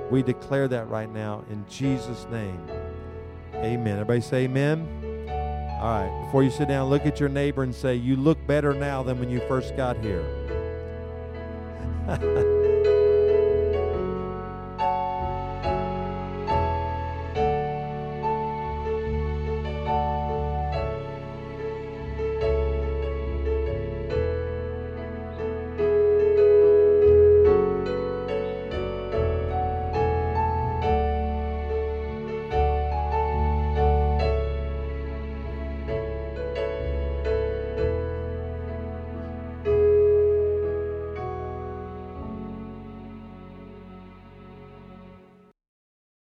We 0.09 0.23
declare 0.23 0.67
that 0.69 0.87
right 0.89 1.11
now 1.11 1.43
in 1.49 1.65
Jesus' 1.69 2.25
name. 2.31 2.59
Amen. 3.55 3.93
Everybody 3.93 4.21
say 4.21 4.43
amen. 4.45 4.87
All 5.81 6.01
right. 6.01 6.25
Before 6.25 6.43
you 6.43 6.51
sit 6.51 6.67
down, 6.67 6.89
look 6.89 7.05
at 7.05 7.19
your 7.19 7.29
neighbor 7.29 7.63
and 7.63 7.73
say, 7.73 7.95
You 7.95 8.15
look 8.15 8.45
better 8.47 8.73
now 8.73 9.03
than 9.03 9.19
when 9.19 9.29
you 9.29 9.41
first 9.47 9.75
got 9.75 9.97
here. 9.97 10.25